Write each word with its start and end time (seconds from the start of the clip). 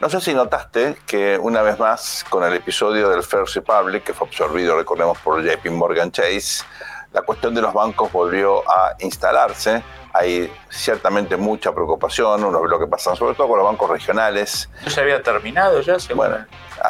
No 0.00 0.08
sé 0.08 0.20
si 0.20 0.32
notaste 0.32 0.96
que 1.06 1.38
una 1.38 1.60
vez 1.62 1.78
más 1.78 2.24
con 2.30 2.42
el 2.44 2.54
episodio 2.54 3.10
del 3.10 3.22
First 3.22 3.54
Republic, 3.56 4.02
que 4.04 4.14
fue 4.14 4.26
absorbido, 4.28 4.76
recordemos, 4.76 5.18
por 5.18 5.42
JP 5.42 5.66
Morgan 5.72 6.10
Chase, 6.10 6.64
la 7.12 7.20
cuestión 7.22 7.54
de 7.54 7.60
los 7.60 7.74
bancos 7.74 8.10
volvió 8.10 8.62
a 8.68 8.94
instalarse. 9.00 9.82
Hay 10.14 10.50
ciertamente 10.70 11.36
mucha 11.36 11.72
preocupación, 11.72 12.42
uno 12.42 12.62
ve 12.62 12.68
lo 12.68 12.78
que 12.78 12.86
pasa 12.86 13.14
sobre 13.14 13.34
todo 13.34 13.48
con 13.48 13.58
los 13.58 13.66
bancos 13.66 13.90
regionales. 13.90 14.70
¿No 14.82 14.90
se 14.90 15.00
había 15.02 15.22
terminado 15.22 15.80
ya? 15.82 15.98
según 16.00 16.16
Bueno, 16.28 16.46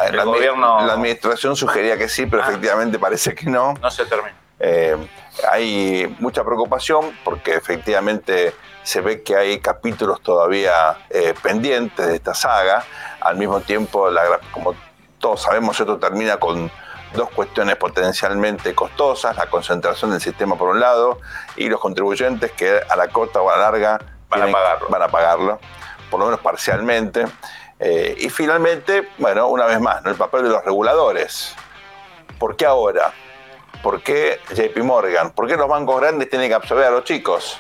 el 0.09 0.17
la, 0.17 0.25
gobierno 0.25 0.87
la 0.87 0.93
administración 0.93 1.57
sugería 1.57 1.99
que 1.99 2.09
sí, 2.09 2.27
pero 2.27 2.45
Ah. 2.45 2.49
efectivamente 2.49 2.99
parece 2.99 3.35
que 3.35 3.47
no. 3.51 3.75
no 3.75 3.91
se 3.91 4.07
terminó. 4.07 4.37
Eh, 4.61 4.97
hay 5.51 6.17
mucha 6.21 6.45
preocupación 6.45 7.17
porque 7.25 7.55
efectivamente 7.55 8.55
se 8.83 9.01
ve 9.01 9.23
que 9.23 9.37
hay 9.37 9.61
capítulos 9.61 10.21
todavía 10.23 11.07
eh, 11.11 11.35
pendientes 11.43 12.07
de 12.07 12.17
esta 12.17 12.35
saga. 12.35 12.85
Al 13.21 13.37
mismo 13.37 13.61
tiempo, 13.61 14.11
la 14.11 14.41
como 14.51 14.75
todos 15.19 15.43
sabemos, 15.43 15.79
esto 15.79 15.99
termina 15.99 16.39
con 16.39 16.71
dos 17.15 17.31
cuestiones 17.31 17.77
potencialmente 17.77 18.75
costosas, 18.75 19.37
la 19.37 19.47
concentración 19.47 20.11
del 20.13 20.21
sistema 20.21 20.57
por 20.57 20.69
un 20.69 20.81
lado 20.81 21.21
y 21.57 21.69
los 21.69 21.81
contribuyentes 21.81 22.53
que 22.53 22.81
a 22.89 22.97
la 22.97 23.09
corta 23.09 23.41
o 23.41 23.51
a 23.51 23.57
la 23.57 23.63
larga 23.63 23.99
Van 24.29 24.43
a 24.43 24.53
pagarlo. 24.53 24.89
van 24.89 25.03
a 25.03 25.09
pagarlo, 25.09 25.61
por 26.09 26.21
lo 26.21 26.27
menos 26.27 26.41
parcialmente. 26.41 27.27
Eh, 27.81 28.15
y 28.21 28.31
finalmente, 28.31 29.09
bueno, 29.19 29.49
una 29.49 29.67
vez 29.67 29.81
más, 29.81 30.03
¿no? 30.05 30.11
el 30.11 30.17
papel 30.17 30.45
de 30.45 30.51
los 30.51 30.65
reguladores. 30.65 31.55
¿Por 32.39 32.55
qué 32.57 32.65
ahora? 32.65 33.13
¿Por 33.83 34.03
qué 34.03 34.39
JP 34.55 34.85
Morgan? 34.85 35.31
¿Por 35.31 35.49
qué 35.49 35.57
los 35.57 35.67
bancos 35.69 36.01
grandes 36.01 36.31
tienen 36.31 36.49
que 36.49 36.55
absorber 36.55 36.87
a 36.87 36.91
los 36.91 37.05
chicos? 37.05 37.59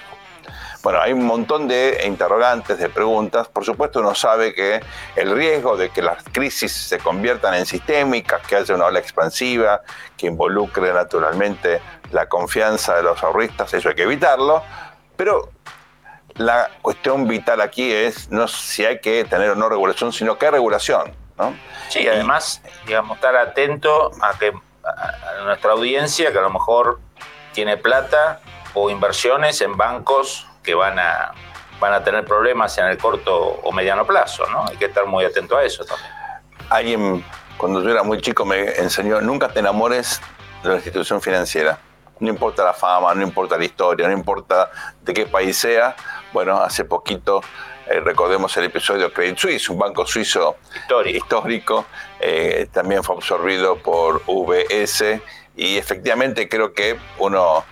Bueno, 0.82 1.00
hay 1.00 1.12
un 1.12 1.26
montón 1.26 1.68
de 1.68 2.02
interrogantes, 2.06 2.78
de 2.78 2.88
preguntas. 2.88 3.48
Por 3.48 3.64
supuesto, 3.64 4.00
uno 4.00 4.14
sabe 4.14 4.54
que 4.54 4.80
el 5.14 5.34
riesgo 5.34 5.76
de 5.76 5.90
que 5.90 6.00
las 6.00 6.24
crisis 6.32 6.72
se 6.72 6.98
conviertan 6.98 7.54
en 7.54 7.66
sistémicas, 7.66 8.46
que 8.46 8.56
haya 8.56 8.74
una 8.74 8.86
ola 8.86 8.98
expansiva, 8.98 9.82
que 10.16 10.26
involucre 10.26 10.92
naturalmente 10.92 11.82
la 12.12 12.28
confianza 12.28 12.96
de 12.96 13.02
los 13.02 13.22
ahorristas, 13.22 13.74
eso 13.74 13.90
hay 13.90 13.94
que 13.94 14.04
evitarlo. 14.04 14.62
Pero 15.16 15.50
la 16.36 16.70
cuestión 16.80 17.28
vital 17.28 17.60
aquí 17.60 17.92
es 17.92 18.30
no 18.30 18.48
si 18.48 18.86
hay 18.86 19.00
que 19.00 19.24
tener 19.24 19.50
o 19.50 19.54
no 19.54 19.68
regulación, 19.68 20.12
sino 20.14 20.38
qué 20.38 20.50
regulación. 20.50 21.12
¿no? 21.36 21.54
Sí, 21.90 22.08
además, 22.08 22.62
digamos, 22.86 23.16
estar 23.16 23.36
atento 23.36 24.12
a 24.22 24.38
que 24.38 24.52
a 24.82 25.44
nuestra 25.44 25.72
audiencia, 25.72 26.32
que 26.32 26.38
a 26.38 26.42
lo 26.42 26.50
mejor 26.50 27.00
tiene 27.52 27.76
plata 27.76 28.40
o 28.72 28.88
inversiones 28.88 29.60
en 29.60 29.76
bancos 29.76 30.46
que 30.62 30.74
van 30.74 30.98
a, 30.98 31.32
van 31.80 31.92
a 31.92 32.04
tener 32.04 32.24
problemas 32.24 32.76
en 32.78 32.86
el 32.86 32.98
corto 32.98 33.36
o 33.36 33.72
mediano 33.72 34.06
plazo, 34.06 34.46
¿no? 34.50 34.66
Hay 34.66 34.76
que 34.76 34.86
estar 34.86 35.06
muy 35.06 35.24
atento 35.24 35.56
a 35.56 35.64
eso 35.64 35.84
también. 35.84 36.10
Alguien, 36.68 37.24
cuando 37.56 37.82
yo 37.82 37.90
era 37.90 38.02
muy 38.02 38.20
chico, 38.20 38.44
me 38.44 38.76
enseñó, 38.76 39.20
nunca 39.20 39.48
te 39.48 39.60
enamores 39.60 40.20
de 40.62 40.68
la 40.68 40.74
institución 40.76 41.20
financiera. 41.20 41.78
No 42.20 42.28
importa 42.28 42.62
la 42.62 42.74
fama, 42.74 43.14
no 43.14 43.22
importa 43.22 43.56
la 43.56 43.64
historia, 43.64 44.06
no 44.06 44.12
importa 44.12 44.70
de 45.00 45.14
qué 45.14 45.26
país 45.26 45.56
sea. 45.56 45.96
Bueno, 46.32 46.60
hace 46.60 46.84
poquito 46.84 47.40
eh, 47.90 47.98
recordemos 47.98 48.54
el 48.56 48.64
episodio 48.64 49.12
Credit 49.12 49.36
Suisse, 49.38 49.68
un 49.70 49.78
banco 49.78 50.06
suizo 50.06 50.58
Histórico. 50.76 51.16
histórico, 51.16 51.86
eh, 52.20 52.68
también 52.72 53.02
fue 53.02 53.16
absorbido 53.16 53.76
por 53.78 54.22
VS 54.26 55.20
y 55.56 55.76
efectivamente 55.76 56.48
creo 56.48 56.72
que 56.72 56.98
uno 57.18 57.64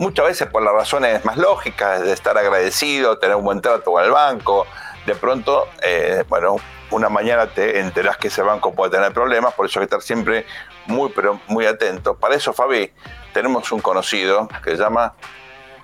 muchas 0.00 0.26
veces 0.26 0.48
por 0.48 0.62
las 0.62 0.72
razones 0.72 1.24
más 1.26 1.36
lógicas 1.36 2.02
de 2.02 2.12
estar 2.12 2.36
agradecido, 2.36 3.18
tener 3.18 3.36
un 3.36 3.44
buen 3.44 3.60
trato 3.60 3.92
con 3.92 4.02
el 4.02 4.10
banco, 4.10 4.66
de 5.04 5.14
pronto, 5.14 5.68
eh, 5.82 6.24
bueno, 6.26 6.56
una 6.90 7.10
mañana 7.10 7.46
te 7.46 7.80
enterás 7.80 8.16
que 8.16 8.28
ese 8.28 8.42
banco 8.42 8.74
puede 8.74 8.90
tener 8.90 9.12
problemas, 9.12 9.52
por 9.52 9.66
eso 9.66 9.78
hay 9.78 9.82
que 9.82 9.94
estar 9.94 10.02
siempre 10.02 10.46
muy, 10.86 11.10
pero 11.10 11.38
muy 11.48 11.66
atento. 11.66 12.16
Para 12.16 12.34
eso, 12.34 12.54
Fabi, 12.54 12.90
tenemos 13.34 13.70
un 13.72 13.80
conocido 13.80 14.48
que 14.64 14.70
se 14.70 14.78
llama 14.78 15.12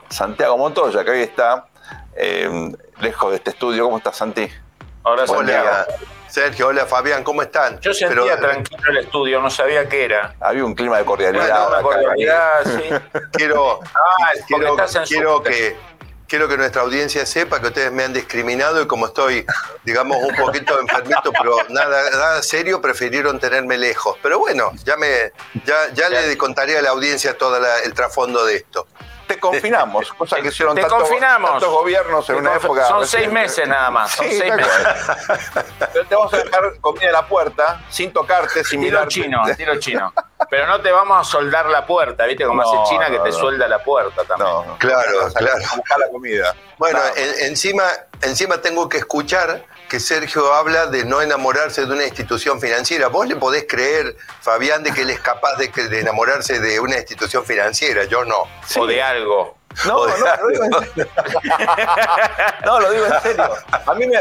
Santiago 0.09 0.57
Montoya, 0.57 1.05
que 1.05 1.11
hoy 1.11 1.21
está 1.21 1.67
eh, 2.17 2.73
lejos 3.01 3.31
de 3.31 3.37
este 3.37 3.51
estudio. 3.51 3.85
¿Cómo 3.85 3.99
estás, 3.99 4.17
Santi? 4.17 4.49
Ahora 5.05 5.27
Santiago. 5.27 5.69
Sergio, 6.37 6.67
hola 6.69 6.85
Fabián, 6.85 7.25
¿cómo 7.25 7.41
están? 7.41 7.81
Yo 7.81 7.95
sentía 7.95 8.37
Pero, 8.37 8.39
tranquilo 8.39 8.83
el 8.91 8.99
estudio, 8.99 9.41
no 9.41 9.49
sabía 9.49 9.89
qué 9.89 10.05
era. 10.05 10.35
Había 10.39 10.67
un 10.67 10.75
clima 10.75 10.99
de 10.99 11.05
cordialidad. 11.07 11.47
Bueno, 11.47 11.65
acá. 11.77 11.83
cordialidad, 11.83 12.65
sí. 12.67 13.19
Quiero, 13.33 13.81
Ah, 13.83 14.33
que, 15.43 15.77
quiero 16.29 16.47
que 16.47 16.57
nuestra 16.59 16.83
audiencia 16.83 17.25
sepa 17.25 17.59
que 17.63 17.69
ustedes 17.69 17.91
me 17.91 18.05
han 18.05 18.13
discriminado 18.13 18.83
y 18.83 18.87
como 18.87 19.07
estoy, 19.07 19.47
digamos, 19.85 20.19
un 20.23 20.37
poquito 20.37 20.79
enfermito, 20.83 21.33
pero 21.33 21.57
nada, 21.71 22.11
nada 22.11 22.43
serio, 22.43 22.83
prefirieron 22.83 23.41
tenerme 23.41 23.79
lejos. 23.79 24.19
Pero 24.23 24.39
bueno, 24.39 24.73
ya, 24.85 24.99
me, 24.99 25.33
ya, 25.65 25.89
ya 25.95 26.11
le 26.11 26.37
contaré 26.37 26.77
a 26.77 26.83
la 26.83 26.91
audiencia 26.91 27.39
todo 27.39 27.59
la- 27.59 27.79
el 27.79 27.95
trasfondo 27.95 28.45
de 28.45 28.57
esto. 28.57 28.87
Te 29.27 29.39
confinamos, 29.41 30.13
cosa 30.13 30.37
que 30.41 30.49
hicieron 30.49 30.75
Te 30.75 30.83
tantos, 30.83 31.01
confinamos. 31.03 31.51
tantos 31.53 31.71
gobiernos 31.71 32.31
en 32.31 32.37
una 32.37 32.55
época. 32.55 32.87
Son 32.87 33.01
reciente. 33.01 33.25
seis 33.27 33.33
meses 33.33 33.69
nada 33.69 33.91
más. 33.91 34.11
Son 34.13 34.27
Sí, 34.27 34.39
seis 34.39 34.55
meses. 34.55 34.73
Pero 35.93 36.07
te 36.07 36.15
vamos 36.15 36.35
a 36.35 36.37
dejar 36.39 36.81
comida 36.81 37.09
a 37.09 37.13
la 37.13 37.27
puerta, 37.27 37.83
sin 37.89 38.13
tocarte, 38.13 38.63
sin 38.65 38.81
Tiro 38.81 38.93
mirarte. 38.99 39.09
chino, 39.15 39.43
tiro 39.57 39.77
chino. 39.81 40.13
Pero 40.49 40.67
no 40.67 40.81
te 40.81 40.93
vamos 40.93 41.19
a 41.21 41.25
soldar 41.31 41.67
la 41.67 41.85
puerta, 41.87 42.25
¿viste? 42.27 42.45
Como 42.47 42.63
No, 42.63 42.83
hace 42.83 42.91
China 42.93 43.07
que 43.07 43.19
no, 43.19 43.23
te 43.25 43.31
no. 43.31 43.37
suelda 43.37 43.67
la 43.69 43.83
puerta 43.83 44.23
también. 44.25 44.77
Claro, 44.79 45.29
claro. 45.35 45.57
a 45.73 45.77
buscar 45.77 45.99
la 45.99 46.09
comida. 46.11 46.55
Bueno, 46.79 47.01
en- 47.17 47.47
encima, 47.49 47.85
encima 48.23 48.59
tengo 48.61 48.89
que 48.89 48.99
escuchar 48.99 49.65
que 49.89 50.01
Sergio 50.01 50.53
habla 50.55 50.87
de 50.87 51.05
no 51.05 51.21
enamorarse 51.23 51.87
de 51.87 51.93
una 51.93 52.05
institución 52.05 52.61
financiera. 52.61 53.09
¿Vos 53.09 53.27
le 53.27 53.37
podés 53.37 53.67
creer, 53.69 54.17
Fabián, 54.41 54.83
de 54.83 54.93
que 54.93 55.03
él 55.03 55.11
es 55.11 55.21
capaz 55.21 55.57
de, 55.57 55.71
que- 55.71 55.85
de 55.89 56.01
enamorarse 56.01 56.59
de 56.61 56.81
una 56.81 56.97
institución 56.97 57.45
financiera? 57.45 58.05
Yo 58.05 58.25
no. 58.25 58.45
O 58.77 58.87
de 58.87 59.03
algo. 59.03 59.57
No, 59.85 60.07
no, 60.07 60.17
lo 60.41 60.49
digo 60.49 60.65
en 60.65 60.73
serio. 60.95 61.09
No, 62.65 62.81
lo 62.81 62.91
digo 62.91 63.07
en 63.07 63.21
serio. 63.21 63.51
A 63.87 63.95
mí 63.95 64.07
me, 64.07 64.17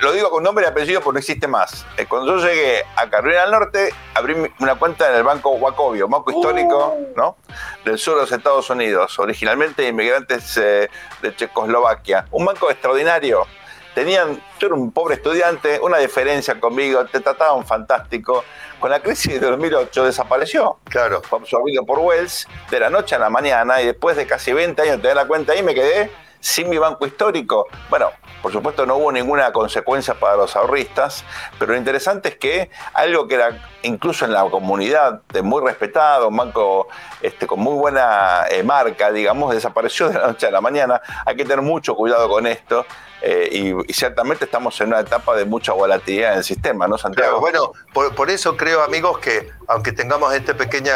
lo 0.00 0.12
digo 0.12 0.30
con 0.30 0.42
nombre 0.42 0.66
y 0.66 0.68
apellido 0.68 1.00
porque 1.00 1.14
no 1.14 1.18
existe 1.20 1.48
más. 1.48 1.86
Eh, 1.96 2.04
Cuando 2.06 2.36
yo 2.38 2.46
llegué 2.46 2.84
a 2.96 3.08
Carolina 3.08 3.40
del 3.42 3.50
Norte, 3.52 3.94
abrí 4.14 4.36
una 4.60 4.74
cuenta 4.78 5.08
en 5.08 5.16
el 5.16 5.22
Banco 5.22 5.50
Wacovio, 5.52 6.08
banco 6.08 6.30
histórico 6.30 6.96
¿no? 7.16 7.38
del 7.84 7.98
sur 7.98 8.16
de 8.16 8.20
los 8.22 8.32
Estados 8.32 8.68
Unidos, 8.68 9.18
originalmente 9.18 9.86
inmigrantes 9.88 10.56
eh, 10.58 10.90
de 11.22 11.36
Checoslovaquia. 11.36 12.26
Un 12.30 12.44
banco 12.44 12.70
extraordinario. 12.70 13.46
Tenían, 13.94 14.40
yo 14.58 14.66
era 14.68 14.74
un 14.74 14.90
pobre 14.90 15.16
estudiante, 15.16 15.78
una 15.80 15.98
diferencia 15.98 16.58
conmigo, 16.58 17.04
te 17.06 17.20
trataban 17.20 17.66
fantástico. 17.66 18.44
Con 18.80 18.90
la 18.90 19.00
crisis 19.00 19.40
de 19.40 19.46
2008 19.46 20.04
desapareció 20.06 20.78
Claro. 20.84 21.22
fue 21.22 21.38
absorbido 21.38 21.84
por 21.84 21.98
Wells 22.00 22.48
de 22.70 22.80
la 22.80 22.90
noche 22.90 23.14
a 23.14 23.18
la 23.18 23.30
mañana 23.30 23.80
y 23.82 23.86
después 23.86 24.16
de 24.16 24.26
casi 24.26 24.52
20 24.52 24.80
años 24.82 24.96
de 24.96 25.02
tener 25.02 25.16
la 25.16 25.26
cuenta 25.26 25.52
ahí 25.52 25.62
me 25.62 25.74
quedé 25.74 26.10
sin 26.42 26.68
mi 26.68 26.76
banco 26.76 27.06
histórico. 27.06 27.66
Bueno, 27.88 28.10
por 28.42 28.52
supuesto 28.52 28.84
no 28.84 28.96
hubo 28.96 29.12
ninguna 29.12 29.52
consecuencia 29.52 30.14
para 30.14 30.36
los 30.36 30.56
ahorristas, 30.56 31.24
pero 31.58 31.72
lo 31.72 31.78
interesante 31.78 32.30
es 32.30 32.36
que 32.36 32.70
algo 32.92 33.28
que 33.28 33.36
era 33.36 33.70
incluso 33.82 34.24
en 34.24 34.32
la 34.32 34.42
comunidad 34.50 35.22
de 35.32 35.42
muy 35.42 35.62
respetado, 35.62 36.28
un 36.28 36.36
banco 36.36 36.88
este, 37.20 37.46
con 37.46 37.60
muy 37.60 37.74
buena 37.74 38.44
eh, 38.50 38.64
marca, 38.64 39.12
digamos, 39.12 39.54
desapareció 39.54 40.08
de 40.08 40.18
la 40.18 40.26
noche 40.26 40.48
a 40.48 40.50
la 40.50 40.60
mañana. 40.60 41.00
Hay 41.24 41.36
que 41.36 41.44
tener 41.44 41.62
mucho 41.62 41.94
cuidado 41.94 42.28
con 42.28 42.46
esto 42.48 42.84
eh, 43.22 43.48
y, 43.88 43.92
ciertamente 43.92 44.46
estamos 44.46 44.80
en 44.80 44.88
una 44.88 45.00
etapa 45.00 45.36
de 45.36 45.44
mucha 45.44 45.72
volatilidad 45.72 46.32
en 46.32 46.38
el 46.38 46.44
sistema, 46.44 46.88
¿no, 46.88 46.98
Santiago? 46.98 47.38
Bueno, 47.38 47.72
por, 47.92 48.12
por 48.16 48.30
eso 48.30 48.56
creo, 48.56 48.82
amigos, 48.82 49.20
que 49.20 49.48
aunque 49.68 49.92
tengamos 49.92 50.34
esta 50.34 50.54
pequeña 50.54 50.94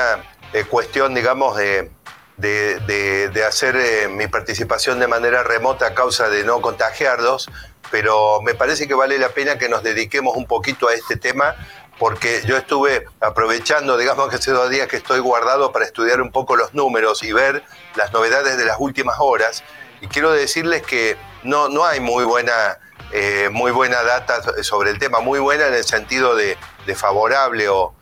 eh, 0.52 0.64
cuestión, 0.64 1.14
digamos, 1.14 1.56
de, 1.56 1.90
de, 2.36 2.78
de- 2.80 3.28
de 3.28 3.44
hacer 3.44 3.76
eh, 3.76 4.08
mi 4.08 4.26
participación 4.28 4.98
de 5.00 5.06
manera 5.06 5.42
remota 5.42 5.86
a 5.88 5.94
causa 5.94 6.28
de 6.28 6.44
no 6.44 6.60
contagiarlos, 6.60 7.48
pero 7.90 8.40
me 8.42 8.54
parece 8.54 8.86
que 8.88 8.94
vale 8.94 9.18
la 9.18 9.30
pena 9.30 9.58
que 9.58 9.68
nos 9.68 9.82
dediquemos 9.82 10.36
un 10.36 10.46
poquito 10.46 10.88
a 10.88 10.94
este 10.94 11.16
tema 11.16 11.54
porque 11.98 12.42
yo 12.44 12.58
estuve 12.58 13.06
aprovechando, 13.20 13.96
digamos 13.96 14.28
que 14.28 14.36
hace 14.36 14.50
dos 14.50 14.68
días 14.68 14.86
que 14.86 14.96
estoy 14.96 15.18
guardado 15.20 15.72
para 15.72 15.86
estudiar 15.86 16.20
un 16.20 16.30
poco 16.30 16.54
los 16.56 16.74
números 16.74 17.22
y 17.22 17.32
ver 17.32 17.62
las 17.94 18.12
novedades 18.12 18.58
de 18.58 18.66
las 18.66 18.76
últimas 18.78 19.16
horas. 19.18 19.64
Y 20.02 20.08
quiero 20.08 20.30
decirles 20.30 20.82
que 20.82 21.16
no, 21.42 21.70
no 21.70 21.86
hay 21.86 22.00
muy 22.00 22.24
buena, 22.24 22.78
eh, 23.12 23.48
muy 23.50 23.70
buena 23.72 24.02
data 24.02 24.42
sobre 24.62 24.90
el 24.90 24.98
tema, 24.98 25.20
muy 25.20 25.38
buena 25.38 25.68
en 25.68 25.74
el 25.74 25.84
sentido 25.84 26.36
de, 26.36 26.58
favorable 26.94 27.70
o, 27.70 27.94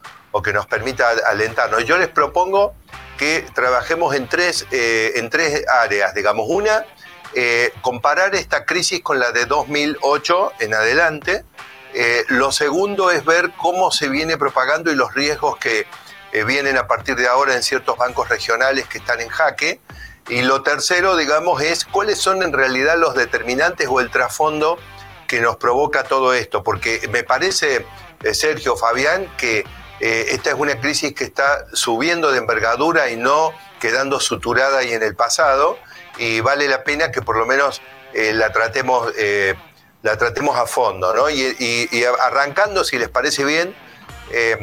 que 0.43 0.53
nos 0.53 0.67
permita 0.67 1.11
alentarnos. 1.29 1.85
Yo 1.85 1.97
les 1.97 2.09
propongo 2.09 2.75
que 3.19 3.47
trabajemos 3.55 4.15
en 4.15 4.29
tres, 4.29 4.67
eh, 4.71 5.13
en 5.17 5.31
tres 5.31 5.65
áreas, 5.69 6.15
digamos. 6.15 6.47
Una, 6.49 6.85
eh, 7.35 7.73
comparar 7.81 8.35
esta 8.35 8.65
crisis 8.65 9.01
con 9.03 9.19
la 9.19 9.33
de 9.33 9.47
2008 9.47 10.53
en 10.61 10.75
adelante 10.75 11.45
eh, 11.97 12.25
lo 12.27 12.51
segundo 12.51 13.13
es 13.13 13.25
ver 13.25 13.53
cómo 13.57 13.93
se 13.93 14.09
viene 14.09 14.37
propagando 14.37 14.91
y 14.91 14.97
los 14.97 15.15
riesgos 15.15 15.57
que 15.59 15.87
eh, 16.33 16.43
vienen 16.43 16.77
a 16.77 16.89
partir 16.89 17.15
de 17.15 17.29
ahora 17.29 17.55
en 17.55 17.63
ciertos 17.63 17.97
bancos 17.97 18.29
regionales 18.29 18.89
que 18.89 18.99
están 18.99 19.21
en 19.21 19.29
jaque. 19.29 19.81
Y 20.29 20.43
lo 20.43 20.65
tercero, 20.65 21.17
digamos, 21.17 21.63
es 21.63 21.85
cuáles 21.85 22.19
son 22.19 22.43
en 22.43 22.53
realidad 22.53 22.99
los 22.99 23.15
determinantes 23.15 23.87
o 23.89 24.01
el 24.01 24.11
trasfondo 24.11 24.77
que 25.29 25.41
nos 25.41 25.57
provoca 25.57 26.03
todo 26.03 26.35
esto. 26.35 26.65
Porque 26.65 27.09
me 27.13 27.23
parece, 27.23 27.87
Sergio, 28.33 28.77
Fabián, 28.77 29.31
que 29.37 29.65
esta 30.01 30.51
es 30.51 30.57
una 30.57 30.81
crisis 30.81 31.15
que 31.15 31.25
está 31.25 31.67
subiendo 31.73 32.33
de 32.33 32.39
envergadura 32.39 33.11
y 33.11 33.17
no 33.17 33.53
quedando 33.81 34.21
suturada 34.21 34.79
ahí 34.79 34.93
en 34.93 35.03
el 35.03 35.15
pasado. 35.15 35.79
Y 36.19 36.41
vale 36.41 36.69
la 36.69 36.85
pena 36.85 37.11
que 37.11 37.23
por 37.23 37.37
lo 37.37 37.47
menos 37.47 37.81
la 38.13 38.53
tratemos 38.53 39.13
la 40.05 40.19
tratemos 40.19 40.57
a 40.57 40.67
fondo, 40.67 41.15
¿no? 41.15 41.31
Y, 41.31 42.05
arrancando, 42.23 42.85
si 42.85 42.99
les 42.99 43.09
parece 43.09 43.43
bien, 43.43 43.75
eh, 44.31 44.59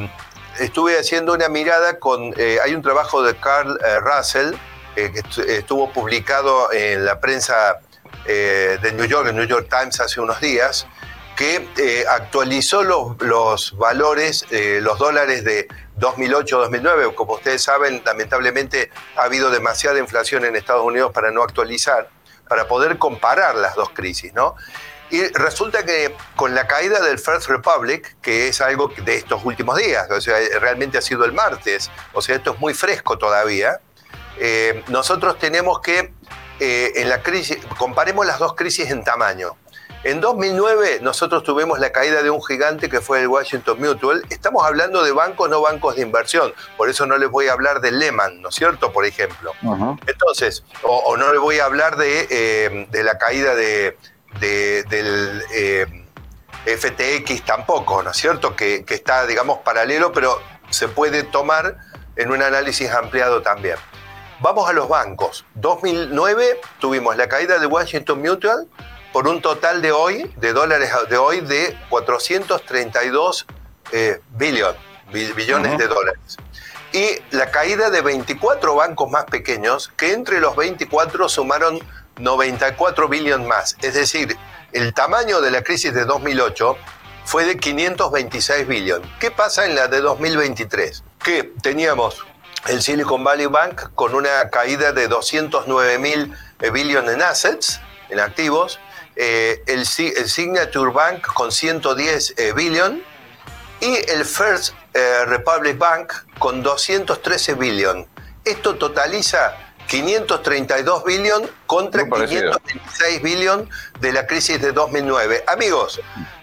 estuve 0.59 0.99
haciendo 0.99 1.33
una 1.33 1.49
mirada 1.49 1.97
con, 1.97 2.33
eh, 2.37 2.59
hay 2.63 2.75
un 2.75 2.83
trabajo 2.83 3.23
de 3.23 3.35
Carl 3.35 3.77
eh, 3.83 3.99
Russell, 3.99 4.53
que 4.93 5.23
estuvo 5.47 5.91
publicado 5.91 6.71
en 6.73 7.05
la 7.05 7.19
prensa 7.21 7.79
de 8.25 8.91
New 8.93 9.05
York, 9.05 9.29
el 9.29 9.35
New 9.37 9.45
York 9.45 9.67
Times, 9.69 10.01
hace 10.01 10.19
unos 10.19 10.41
días, 10.41 10.85
que 11.41 12.05
actualizó 12.07 12.83
los, 12.83 13.19
los 13.19 13.75
valores, 13.75 14.45
los 14.51 14.99
dólares 14.99 15.43
de 15.43 15.67
2008-2009. 15.99 17.15
Como 17.15 17.33
ustedes 17.33 17.63
saben, 17.63 18.03
lamentablemente 18.05 18.91
ha 19.15 19.23
habido 19.23 19.49
demasiada 19.49 19.97
inflación 19.97 20.45
en 20.45 20.55
Estados 20.55 20.85
Unidos 20.85 21.11
para 21.11 21.31
no 21.31 21.41
actualizar, 21.41 22.09
para 22.47 22.67
poder 22.67 22.99
comparar 22.99 23.55
las 23.55 23.73
dos 23.73 23.89
crisis, 23.89 24.31
¿no? 24.35 24.55
Y 25.09 25.23
resulta 25.29 25.83
que 25.83 26.15
con 26.35 26.53
la 26.53 26.67
caída 26.67 27.01
del 27.01 27.17
First 27.17 27.47
Republic, 27.47 28.17
que 28.21 28.47
es 28.47 28.61
algo 28.61 28.93
de 29.03 29.15
estos 29.15 29.43
últimos 29.43 29.77
días, 29.77 30.11
o 30.11 30.21
sea, 30.21 30.37
realmente 30.59 30.99
ha 30.99 31.01
sido 31.01 31.25
el 31.25 31.33
martes, 31.33 31.89
o 32.13 32.21
sea, 32.21 32.35
esto 32.35 32.53
es 32.53 32.59
muy 32.59 32.75
fresco 32.75 33.17
todavía, 33.17 33.81
eh, 34.37 34.83
nosotros 34.89 35.39
tenemos 35.39 35.81
que, 35.81 36.13
eh, 36.59 36.91
en 36.97 37.09
la 37.09 37.23
crisis, 37.23 37.57
comparemos 37.79 38.27
las 38.27 38.37
dos 38.37 38.53
crisis 38.53 38.91
en 38.91 39.03
tamaño. 39.03 39.57
En 40.03 40.19
2009 40.19 40.99
nosotros 41.01 41.43
tuvimos 41.43 41.79
la 41.79 41.91
caída 41.91 42.23
de 42.23 42.31
un 42.31 42.43
gigante 42.43 42.89
que 42.89 43.01
fue 43.01 43.21
el 43.21 43.27
Washington 43.27 43.79
Mutual. 43.79 44.23
Estamos 44.29 44.65
hablando 44.65 45.03
de 45.03 45.11
bancos, 45.11 45.47
no 45.47 45.61
bancos 45.61 45.95
de 45.95 46.01
inversión. 46.01 46.53
Por 46.75 46.89
eso 46.89 47.05
no 47.05 47.17
les 47.17 47.29
voy 47.29 47.49
a 47.49 47.53
hablar 47.53 47.81
de 47.81 47.91
Lehman, 47.91 48.41
¿no 48.41 48.49
es 48.49 48.55
cierto? 48.55 48.91
Por 48.91 49.05
ejemplo. 49.05 49.53
Entonces, 50.07 50.63
o, 50.81 51.15
no 51.17 51.31
les 51.31 51.39
voy 51.39 51.59
a 51.59 51.65
hablar 51.65 51.97
de, 51.97 52.27
eh, 52.31 52.87
de 52.89 53.03
la 53.03 53.19
caída 53.19 53.53
de, 53.53 53.95
del 54.39 55.43
eh, 55.53 55.85
FTX 56.65 57.45
tampoco, 57.45 58.01
¿no 58.01 58.09
es 58.09 58.17
cierto? 58.17 58.55
Que, 58.55 58.83
está, 58.87 59.27
digamos, 59.27 59.59
paralelo, 59.59 60.11
pero 60.11 60.41
se 60.71 60.87
puede 60.87 61.21
tomar 61.21 61.77
en 62.15 62.31
un 62.31 62.41
análisis 62.41 62.89
ampliado 62.89 63.43
también. 63.43 63.75
Vamos 64.39 64.67
a 64.67 64.73
los 64.73 64.89
bancos. 64.89 65.45
2009 65.53 66.59
tuvimos 66.79 67.15
la 67.17 67.29
caída 67.29 67.59
de 67.59 67.67
Washington 67.67 68.19
Mutual 68.19 68.67
por 69.11 69.27
un 69.27 69.41
total 69.41 69.81
de 69.81 69.91
hoy, 69.91 70.31
de 70.37 70.53
dólares 70.53 70.91
de 71.09 71.17
hoy, 71.17 71.41
de 71.41 71.77
432 71.89 73.45
eh, 73.91 74.21
billones 74.31 75.77
de 75.77 75.87
dólares. 75.87 76.37
Y 76.93 77.07
la 77.31 77.51
caída 77.51 77.89
de 77.89 78.01
24 78.01 78.75
bancos 78.75 79.09
más 79.09 79.25
pequeños, 79.25 79.89
que 79.95 80.13
entre 80.13 80.39
los 80.39 80.55
24 80.55 81.29
sumaron 81.29 81.79
94 82.19 83.07
billones 83.07 83.47
más. 83.47 83.77
Es 83.81 83.93
decir, 83.93 84.37
el 84.73 84.93
tamaño 84.93 85.41
de 85.41 85.51
la 85.51 85.63
crisis 85.63 85.93
de 85.93 86.05
2008 86.05 86.77
fue 87.25 87.45
de 87.45 87.57
526 87.57 88.67
billones. 88.67 89.09
¿Qué 89.19 89.31
pasa 89.31 89.65
en 89.65 89.75
la 89.75 89.87
de 89.87 90.01
2023? 90.01 91.03
Que 91.23 91.43
teníamos 91.61 92.25
el 92.67 92.81
Silicon 92.81 93.23
Valley 93.23 93.47
Bank 93.47 93.91
con 93.95 94.13
una 94.15 94.49
caída 94.49 94.91
de 94.91 95.07
209 95.07 95.97
mil 95.99 96.33
eh, 96.59 96.69
billones 96.69 97.15
en 97.15 97.21
assets, 97.21 97.79
en 98.09 98.19
activos, 98.19 98.79
eh, 99.15 99.63
el, 99.67 99.85
Signature 99.85 100.91
Bank 100.91 101.25
con 101.33 101.51
110 101.51 102.35
eh, 102.37 102.53
billones 102.53 103.01
y 103.79 103.95
el 104.11 104.25
First 104.25 104.75
Republic 105.27 105.77
Bank 105.77 106.13
con 106.37 106.61
213 106.61 107.53
billones. 107.53 108.07
Esto 108.43 108.75
totaliza 108.75 109.55
532 109.87 111.03
billones 111.03 111.49
contra 111.67 112.03
526 112.03 113.21
billones 113.21 113.67
de 113.99 114.13
la 114.13 114.25
crisis 114.25 114.61
de 114.61 114.71
2009. 114.71 115.43
Amigos, 115.47 115.99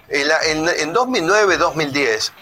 en, 0.09 0.95
2009-2010, 0.95 2.33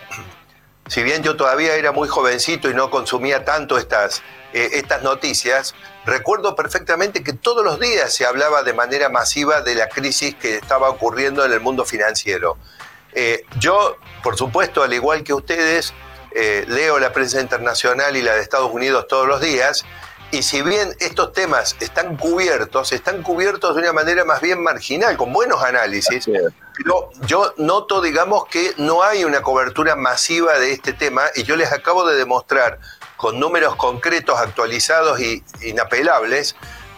si 0.88 1.02
bien 1.02 1.23
yo 1.23 1.37
todavía 1.37 1.75
era 1.76 1.93
muy 1.93 2.08
jovencito 2.08 2.69
y 2.70 2.75
no 2.75 2.90
consumía 2.90 3.44
tanto 3.44 3.78
estas, 3.78 4.23
eh, 4.56 4.79
estas 4.79 5.03
noticias, 5.03 5.75
recuerdo 6.06 6.56
perfectamente 6.56 7.23
que 7.23 7.35
todos 7.35 7.62
los 7.62 7.79
días 7.79 8.14
se 8.14 8.25
hablaba 8.25 8.62
de 8.62 8.73
manera 8.73 9.11
masiva 9.11 9.61
de 9.61 9.75
la 9.75 9.91
crisis 9.91 10.35
que 10.35 10.56
estaba 10.56 10.88
ocurriendo 10.88 11.44
en 11.44 11.53
el 11.53 11.61
mundo 11.61 11.85
financiero. 11.85 12.56
Eh, 13.12 13.44
yo, 13.58 13.99
por 14.23 14.38
supuesto, 14.38 14.82
al 14.82 14.94
igual 14.94 15.25
que 15.25 15.35
ustedes, 15.35 15.93
eh, 16.31 16.64
leo 16.69 16.99
la 16.99 17.12
prensa 17.12 17.38
internacional 17.38 18.17
y 18.17 18.23
la 18.23 18.35
de 18.35 18.41
Estados 18.41 18.73
Unidos 18.73 19.06
todos 19.08 19.29
los 19.29 19.43
días 19.43 19.85
y 20.31 20.43
si 20.43 20.62
bien 20.62 20.97
estos 21.00 21.35
temas 21.35 21.76
están 21.81 22.17
cubiertos, 22.17 22.93
están 22.93 23.23
cubiertos 23.23 23.76
de 23.76 23.82
una 23.82 23.93
manera 23.93 24.25
más 24.25 24.41
bien 24.41 24.62
marginal, 24.62 25.19
con 25.19 25.35
buenos 25.35 25.62
análisis, 25.62 26.29
pero 26.76 27.11
yo 27.26 27.52
noto, 27.59 28.00
digamos, 28.00 28.47
que 28.47 28.73
no 28.79 29.02
hay 29.02 29.25
una 29.25 29.43
cobertura 29.43 29.97
masiva 29.97 30.59
de 30.59 30.73
este 30.73 30.94
tema 30.94 31.25
y 31.35 31.44
yo 31.44 31.56
les 31.56 31.70
acabo 31.73 32.06
de 32.06 32.17
demostrar 32.17 32.81
con 33.16 33.40
números 33.40 33.76
concretos, 33.76 34.38
actualizados 34.38 35.20
e 35.20 35.42
inapelables, 35.62 36.56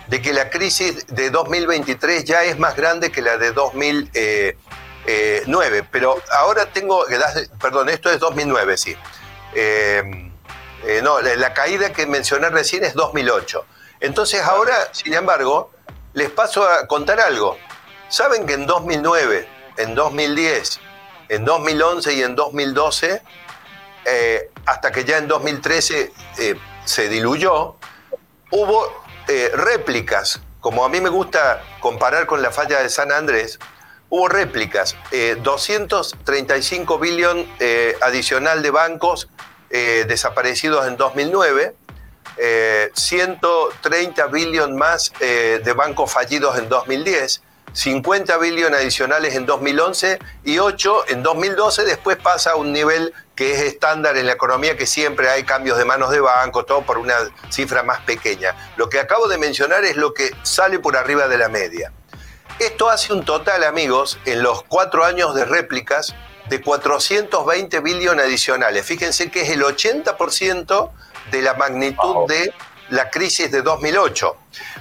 de 0.09 0.23
que 0.23 0.33
la 0.33 0.51
crisis 0.51 1.07
de 1.09 1.31
2023 1.31 2.25
ya 2.25 2.45
es 2.45 2.59
más 2.59 2.77
grande 2.77 3.13
que 3.13 3.23
la 3.23 3.37
de 3.37 3.53
2009. 3.53 4.57
Eh, 5.07 5.85
pero 5.91 6.17
ahora 6.33 6.67
tengo, 6.67 7.05
perdón, 7.61 7.89
esto 7.89 8.11
es 8.11 8.19
2009, 8.19 8.77
sí. 8.77 8.97
Eh, 9.55 10.31
eh, 10.85 11.01
no, 11.03 11.21
la, 11.21 11.53
caída 11.55 11.93
que 11.93 12.07
mencioné 12.07 12.49
recién 12.51 12.85
es 12.85 12.95
2008. 12.95 13.65
Entonces 14.01 14.43
ahora, 14.43 14.75
sin 14.93 15.13
embargo, 15.13 15.71
les 16.15 16.31
paso 16.31 16.67
a 16.67 16.87
contar 16.87 17.21
algo. 17.21 17.59
¿Saben 18.09 18.47
que 18.47 18.55
en 18.55 18.67
2009, 18.67 19.47
en 19.77 19.95
2010, 19.95 20.81
en 21.29 21.45
2011 21.45 22.15
y 22.15 22.23
en 22.23 22.37
2012, 22.37 23.23
eh, 24.11 24.51
hasta 24.67 24.91
que 24.91 25.05
ya 25.05 25.19
en 25.19 25.29
2013 25.29 26.13
eh, 26.39 26.55
se 26.85 27.09
diluyó, 27.09 27.77
hubo 28.51 29.09
réplicas, 29.53 30.41
como 30.61 30.87
a 30.87 30.89
mí 30.89 31.03
me 31.03 31.11
gusta 31.11 31.63
comparar 31.81 32.25
con 32.25 32.41
la 32.41 32.51
falla 32.51 32.81
de 32.81 32.89
San 32.89 33.13
Andrés, 33.13 33.59
hubo 34.09 34.27
réplicas, 34.27 34.97
235 35.43 36.99
billones 36.99 37.47
adicional 38.01 38.63
de 38.63 38.71
bancos 38.71 39.29
eh, 39.71 40.07
desaparecidos 40.09 40.87
en 40.87 40.97
2009, 40.97 41.75
130 42.95 44.23
eh, 44.23 44.29
billones 44.33 44.75
más 44.75 45.13
eh, 45.21 45.61
de 45.63 45.73
bancos 45.75 46.11
fallidos 46.11 46.59
en 46.59 46.71
2010, 46.71 47.43
50 47.75 48.39
billones 48.39 48.81
adicionales 48.81 49.35
en 49.35 49.45
2011 49.45 50.21
y 50.45 50.59
8 50.59 51.09
en 51.09 51.23
2012. 51.23 51.85
Después 51.85 52.17
pasa 52.17 52.53
a 52.53 52.57
un 52.57 52.73
nivel 52.73 53.13
que 53.39 53.53
es 53.53 53.61
estándar 53.61 54.17
en 54.17 54.27
la 54.27 54.33
economía, 54.33 54.77
que 54.77 54.85
siempre 54.85 55.31
hay 55.31 55.45
cambios 55.45 55.79
de 55.79 55.85
manos 55.85 56.11
de 56.11 56.19
banco, 56.19 56.65
todo 56.65 56.83
por 56.83 56.99
una 56.99 57.15
cifra 57.51 57.85
más 57.85 58.01
pequeña. 58.01 58.73
Lo 58.77 58.89
que 58.89 58.99
acabo 58.99 59.29
de 59.29 59.39
mencionar 59.39 59.85
es 59.85 59.95
lo 59.95 60.13
que 60.13 60.33
sale 60.43 60.81
por 60.81 60.97
arriba 60.97 61.29
de 61.29 61.39
la 61.39 61.49
media. 61.49 61.93
Esto 62.59 62.91
hace 62.91 63.13
un 63.13 63.25
total, 63.25 63.63
amigos, 63.63 64.19
en 64.25 64.43
los 64.43 64.65
cuatro 64.65 65.05
años 65.05 65.37
de 65.37 65.45
réplicas, 65.45 66.17
de 66.49 66.61
420 66.61 67.79
billones 67.79 68.25
adicionales. 68.25 68.85
Fíjense 68.85 69.31
que 69.31 69.43
es 69.43 69.51
el 69.51 69.63
80% 69.63 70.91
de 71.31 71.41
la 71.41 71.55
magnitud 71.55 72.27
de 72.27 72.53
la 72.91 73.09
crisis 73.09 73.53
de 73.53 73.63
2008. 73.63 74.37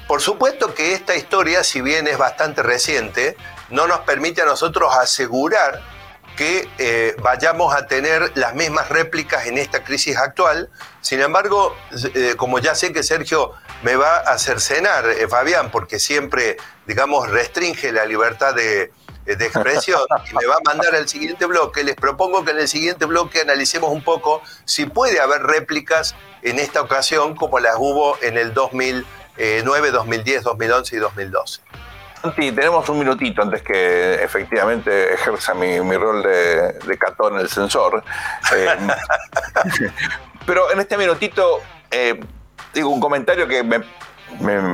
Por 0.07 0.19
supuesto 0.19 0.73
que 0.73 0.93
esta 0.93 1.15
historia, 1.15 1.63
si 1.63 1.81
bien 1.81 2.07
es 2.07 2.17
bastante 2.17 2.63
reciente, 2.63 3.37
no 3.69 3.85
nos 3.85 3.99
permite 3.99 4.41
a 4.41 4.45
nosotros 4.45 4.95
asegurar 4.95 5.96
que 6.37 6.69
eh, 6.77 7.15
vayamos 7.21 7.75
a 7.75 7.87
tener 7.87 8.31
las 8.35 8.55
mismas 8.55 8.87
réplicas 8.87 9.47
en 9.47 9.57
esta 9.57 9.83
crisis 9.83 10.15
actual. 10.15 10.69
Sin 11.01 11.19
embargo, 11.19 11.75
eh, 12.13 12.35
como 12.37 12.59
ya 12.59 12.75
sé 12.75 12.93
que 12.93 13.03
Sergio 13.03 13.51
me 13.83 13.95
va 13.97 14.17
a 14.17 14.33
hacer 14.33 14.61
cenar, 14.61 15.09
eh, 15.09 15.27
Fabián, 15.27 15.71
porque 15.71 15.99
siempre, 15.99 16.55
digamos, 16.85 17.29
restringe 17.29 17.91
la 17.91 18.05
libertad 18.05 18.53
de, 18.53 18.93
de 19.25 19.45
expresión 19.45 19.99
y 20.31 20.35
me 20.35 20.45
va 20.45 20.55
a 20.55 20.61
mandar 20.63 20.95
al 20.95 21.09
siguiente 21.09 21.45
bloque, 21.47 21.83
les 21.83 21.95
propongo 21.95 22.45
que 22.45 22.51
en 22.51 22.59
el 22.59 22.67
siguiente 22.67 23.05
bloque 23.05 23.41
analicemos 23.41 23.91
un 23.91 24.03
poco 24.03 24.41
si 24.63 24.85
puede 24.85 25.19
haber 25.19 25.41
réplicas 25.41 26.15
en 26.43 26.59
esta 26.59 26.81
ocasión 26.81 27.35
como 27.35 27.59
las 27.59 27.75
hubo 27.77 28.15
en 28.21 28.37
el 28.37 28.53
2009, 28.53 29.91
2010, 29.91 30.43
2011 30.43 30.95
y 30.95 30.99
2012. 30.99 31.61
Santi, 32.21 32.51
tenemos 32.51 32.87
un 32.89 32.99
minutito 32.99 33.41
antes 33.41 33.61
que 33.61 34.15
efectivamente 34.15 35.13
ejerza 35.13 35.53
mi, 35.53 35.79
rol 35.79 36.23
de, 36.23 36.73
de, 36.73 36.97
catón 36.97 37.35
en 37.35 37.41
el 37.41 37.49
sensor. 37.49 38.03
Eh, 38.55 38.67
pero 40.45 40.71
en 40.71 40.79
este 40.79 40.97
minutito, 40.97 41.61
eh, 41.91 42.19
digo 42.73 42.89
un 42.89 42.99
comentario 42.99 43.47
que 43.47 43.63
me, 43.63 43.81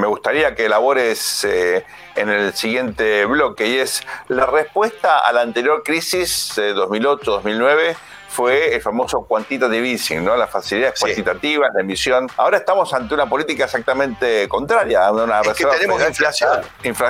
gustaría 0.08 0.56
que 0.56 0.66
elabores 0.66 1.44
eh, 1.44 1.86
en 2.16 2.30
el 2.30 2.54
siguiente 2.54 3.26
bloque 3.26 3.68
y 3.68 3.78
es 3.78 4.04
la 4.28 4.46
respuesta 4.46 5.20
a 5.20 5.32
la 5.32 5.42
anterior 5.42 5.84
crisis 5.84 6.54
de 6.56 6.76
2008-2009 6.76 7.96
fue 8.34 8.74
el 8.74 8.82
famoso 8.82 9.26
quantitative 9.28 9.92
easing, 9.92 10.26
¿no? 10.26 10.36
las 10.36 10.50
facilidades 10.50 11.00
cuantitativas, 11.00 11.70
la 11.74 11.82
emisión. 11.82 12.28
Ahora 12.36 12.58
estamos 12.58 12.92
ante 12.94 13.14
una 13.14 13.30
política 13.30 13.66
exactamente 13.66 14.48
contraria. 14.50 15.12
Una 15.12 15.42
es 15.42 15.54
que 15.54 15.66
tenemos 15.66 16.02
inflación. 16.02 16.62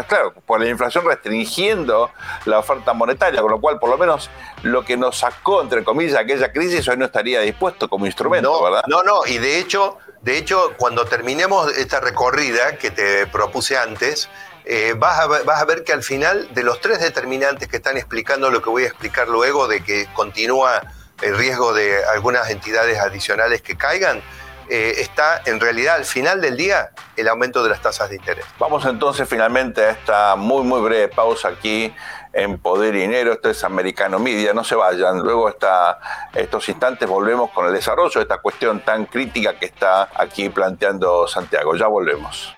claro, 0.07 0.33
por 0.45 0.61
la 0.61 0.67
inflación 0.67 1.05
restringiendo 1.05 2.11
la 2.45 2.59
oferta 2.59 2.93
monetaria, 2.93 3.41
con 3.41 3.51
lo 3.51 3.61
cual 3.61 3.79
por 3.79 3.89
lo 3.89 3.97
menos 3.97 4.29
lo 4.63 4.83
que 4.83 4.97
nos 4.97 5.19
sacó, 5.19 5.61
entre 5.61 5.83
comillas, 5.83 6.17
aquella 6.17 6.51
crisis 6.51 6.85
hoy 6.89 6.97
no 6.97 7.05
estaría 7.05 7.39
dispuesto 7.39 7.87
como 7.87 8.05
instrumento, 8.05 8.61
¿verdad? 8.61 8.83
No, 8.87 9.01
no, 9.03 9.25
y 9.25 9.37
de 9.37 9.59
hecho, 9.59 9.97
de 10.21 10.37
hecho, 10.37 10.73
cuando 10.77 11.05
terminemos 11.05 11.71
esta 11.77 12.01
recorrida 12.01 12.75
que 12.77 12.91
te 12.91 13.27
propuse 13.27 13.77
antes, 13.77 14.29
eh, 14.65 14.93
vas, 14.97 15.19
a, 15.19 15.27
vas, 15.27 15.61
a, 15.61 15.65
ver 15.65 15.83
que 15.85 15.93
al 15.93 16.03
final 16.03 16.53
de 16.53 16.63
los 16.63 16.81
tres 16.81 16.99
determinantes 16.99 17.67
que 17.69 17.77
están 17.77 17.97
explicando 17.97 18.49
lo 18.49 18.61
que 18.61 18.69
voy 18.69 18.83
a 18.83 18.87
explicar 18.87 19.27
luego 19.29 19.67
de 19.67 19.83
que 19.83 20.07
continúa 20.13 20.81
el 21.23 21.37
riesgo 21.37 21.73
de 21.73 22.03
algunas 22.05 22.49
entidades 22.49 22.99
adicionales 22.99 23.61
que 23.61 23.75
caigan, 23.75 24.21
eh, 24.69 25.01
está 25.01 25.41
en 25.45 25.59
realidad 25.59 25.95
al 25.95 26.05
final 26.05 26.39
del 26.39 26.55
día 26.55 26.91
el 27.17 27.27
aumento 27.27 27.63
de 27.63 27.69
las 27.69 27.81
tasas 27.81 28.09
de 28.09 28.15
interés. 28.15 28.45
Vamos 28.59 28.85
entonces 28.85 29.27
finalmente 29.27 29.83
a 29.83 29.91
esta 29.91 30.35
muy 30.35 30.63
muy 30.63 30.81
breve 30.81 31.09
pausa 31.09 31.49
aquí 31.49 31.93
en 32.31 32.57
Poder 32.57 32.95
y 32.95 33.01
Dinero, 33.01 33.33
esto 33.33 33.49
es 33.49 33.63
Americano 33.63 34.19
Media, 34.19 34.53
no 34.53 34.63
se 34.63 34.73
vayan, 34.75 35.19
luego 35.19 35.49
está, 35.49 35.99
estos 36.33 36.67
instantes 36.69 37.07
volvemos 37.07 37.51
con 37.51 37.67
el 37.67 37.73
desarrollo 37.73 38.13
de 38.15 38.21
esta 38.21 38.37
cuestión 38.39 38.79
tan 38.79 39.05
crítica 39.05 39.59
que 39.59 39.67
está 39.67 40.09
aquí 40.15 40.49
planteando 40.49 41.27
Santiago, 41.27 41.75
ya 41.75 41.87
volvemos. 41.87 42.55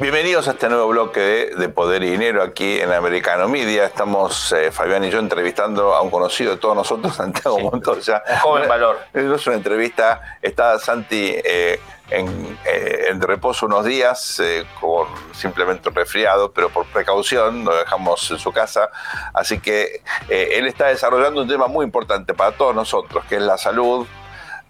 Bienvenidos 0.00 0.48
a 0.48 0.52
este 0.52 0.70
nuevo 0.70 0.88
bloque 0.88 1.20
de, 1.54 1.68
Poder 1.68 2.02
y 2.02 2.12
Dinero 2.12 2.42
aquí 2.42 2.80
en 2.80 2.90
Americano 2.90 3.46
Media. 3.46 3.84
Estamos 3.84 4.50
eh, 4.52 4.72
Fabián 4.72 5.04
y 5.04 5.10
yo 5.10 5.18
entrevistando 5.18 5.94
a 5.94 6.00
un 6.00 6.08
conocido 6.08 6.52
de 6.52 6.56
todos 6.56 6.74
nosotros, 6.74 7.14
Santiago 7.16 7.58
Montoya. 7.60 8.22
Un 8.26 8.38
joven 8.38 8.68
valor. 8.70 9.00
No 9.12 9.34
es 9.34 9.46
una 9.46 9.56
entrevista, 9.56 10.38
está 10.40 10.78
Santi 10.78 11.34
eh, 11.44 11.78
eh, 12.10 13.06
en, 13.10 13.20
reposo 13.20 13.66
unos 13.66 13.84
días, 13.84 14.42
con 14.80 15.08
simplemente 15.34 15.90
resfriado, 15.90 16.50
pero 16.52 16.70
por 16.70 16.86
precaución 16.86 17.62
lo 17.62 17.76
dejamos 17.76 18.30
en 18.30 18.38
su 18.38 18.50
casa. 18.50 18.88
Así 19.34 19.60
que 19.60 20.00
él 20.30 20.66
está 20.66 20.86
desarrollando 20.86 21.42
un 21.42 21.48
tema 21.48 21.66
muy 21.66 21.84
importante 21.84 22.32
para 22.32 22.52
todos 22.52 22.74
nosotros, 22.74 23.26
que 23.26 23.36
es 23.36 23.42
la 23.42 23.58
salud, 23.58 24.06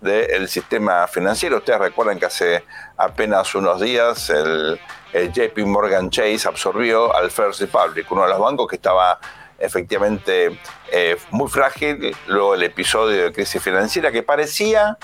del 0.02 0.48
sistema 0.48 1.06
financiero. 1.06 1.58
Ustedes 1.58 1.78
recuerdan 1.78 2.18
que 2.18 2.26
hace 2.26 2.64
apenas 2.96 3.54
unos 3.54 3.80
días 3.80 4.28
el, 4.30 4.78
JP 5.12 5.58
Morgan 5.66 6.10
Chase 6.10 6.48
absorbió 6.48 7.14
al 7.14 7.30
First 7.30 7.60
Republic, 7.60 8.10
uno 8.10 8.22
de 8.22 8.30
los 8.30 8.38
bancos 8.38 8.66
que 8.66 8.76
estaba 8.76 9.18
efectivamente 9.58 10.58
eh, 10.90 11.16
muy 11.30 11.48
frágil, 11.48 12.16
luego 12.26 12.54
el 12.54 12.62
episodio 12.62 13.24
de 13.24 13.32
crisis 13.32 13.62
financiera 13.62 14.10
que 14.10 14.22
parecía 14.22 14.98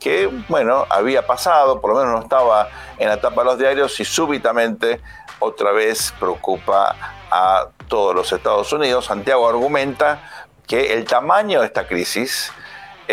que, 0.00 0.30
bueno, 0.48 0.86
había 0.88 1.26
pasado, 1.26 1.80
por 1.80 1.92
lo 1.92 1.98
menos 1.98 2.12
no 2.14 2.22
estaba 2.22 2.70
en 2.98 3.08
la 3.08 3.20
tapa 3.20 3.42
de 3.42 3.44
los 3.44 3.58
diarios 3.58 4.00
y 4.00 4.04
súbitamente 4.04 5.00
otra 5.38 5.72
vez 5.72 6.12
preocupa 6.18 6.96
a 7.30 7.68
todos 7.86 8.14
los 8.14 8.32
Estados 8.32 8.72
Unidos. 8.72 9.04
Santiago 9.04 9.46
argumenta 9.48 10.22
que 10.66 10.94
el 10.94 11.04
tamaño 11.04 11.60
de 11.60 11.66
esta 11.66 11.86
crisis 11.86 12.50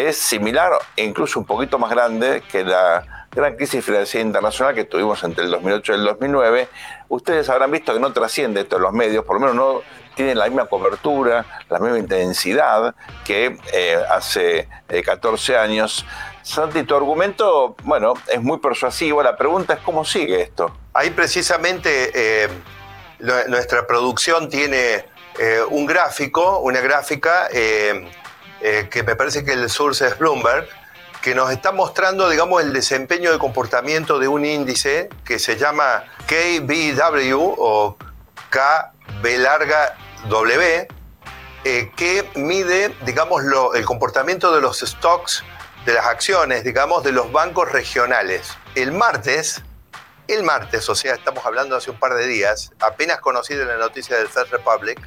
es 0.05 0.17
similar 0.17 0.71
e 0.95 1.03
incluso 1.03 1.39
un 1.39 1.45
poquito 1.45 1.79
más 1.79 1.89
grande 1.89 2.43
que 2.51 2.63
la 2.63 3.27
gran 3.31 3.55
crisis 3.55 3.83
financiera 3.83 4.25
internacional 4.25 4.75
que 4.75 4.83
tuvimos 4.83 5.23
entre 5.23 5.45
el 5.45 5.51
2008 5.51 5.91
y 5.91 5.95
el 5.95 6.03
2009. 6.05 6.69
Ustedes 7.09 7.49
habrán 7.49 7.71
visto 7.71 7.93
que 7.93 7.99
no 7.99 8.13
trasciende 8.13 8.61
esto 8.61 8.77
en 8.77 8.83
los 8.83 8.93
medios, 8.93 9.25
por 9.25 9.35
lo 9.35 9.41
menos 9.41 9.55
no 9.55 9.81
tienen 10.15 10.37
la 10.37 10.45
misma 10.45 10.65
cobertura, 10.65 11.45
la 11.69 11.79
misma 11.79 11.99
intensidad 11.99 12.95
que 13.23 13.57
eh, 13.71 13.97
hace 14.09 14.67
14 15.05 15.53
eh, 15.53 15.57
años. 15.57 16.05
Santi, 16.41 16.83
tu 16.83 16.95
argumento, 16.95 17.75
bueno, 17.83 18.13
es 18.27 18.41
muy 18.41 18.57
persuasivo. 18.57 19.21
La 19.21 19.37
pregunta 19.37 19.75
es 19.75 19.79
cómo 19.81 20.03
sigue 20.03 20.41
esto. 20.41 20.75
Ahí 20.93 21.11
precisamente 21.11 22.11
eh, 22.15 22.49
nuestra 23.19 23.85
producción 23.85 24.49
tiene 24.49 25.05
un 25.69 25.85
gráfico, 25.85 26.59
una 26.59 26.81
gráfica 26.81 27.47
eh, 28.61 28.87
que 28.89 29.03
me 29.03 29.15
parece 29.15 29.45
que 29.45 29.53
el 29.53 29.69
source 29.69 30.07
es 30.07 30.17
Bloomberg, 30.17 30.67
que 31.21 31.35
nos 31.35 31.51
está 31.51 31.71
mostrando, 31.71 32.29
digamos, 32.29 32.61
el 32.61 32.73
desempeño 32.73 33.31
de 33.31 33.39
comportamiento 33.39 34.19
de 34.19 34.27
un 34.27 34.45
índice 34.45 35.09
que 35.25 35.39
se 35.39 35.57
llama 35.57 36.05
KBW 36.27 37.55
o 37.57 37.97
KB 38.49 39.23
larga 39.39 39.95
W, 40.29 40.87
eh, 41.63 41.91
que 41.95 42.29
mide, 42.35 42.95
digamos, 43.05 43.43
el 43.75 43.85
comportamiento 43.85 44.53
de 44.53 44.61
los 44.61 44.79
stocks, 44.79 45.43
de 45.85 45.93
las 45.93 46.05
acciones, 46.05 46.63
digamos, 46.63 47.03
de 47.03 47.11
los 47.11 47.31
bancos 47.31 47.71
regionales. 47.71 48.57
El 48.75 48.91
martes, 48.91 49.61
el 50.27 50.43
martes, 50.43 50.87
o 50.89 50.95
sea, 50.95 51.15
estamos 51.15 51.45
hablando 51.45 51.75
hace 51.75 51.91
un 51.91 51.99
par 51.99 52.13
de 52.13 52.27
días, 52.27 52.71
apenas 52.79 53.19
conocido 53.19 53.65
la 53.65 53.77
noticia 53.77 54.17
del 54.17 54.27
First 54.27 54.51
Republic, 54.51 54.99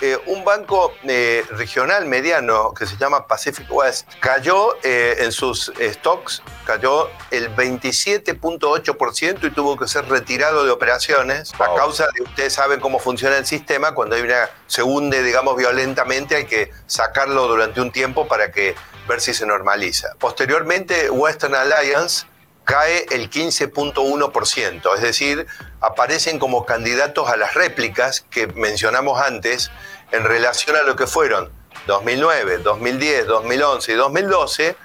eh, 0.00 0.18
un 0.26 0.44
banco 0.44 0.92
eh, 1.04 1.44
regional 1.50 2.06
mediano 2.06 2.74
que 2.74 2.86
se 2.86 2.96
llama 2.96 3.26
Pacific 3.26 3.66
West 3.70 4.08
cayó 4.20 4.76
eh, 4.82 5.16
en 5.20 5.30
sus 5.32 5.72
stocks, 5.78 6.42
cayó 6.64 7.10
el 7.30 7.54
27.8% 7.54 9.44
y 9.44 9.50
tuvo 9.50 9.76
que 9.76 9.86
ser 9.86 10.08
retirado 10.08 10.64
de 10.64 10.72
operaciones 10.72 11.52
a 11.54 11.74
causa 11.74 12.08
de, 12.14 12.22
ustedes 12.22 12.52
saben 12.52 12.80
cómo 12.80 12.98
funciona 12.98 13.36
el 13.36 13.46
sistema, 13.46 13.94
cuando 13.94 14.16
hay 14.16 14.22
una, 14.22 14.50
se 14.66 14.82
hunde, 14.82 15.22
digamos, 15.22 15.56
violentamente, 15.56 16.34
hay 16.34 16.46
que 16.46 16.70
sacarlo 16.86 17.46
durante 17.46 17.80
un 17.80 17.92
tiempo 17.92 18.26
para 18.26 18.50
que 18.50 18.74
ver 19.08 19.20
si 19.20 19.32
se 19.32 19.46
normaliza. 19.46 20.14
Posteriormente, 20.18 21.10
Western 21.10 21.54
Alliance 21.54 22.26
cae 22.64 23.06
el 23.10 23.30
15.1%, 23.30 24.94
es 24.94 25.02
decir, 25.02 25.46
aparecen 25.80 26.38
como 26.38 26.64
candidatos 26.64 27.28
a 27.28 27.36
las 27.36 27.54
réplicas 27.54 28.22
que 28.30 28.46
mencionamos 28.48 29.20
antes 29.20 29.70
en 30.12 30.24
relación 30.24 30.76
a 30.76 30.82
lo 30.82 30.96
que 30.96 31.06
fueron 31.06 31.50
2009, 31.86 32.58
2010, 32.58 33.26
2011 33.26 33.92
y 33.92 33.94
2012 33.94 34.76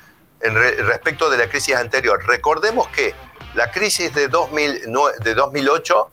en 0.41 0.55
respecto 0.55 1.29
de 1.29 1.37
la 1.37 1.49
crisis 1.49 1.75
anterior. 1.75 2.21
Recordemos 2.27 2.87
que 2.89 3.13
la 3.55 3.71
crisis 3.71 4.13
de, 4.13 4.27
2008 4.27 6.11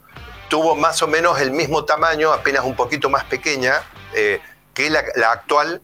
tuvo 0.48 0.76
más 0.76 1.02
o 1.02 1.08
menos 1.08 1.40
el 1.40 1.50
mismo 1.50 1.84
tamaño, 1.84 2.32
apenas 2.32 2.64
un 2.64 2.76
poquito 2.76 3.10
más 3.10 3.24
pequeña 3.24 3.82
eh, 4.14 4.40
que 4.74 4.90
la 4.90 5.32
actual, 5.32 5.80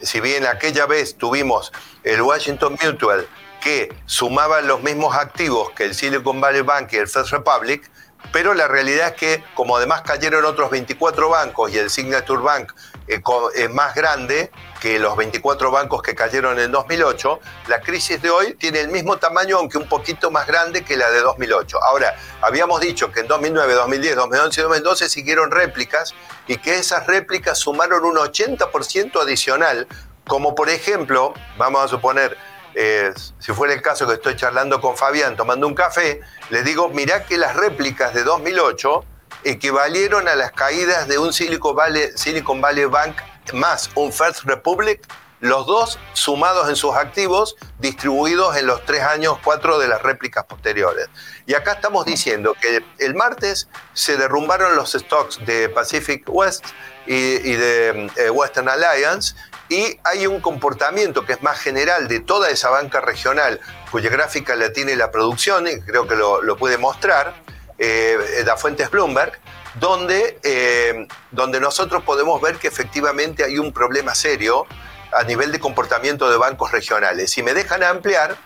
si 0.00 0.20
bien 0.20 0.46
aquella 0.46 0.86
vez 0.86 1.16
tuvimos 1.16 1.72
el 2.02 2.22
Washington 2.22 2.76
Mutual, 2.82 3.28
que 3.60 3.94
sumaban 4.06 4.66
los 4.66 4.82
mismos 4.82 5.14
activos 5.14 5.70
que 5.70 5.84
el 5.84 5.94
Silicon 5.94 6.40
Valley 6.40 6.62
Bank 6.62 6.92
y 6.92 6.96
el 6.96 7.08
First 7.08 7.30
Republic, 7.30 7.90
pero 8.32 8.54
la 8.54 8.68
realidad 8.68 9.08
es 9.08 9.14
que 9.14 9.44
como 9.54 9.76
además 9.76 10.02
cayeron 10.02 10.44
otros 10.44 10.70
24 10.70 11.28
bancos 11.28 11.72
y 11.72 11.78
el 11.78 11.90
Signature 11.90 12.42
Bank 12.42 12.72
eh, 13.08 13.20
es 13.56 13.70
más 13.70 13.94
grande 13.94 14.50
que 14.80 14.98
los 14.98 15.16
24 15.16 15.70
bancos 15.70 16.02
que 16.02 16.14
cayeron 16.14 16.58
en 16.58 16.70
2008, 16.70 17.40
la 17.66 17.80
crisis 17.80 18.22
de 18.22 18.30
hoy 18.30 18.54
tiene 18.54 18.80
el 18.80 18.88
mismo 18.88 19.18
tamaño, 19.18 19.58
aunque 19.58 19.78
un 19.78 19.88
poquito 19.88 20.30
más 20.30 20.46
grande 20.46 20.84
que 20.84 20.96
la 20.96 21.10
de 21.10 21.20
2008. 21.20 21.82
Ahora, 21.82 22.14
habíamos 22.40 22.80
dicho 22.80 23.10
que 23.10 23.20
en 23.20 23.26
2009, 23.26 23.74
2010, 23.74 24.16
2011 24.16 24.60
y 24.60 24.62
2012 24.62 25.08
siguieron 25.08 25.50
réplicas 25.50 26.14
y 26.46 26.56
que 26.56 26.76
esas 26.76 27.06
réplicas 27.06 27.58
sumaron 27.58 28.04
un 28.04 28.16
80% 28.16 29.20
adicional, 29.20 29.88
como 30.26 30.54
por 30.54 30.70
ejemplo, 30.70 31.34
vamos 31.58 31.84
a 31.84 31.88
suponer, 31.88 32.36
eh, 32.74 33.12
si 33.38 33.52
fuera 33.52 33.74
el 33.74 33.82
caso 33.82 34.06
que 34.06 34.14
estoy 34.14 34.36
charlando 34.36 34.80
con 34.80 34.96
Fabián 34.96 35.36
tomando 35.36 35.66
un 35.66 35.74
café, 35.74 36.20
le 36.50 36.62
digo, 36.62 36.88
mirá 36.88 37.24
que 37.24 37.36
las 37.36 37.56
réplicas 37.56 38.14
de 38.14 38.24
2008 38.24 39.04
equivalieron 39.44 40.28
a 40.28 40.34
las 40.34 40.52
caídas 40.52 41.08
de 41.08 41.18
un 41.18 41.32
Silicon 41.32 41.74
Valley, 41.74 42.10
Silicon 42.14 42.60
Valley 42.60 42.84
Bank 42.84 43.16
más 43.52 43.90
un 43.94 44.12
First 44.12 44.44
Republic, 44.44 45.00
los 45.40 45.66
dos 45.66 45.98
sumados 46.12 46.68
en 46.68 46.76
sus 46.76 46.94
activos, 46.94 47.56
distribuidos 47.78 48.56
en 48.56 48.66
los 48.66 48.84
tres 48.84 49.02
años, 49.02 49.38
cuatro 49.42 49.78
de 49.78 49.88
las 49.88 50.02
réplicas 50.02 50.44
posteriores. 50.44 51.08
Y 51.46 51.54
acá 51.54 51.72
estamos 51.72 52.04
diciendo 52.04 52.54
que 52.60 52.84
el 52.98 53.14
martes 53.14 53.68
se 53.94 54.16
derrumbaron 54.16 54.76
los 54.76 54.92
stocks 54.92 55.44
de 55.46 55.70
Pacific 55.70 56.24
West 56.28 56.66
y, 57.06 57.54
de 57.54 58.10
eh, 58.16 58.30
Western 58.30 58.68
Alliance 58.68 59.34
y 59.70 59.98
hay 60.04 60.26
un 60.26 60.40
comportamiento 60.40 61.24
que 61.24 61.32
es 61.32 61.42
más 61.42 61.58
general 61.58 62.08
de 62.08 62.20
toda 62.20 62.50
esa 62.50 62.68
banca 62.68 63.00
regional, 63.00 63.60
cuya 63.90 64.10
gráfica 64.10 64.54
la 64.56 64.72
tiene 64.72 64.96
la 64.96 65.10
producción, 65.10 65.66
y 65.66 65.80
creo 65.80 66.06
que 66.06 66.16
lo, 66.16 66.56
puede 66.58 66.76
mostrar, 66.76 67.34
eh, 67.78 68.42
da 68.44 68.58
fuentes 68.58 68.90
Bloomberg, 68.90 69.32
donde, 69.76 70.38
eh, 70.42 71.06
donde 71.30 71.60
nosotros 71.60 72.02
podemos 72.02 72.42
ver 72.42 72.56
que 72.56 72.68
efectivamente 72.68 73.44
hay 73.44 73.58
un 73.58 73.72
problema 73.72 74.14
serio 74.14 74.66
a 75.12 75.22
nivel 75.22 75.52
de 75.52 75.60
comportamiento 75.60 76.30
de 76.30 76.36
bancos 76.36 76.72
regionales. 76.72 77.30
Si 77.30 77.42
me 77.42 77.54
dejan 77.54 77.82
ampliar, 77.82 78.36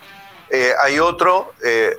eh, 0.49 0.73
hay 0.79 0.99
otro, 0.99 1.53
eh, 1.63 1.97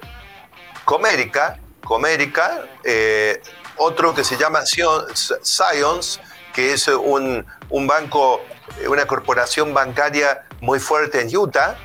Comérica, 0.84 1.58
Comérica 1.84 2.64
eh, 2.84 3.42
otro 3.76 4.14
que 4.14 4.24
se 4.24 4.36
llama 4.36 4.62
Science, 4.64 6.20
que 6.56 6.72
es 6.72 6.88
un, 6.88 7.46
un, 7.68 7.86
banco, 7.86 8.40
una 8.88 9.06
corporación 9.06 9.72
bancaria 9.74 10.46
muy 10.60 10.80
fuerte 10.80 11.20
en 11.20 11.36
Utah. 11.36 11.76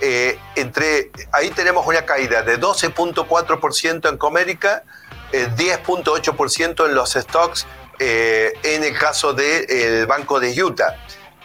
entre, 0.00 1.10
ahí 1.32 1.50
tenemos 1.50 1.86
una 1.86 2.06
caída 2.06 2.42
de 2.42 2.58
12.4% 2.58 4.08
en 4.08 4.16
Comérica, 4.16 4.84
10.8% 5.32 6.86
en 6.86 6.94
los 6.94 7.12
stocks 7.12 7.66
en 7.98 8.84
el 8.84 8.96
caso 8.96 9.34
del 9.34 10.06
Banco 10.06 10.40
de 10.40 10.62
Utah. 10.62 10.96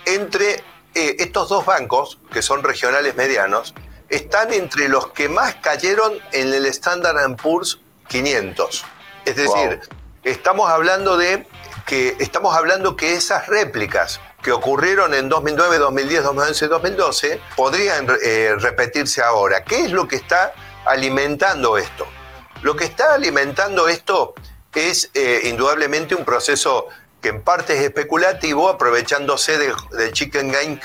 Entre 0.05 0.63
eh, 0.95 1.17
estos 1.19 1.49
dos 1.49 1.65
bancos, 1.65 2.19
que 2.31 2.41
son 2.41 2.63
regionales 2.63 3.15
medianos, 3.15 3.75
están 4.07 4.53
entre 4.53 4.87
los 4.87 5.07
que 5.11 5.27
más 5.27 5.55
cayeron 5.55 6.13
en 6.31 6.53
el 6.53 6.65
Standard 6.67 7.35
Poor's 7.35 7.81
500. 8.07 8.85
Es 9.25 9.35
decir, 9.35 9.81
estamos 10.23 10.69
hablando 10.69 11.17
de 11.17 11.45
que 11.85 12.15
estamos 12.19 12.55
hablando 12.55 12.95
que 12.95 13.13
esas 13.13 13.47
réplicas 13.47 14.19
que 14.41 14.51
ocurrieron 14.51 15.13
en 15.13 15.29
2009, 15.29 15.77
2010, 15.77 16.23
2011 16.23 16.67
2012 16.67 17.41
podrían 17.55 18.07
eh, 18.23 18.55
repetirse 18.59 19.21
ahora. 19.21 19.63
¿Qué 19.63 19.85
es 19.85 19.91
lo 19.91 20.07
que 20.07 20.15
está 20.15 20.53
alimentando 20.85 21.77
esto? 21.77 22.07
Lo 22.61 22.75
que 22.75 22.85
está 22.85 23.13
alimentando 23.13 23.87
esto 23.87 24.33
es 24.73 25.09
eh, 25.13 25.41
indudablemente 25.45 26.15
un 26.15 26.25
proceso 26.25 26.87
que 27.21 27.29
en 27.29 27.41
parte 27.41 27.73
es 27.75 27.81
especulativo, 27.81 28.69
aprovechándose 28.69 29.57
del, 29.57 30.11
chicken 30.11 30.51
game 30.51 30.79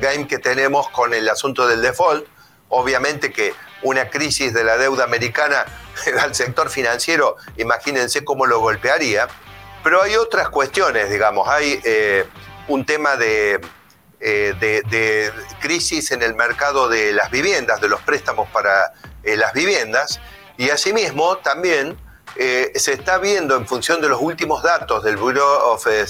game 0.00 0.26
que 0.26 0.38
tenemos 0.38 0.88
con 0.88 1.12
el 1.12 1.28
asunto 1.28 1.66
del 1.66 1.82
default. 1.82 2.26
Obviamente 2.68 3.30
que 3.30 3.52
una 3.82 4.08
crisis 4.08 4.54
de 4.54 4.64
la 4.64 4.78
deuda 4.78 5.04
americana 5.04 5.66
al 6.20 6.34
sector 6.34 6.70
financiero, 6.70 7.36
imagínense 7.58 8.24
cómo 8.24 8.46
lo 8.46 8.60
golpearía. 8.60 9.28
Pero 9.82 10.02
hay 10.02 10.16
otras 10.16 10.48
cuestiones, 10.48 11.10
digamos, 11.10 11.48
hay 11.48 11.80
eh, 11.84 12.24
un 12.68 12.86
tema 12.86 13.14
eh, 13.20 13.58
de, 14.20 14.82
de, 14.82 15.32
crisis 15.60 16.12
en 16.12 16.22
el 16.22 16.34
mercado 16.34 16.88
de 16.88 17.12
las 17.12 17.30
viviendas, 17.30 17.80
de 17.80 17.88
los 17.88 18.00
préstamos 18.02 18.48
para 18.50 18.92
eh, 19.24 19.36
las 19.36 19.52
viviendas, 19.52 20.20
y 20.56 20.70
asimismo 20.70 21.38
también 21.38 21.96
eh, 22.36 22.72
se 22.76 22.92
está 22.94 23.18
viendo 23.18 23.56
en 23.56 23.66
función 23.66 24.00
de 24.00 24.08
los 24.08 24.20
últimos 24.20 24.62
datos 24.62 25.02
del 25.04 25.16
Bureau 25.16 25.72
of 25.72 25.86
eh, 25.86 26.06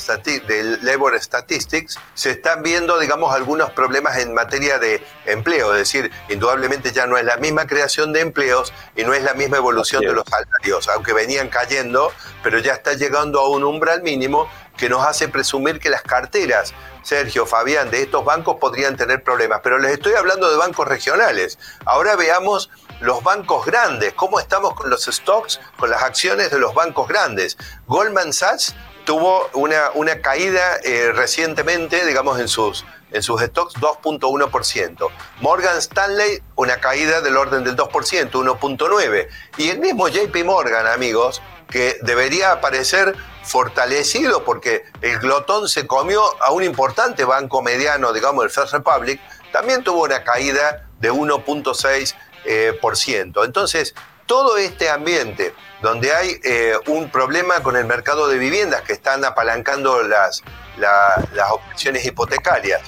del 0.46 0.78
Labor 0.84 1.20
Statistics, 1.20 1.98
se 2.14 2.30
están 2.30 2.62
viendo, 2.62 2.98
digamos, 2.98 3.34
algunos 3.34 3.70
problemas 3.70 4.18
en 4.18 4.32
materia 4.32 4.78
de 4.78 5.02
empleo. 5.26 5.72
Es 5.72 5.78
decir, 5.78 6.10
indudablemente 6.28 6.92
ya 6.92 7.06
no 7.06 7.16
es 7.16 7.24
la 7.24 7.36
misma 7.38 7.66
creación 7.66 8.12
de 8.12 8.20
empleos 8.20 8.72
y 8.94 9.02
no 9.02 9.14
es 9.14 9.22
la 9.22 9.34
misma 9.34 9.56
evolución 9.56 10.02
de 10.02 10.12
los 10.12 10.24
salarios, 10.28 10.88
aunque 10.88 11.12
venían 11.12 11.48
cayendo, 11.48 12.12
pero 12.42 12.58
ya 12.58 12.74
está 12.74 12.94
llegando 12.94 13.40
a 13.40 13.48
un 13.48 13.64
umbral 13.64 14.02
mínimo 14.02 14.48
que 14.76 14.88
nos 14.88 15.04
hace 15.04 15.28
presumir 15.28 15.78
que 15.78 15.90
las 15.90 16.02
carteras, 16.02 16.72
Sergio, 17.02 17.46
Fabián, 17.46 17.90
de 17.90 18.02
estos 18.02 18.24
bancos 18.24 18.56
podrían 18.60 18.96
tener 18.96 19.22
problemas. 19.22 19.60
Pero 19.62 19.78
les 19.78 19.92
estoy 19.92 20.14
hablando 20.14 20.50
de 20.50 20.56
bancos 20.56 20.86
regionales. 20.88 21.58
Ahora 21.84 22.16
veamos 22.16 22.70
los 23.02 23.22
bancos 23.22 23.66
grandes, 23.66 24.14
cómo 24.14 24.40
estamos 24.40 24.74
con 24.74 24.88
los 24.88 25.04
stocks, 25.04 25.60
con 25.76 25.90
las 25.90 26.02
acciones 26.02 26.50
de 26.50 26.58
los 26.58 26.72
bancos 26.72 27.08
grandes. 27.08 27.58
Goldman 27.86 28.32
Sachs 28.32 28.74
tuvo 29.04 29.50
una, 29.54 29.90
una 29.94 30.20
caída 30.20 30.76
eh, 30.84 31.12
recientemente, 31.12 32.06
digamos, 32.06 32.38
en 32.38 32.48
sus, 32.48 32.84
en 33.10 33.22
sus 33.22 33.40
stocks 33.42 33.74
2.1%. 33.74 35.08
Morgan 35.40 35.78
Stanley, 35.78 36.42
una 36.54 36.76
caída 36.76 37.20
del 37.20 37.36
orden 37.36 37.64
del 37.64 37.76
2%, 37.76 38.30
1.9%. 38.30 39.28
Y 39.58 39.70
el 39.70 39.80
mismo 39.80 40.08
JP 40.08 40.44
Morgan, 40.44 40.86
amigos, 40.86 41.42
que 41.68 41.98
debería 42.02 42.52
aparecer 42.52 43.16
fortalecido 43.42 44.44
porque 44.44 44.84
el 45.00 45.18
glotón 45.18 45.68
se 45.68 45.86
comió 45.86 46.22
a 46.42 46.52
un 46.52 46.62
importante 46.62 47.24
banco 47.24 47.62
mediano, 47.62 48.12
digamos, 48.12 48.44
el 48.44 48.50
First 48.50 48.74
Republic, 48.74 49.20
también 49.52 49.82
tuvo 49.82 50.04
una 50.04 50.22
caída 50.22 50.86
de 51.00 51.10
1.6%. 51.10 52.14
Eh, 52.44 52.76
por 52.80 52.96
ciento. 52.96 53.44
Entonces, 53.44 53.94
todo 54.26 54.56
este 54.56 54.90
ambiente 54.90 55.54
donde 55.80 56.12
hay 56.12 56.40
eh, 56.42 56.74
un 56.86 57.08
problema 57.08 57.62
con 57.62 57.76
el 57.76 57.84
mercado 57.84 58.26
de 58.26 58.36
viviendas 58.36 58.82
que 58.82 58.92
están 58.92 59.24
apalancando 59.24 60.02
las, 60.02 60.42
las 60.76 61.52
opciones 61.52 62.04
hipotecarias, 62.04 62.80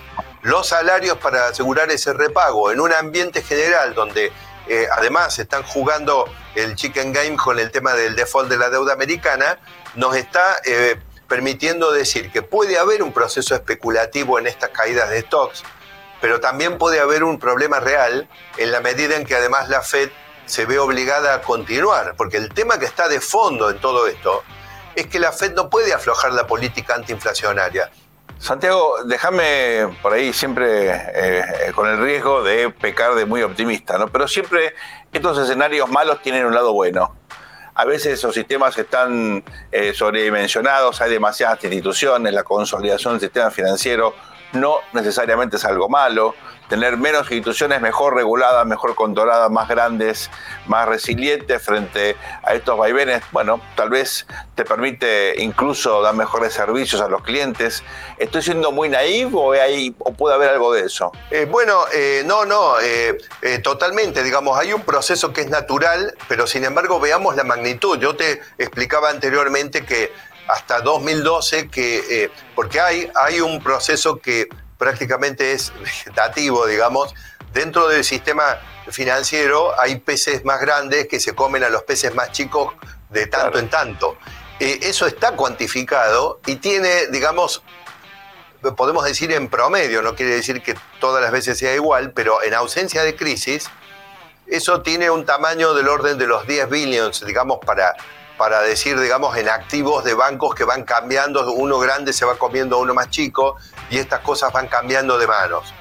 los 0.42 0.66
salarios 0.66 1.18
para 1.18 1.46
asegurar 1.46 1.88
ese 1.92 2.12
repago, 2.12 2.72
en 2.72 2.80
un 2.80 2.92
ambiente 2.92 3.42
general 3.42 3.94
donde 3.94 4.32
eh, 4.66 4.88
además 4.90 5.38
están 5.38 5.62
jugando 5.62 6.28
el 6.56 6.74
chicken 6.74 7.12
game 7.12 7.36
con 7.36 7.60
el 7.60 7.70
tema 7.70 7.92
del 7.94 8.16
default 8.16 8.48
de 8.48 8.56
la 8.56 8.70
deuda 8.70 8.92
americana, 8.92 9.60
nos 9.94 10.16
está 10.16 10.56
permitiendo 11.28 11.92
decir 11.92 12.32
que 12.32 12.42
puede 12.42 12.76
haber 12.76 13.04
un 13.04 13.12
proceso 13.12 13.54
especulativo 13.54 14.40
en 14.40 14.48
estas 14.48 14.70
caídas 14.70 15.10
de 15.10 15.20
stocks, 15.20 15.62
pero 16.24 16.40
también 16.40 16.78
puede 16.78 17.00
haber 17.00 17.22
un 17.22 17.38
problema 17.38 17.80
real 17.80 18.26
en 18.56 18.72
la 18.72 18.80
medida 18.80 19.14
en 19.14 19.26
que 19.26 19.34
además 19.34 19.68
la 19.68 19.82
Fed 19.82 20.08
se 20.46 20.64
ve 20.64 20.78
obligada 20.78 21.34
a 21.34 21.42
continuar, 21.42 22.14
porque 22.16 22.38
el 22.38 22.48
tema 22.48 22.78
que 22.78 22.86
está 22.86 23.08
de 23.08 23.20
fondo 23.20 23.68
en 23.68 23.78
todo 23.78 24.06
esto 24.06 24.42
es 24.96 25.06
que 25.08 25.18
la 25.18 25.32
Fed 25.32 25.52
no 25.52 25.68
puede 25.68 25.92
aflojar 25.92 26.32
la 26.32 26.46
política 26.46 26.94
antiinflacionaria. 26.94 27.90
Santiago, 28.38 29.04
déjame 29.04 29.98
por 30.00 30.14
ahí 30.14 30.32
siempre 30.32 30.92
eh, 31.14 31.72
con 31.74 31.90
el 31.90 31.98
riesgo 31.98 32.42
de 32.42 32.70
pecar 32.70 33.14
de 33.16 33.26
muy 33.26 33.42
optimista, 33.42 33.98
¿no? 33.98 34.08
Pero 34.08 34.26
siempre 34.26 34.74
estos 35.12 35.36
escenarios 35.36 35.90
malos 35.90 36.22
tienen 36.22 36.46
un 36.46 36.54
lado 36.54 36.72
bueno. 36.72 37.14
A 37.74 37.84
veces 37.84 38.14
esos 38.14 38.34
sistemas 38.34 38.78
están 38.78 39.44
eh, 39.70 39.92
sobredimensionados, 39.92 41.02
hay 41.02 41.10
demasiadas 41.10 41.62
instituciones, 41.64 42.32
la 42.32 42.44
consolidación 42.44 43.12
del 43.12 43.20
sistema 43.20 43.50
financiero 43.50 44.14
no 44.54 44.78
necesariamente 44.92 45.56
es 45.56 45.64
algo 45.64 45.88
malo. 45.88 46.34
Tener 46.68 46.96
menos 46.96 47.30
instituciones 47.30 47.82
mejor 47.82 48.14
reguladas, 48.14 48.64
mejor 48.66 48.94
controladas, 48.94 49.50
más 49.50 49.68
grandes, 49.68 50.30
más 50.66 50.88
resilientes 50.88 51.62
frente 51.62 52.16
a 52.42 52.54
estos 52.54 52.78
vaivenes, 52.78 53.22
bueno, 53.32 53.60
tal 53.76 53.90
vez 53.90 54.26
te 54.54 54.64
permite 54.64 55.34
incluso 55.42 56.00
dar 56.00 56.14
mejores 56.14 56.54
servicios 56.54 57.02
a 57.02 57.08
los 57.08 57.22
clientes. 57.22 57.84
¿Estoy 58.16 58.42
siendo 58.42 58.72
muy 58.72 58.88
naivo 58.88 59.52
o, 59.98 60.12
puede 60.14 60.34
haber 60.34 60.50
algo 60.50 60.72
de 60.72 60.86
eso? 60.86 61.12
Eh, 61.30 61.46
bueno, 61.50 61.84
eh, 61.92 62.22
no, 62.24 62.46
no, 62.46 62.80
eh, 62.80 63.18
totalmente. 63.62 64.22
Digamos, 64.22 64.58
hay 64.58 64.72
un 64.72 64.82
proceso 64.82 65.34
que 65.34 65.42
es 65.42 65.50
natural, 65.50 66.14
pero 66.28 66.46
sin 66.46 66.64
embargo 66.64 66.98
veamos 66.98 67.36
la 67.36 67.44
magnitud. 67.44 67.98
Yo 67.98 68.16
te 68.16 68.40
explicaba 68.56 69.10
anteriormente 69.10 69.84
que 69.84 70.12
hasta 70.48 70.80
2012, 70.80 71.68
que, 71.68 72.24
eh, 72.24 72.30
porque 72.54 72.80
hay, 72.80 73.10
hay 73.14 73.40
un 73.40 73.62
proceso 73.62 74.18
que 74.18 74.48
prácticamente 74.78 75.52
es 75.52 75.72
vegetativo, 75.80 76.66
digamos, 76.66 77.14
dentro 77.52 77.88
del 77.88 78.04
sistema 78.04 78.58
financiero 78.90 79.72
hay 79.80 79.98
peces 80.00 80.44
más 80.44 80.60
grandes 80.60 81.08
que 81.08 81.20
se 81.20 81.34
comen 81.34 81.64
a 81.64 81.70
los 81.70 81.84
peces 81.84 82.14
más 82.14 82.32
chicos 82.32 82.74
de 83.10 83.26
tanto 83.26 83.58
en 83.58 83.70
tanto. 83.70 84.18
Eh, 84.60 84.80
eso 84.82 85.06
está 85.06 85.32
cuantificado 85.32 86.40
y 86.46 86.56
tiene, 86.56 87.06
digamos, 87.08 87.62
podemos 88.76 89.04
decir 89.04 89.32
en 89.32 89.48
promedio, 89.48 90.02
no 90.02 90.14
quiere 90.14 90.34
decir 90.34 90.62
que 90.62 90.74
todas 91.00 91.22
las 91.22 91.32
veces 91.32 91.58
sea 91.58 91.74
igual, 91.74 92.12
pero 92.12 92.42
en 92.42 92.54
ausencia 92.54 93.02
de 93.02 93.14
crisis, 93.14 93.68
eso 94.46 94.82
tiene 94.82 95.10
un 95.10 95.24
tamaño 95.24 95.74
del 95.74 95.88
orden 95.88 96.18
de 96.18 96.26
los 96.26 96.46
10 96.46 96.68
billions, 96.68 97.24
digamos, 97.26 97.58
para 97.64 97.94
para 98.36 98.62
decir, 98.62 98.98
digamos, 98.98 99.36
en 99.36 99.48
activos 99.48 100.04
de 100.04 100.14
bancos 100.14 100.54
que 100.54 100.64
van 100.64 100.84
cambiando, 100.84 101.50
uno 101.52 101.78
grande 101.78 102.12
se 102.12 102.24
va 102.24 102.36
comiendo 102.36 102.76
a 102.76 102.78
uno 102.80 102.94
más 102.94 103.10
chico 103.10 103.56
y 103.90 103.98
estas 103.98 104.20
cosas 104.20 104.52
van 104.52 104.68
cambiando 104.68 105.18
de 105.18 105.26
manos. 105.26 105.72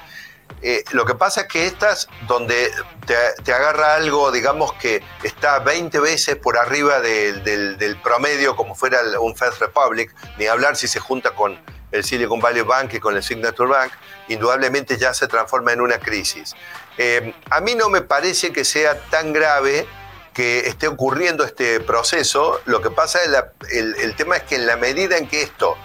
Eh, 0.62 0.82
lo 0.92 1.04
que 1.04 1.14
pasa 1.14 1.42
es 1.42 1.48
que 1.48 1.66
estas, 1.66 2.08
donde 2.26 2.72
te, 3.06 3.52
agarra 3.52 3.96
algo, 3.96 4.32
digamos, 4.32 4.72
que 4.74 5.02
está 5.22 5.58
20 5.58 6.00
veces 6.00 6.36
por 6.36 6.56
arriba 6.56 7.00
del, 7.00 7.98
promedio, 8.02 8.56
como 8.56 8.74
fuera 8.74 9.00
un 9.20 9.36
First 9.36 9.60
Republic, 9.60 10.14
ni 10.38 10.46
hablar 10.46 10.76
si 10.76 10.88
se 10.88 11.00
junta 11.00 11.32
con 11.32 11.60
el 11.92 12.02
Silicon 12.02 12.40
Valley 12.40 12.62
Bank 12.62 12.94
y 12.94 12.98
con 12.98 13.14
el 13.14 13.22
Signature 13.22 13.68
Bank, 13.68 13.92
indudablemente 14.28 14.96
ya 14.96 15.12
se 15.12 15.28
transforma 15.28 15.72
en 15.72 15.80
una 15.80 15.98
crisis. 15.98 16.54
Eh, 16.96 17.34
a 17.50 17.60
mí 17.60 17.74
no 17.74 17.90
me 17.90 18.00
parece 18.00 18.52
que 18.52 18.64
sea 18.64 18.98
tan 19.10 19.32
grave 19.32 19.86
que 20.34 20.66
esté 20.68 20.88
ocurriendo 20.88 21.44
este 21.44 21.80
proceso. 21.80 22.60
Lo 22.66 22.82
que 22.82 22.90
pasa 22.90 23.20
es 23.22 23.30
el, 23.72 23.94
el 23.96 24.16
tema 24.16 24.36
es 24.36 24.42
que 24.42 24.56
en 24.56 24.66
la 24.66 24.76
medida 24.76 25.16
en 25.16 25.28
que 25.28 25.42
esto 25.42 25.76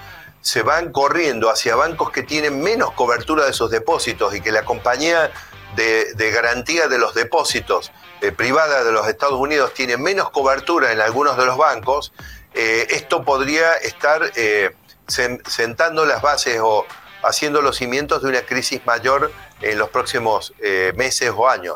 se 0.42 0.62
van 0.62 0.92
corriendo 0.92 1.50
hacia 1.50 1.76
bancos 1.76 2.12
que 2.12 2.24
tienen 2.24 2.62
menos 2.62 2.92
cobertura 2.94 3.46
de 3.46 3.54
sus 3.54 3.70
depósitos 3.72 4.34
y 4.34 4.42
que 4.42 4.52
la 4.52 4.64
compañía 4.64 5.32
de, 5.76 6.32
garantía 6.32 6.88
de 6.88 6.98
los 6.98 7.14
depósitos 7.14 7.92
eh, 8.22 8.32
privada 8.32 8.84
de 8.84 8.92
los 8.92 9.08
Estados 9.08 9.40
Unidos 9.40 9.74
tiene 9.74 9.98
menos 9.98 10.30
cobertura 10.32 10.92
en 10.92 11.00
algunos 11.00 11.38
de 11.38 11.46
los 11.46 11.58
bancos, 11.58 12.12
eh, 12.54 12.88
esto 12.90 13.24
podría 13.24 13.74
estar 13.74 14.32
eh, 14.36 14.76
sentando 15.08 16.06
las 16.06 16.22
bases 16.22 16.60
o 16.62 16.86
haciendo 17.24 17.62
los 17.62 17.78
cimientos 17.78 18.22
de 18.22 18.30
una 18.30 18.42
crisis 18.42 18.86
mayor 18.86 19.32
en 19.62 19.78
los 19.78 19.90
próximos 19.90 20.54
meses 20.96 21.32
o 21.36 21.50
años. 21.50 21.76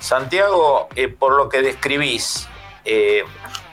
Santiago, 0.00 0.88
por 1.18 1.32
lo 1.34 1.48
que 1.48 1.62
describís, 1.62 2.48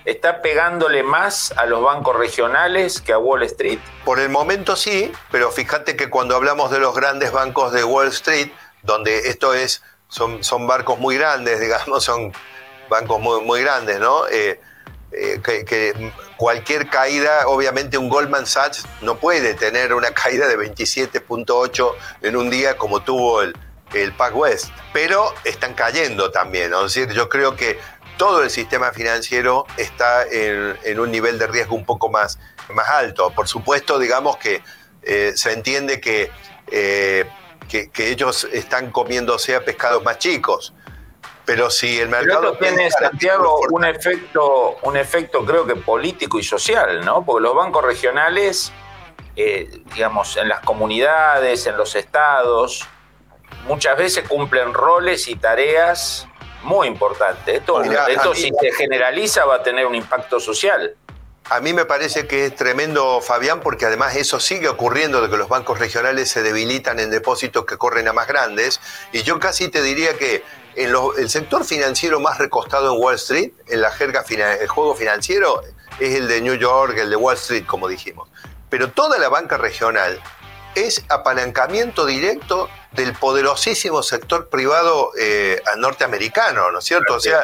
¿está 0.07 0.41
pegándole 0.41 1.03
más 1.03 1.51
a 1.57 1.65
los 1.65 1.81
bancos 1.81 2.15
regionales 2.15 3.01
que 3.01 3.11
a 3.11 3.17
Wall 3.17 3.43
Street? 3.43 3.79
Por 4.05 4.19
el 4.19 4.29
momento 4.29 4.75
sí, 4.75 5.11
pero 5.31 5.51
fíjate 5.51 5.97
que 5.97 6.09
cuando 6.09 6.35
hablamos 6.35 6.71
de 6.71 6.79
los 6.79 6.95
grandes 6.95 7.31
bancos 7.31 7.73
de 7.73 7.83
Wall 7.83 8.07
Street, 8.07 8.49
donde 8.83 9.29
esto 9.29 9.53
es, 9.53 9.83
son, 10.07 10.43
son 10.43 10.65
barcos 10.65 10.97
muy 10.97 11.17
grandes, 11.17 11.59
digamos, 11.61 12.03
son 12.03 12.31
bancos 12.89 13.19
muy, 13.19 13.41
muy 13.41 13.61
grandes, 13.61 13.99
¿no? 13.99 14.27
Eh, 14.27 14.59
eh, 15.11 15.41
que, 15.43 16.11
cualquier 16.37 16.89
caída, 16.89 17.47
obviamente 17.47 17.97
un 17.97 18.09
Goldman 18.09 18.45
Sachs 18.45 18.85
no 19.01 19.17
puede 19.17 19.55
tener 19.55 19.93
una 19.93 20.11
caída 20.11 20.47
de 20.47 20.57
27.8 20.57 21.93
en 22.21 22.35
un 22.35 22.49
día 22.49 22.77
como 22.77 23.01
tuvo 23.01 23.41
el, 23.41 23.55
el 23.93 24.13
West, 24.33 24.71
pero 24.93 25.33
están 25.43 25.73
cayendo 25.73 26.31
también, 26.31 26.71
¿no? 26.71 26.85
es 26.85 26.93
decir, 26.93 27.13
yo 27.13 27.29
creo 27.29 27.55
que 27.55 27.79
todo 28.17 28.43
el 28.43 28.49
sistema 28.49 28.91
financiero 28.91 29.65
está 29.77 30.25
en, 30.25 30.99
un 30.99 31.11
nivel 31.11 31.37
de 31.39 31.47
riesgo 31.47 31.75
un 31.75 31.85
poco 31.85 32.09
más, 32.09 32.39
más 32.73 32.89
alto. 32.89 33.29
Por 33.29 33.47
supuesto, 33.47 33.99
digamos 33.99 34.37
que 34.37 34.63
eh, 35.03 35.33
se 35.35 35.53
entiende 35.53 36.01
que 36.01 36.31
que, 37.67 38.11
ellos 38.11 38.47
están 38.51 38.91
comiéndose 38.91 39.55
a 39.55 39.63
pescados 39.63 40.03
más 40.03 40.17
chicos. 40.17 40.73
Pero 41.45 41.69
si 41.69 41.99
el 41.99 42.09
mercado... 42.09 42.57
tiene, 42.57 42.89
Santiago, 42.91 43.61
un 43.71 43.85
efecto, 43.85 44.77
un 44.81 44.97
efecto 44.97 45.45
creo 45.45 45.65
que 45.65 45.75
político 45.75 46.39
y 46.39 46.43
social, 46.43 47.05
¿no? 47.05 47.23
Porque 47.23 47.43
los 47.43 47.55
bancos 47.55 47.85
regionales, 47.85 48.73
eh, 49.35 49.81
digamos, 49.93 50.35
en 50.35 50.49
las 50.49 50.59
comunidades, 50.61 51.65
en 51.67 51.77
los 51.77 51.95
estados, 51.95 52.85
muchas 53.67 53.97
veces 53.97 54.27
cumplen 54.27 54.73
roles 54.73 55.27
y 55.27 55.35
tareas 55.35 56.27
muy 56.63 56.87
importantes. 56.87 57.59
Esto, 57.59 57.81
esto 57.83 58.33
si 58.33 58.51
se 58.59 58.71
generaliza 58.71 59.45
va 59.45 59.55
a 59.55 59.63
tener 59.63 59.85
un 59.85 59.95
impacto 59.95 60.39
social. 60.39 60.95
A 61.49 61.61
mí 61.61 61.71
me 61.71 61.85
parece 61.85 62.27
que 62.27 62.45
es 62.45 62.55
tremendo, 62.55 63.21
Fabián, 63.21 63.61
porque 63.61 63.85
además 63.85 64.17
eso 64.17 64.37
sigue 64.39 64.67
ocurriendo 64.67 65.21
de 65.21 65.29
que 65.29 65.37
los 65.37 65.47
bancos 65.47 65.79
regionales 65.79 66.29
se 66.29 66.43
debilitan 66.43 66.99
en 66.99 67.09
depósitos 67.09 67.65
que 67.65 67.77
corren 67.77 68.07
a 68.09 68.13
más 68.13 68.27
grandes. 68.27 68.81
Y 69.13 69.23
yo 69.23 69.39
casi 69.39 69.69
te 69.69 69.81
diría 69.81 70.17
que 70.17 70.43
en 70.75 70.93
el 71.17 71.29
sector 71.29 71.63
financiero 71.63 72.19
más 72.19 72.37
recostado 72.37 72.93
en 72.93 73.01
Wall 73.01 73.15
Street, 73.15 73.51
en 73.67 73.81
la 73.81 73.91
jerga 73.91 74.25
el 74.29 74.67
juego 74.67 74.93
financiero, 74.93 75.61
es 75.99 76.15
el 76.15 76.27
de 76.27 76.41
New 76.41 76.55
York, 76.55 76.97
el 76.97 77.09
de 77.09 77.15
Wall 77.15 77.35
Street, 77.35 77.65
como 77.65 77.87
dijimos. 77.87 78.27
Pero 78.69 78.91
toda 78.91 79.17
la 79.17 79.29
banca 79.29 79.55
regional 79.55 80.21
es 80.85 81.03
apalancamiento 81.09 82.05
directo 82.05 82.69
del 82.91 83.13
poderosísimo 83.13 84.03
sector 84.03 84.49
privado 84.49 85.11
eh, 85.19 85.61
norteamericano, 85.77 86.71
¿no 86.71 86.79
es 86.79 86.85
cierto? 86.85 87.15
O 87.15 87.19
sea, 87.19 87.43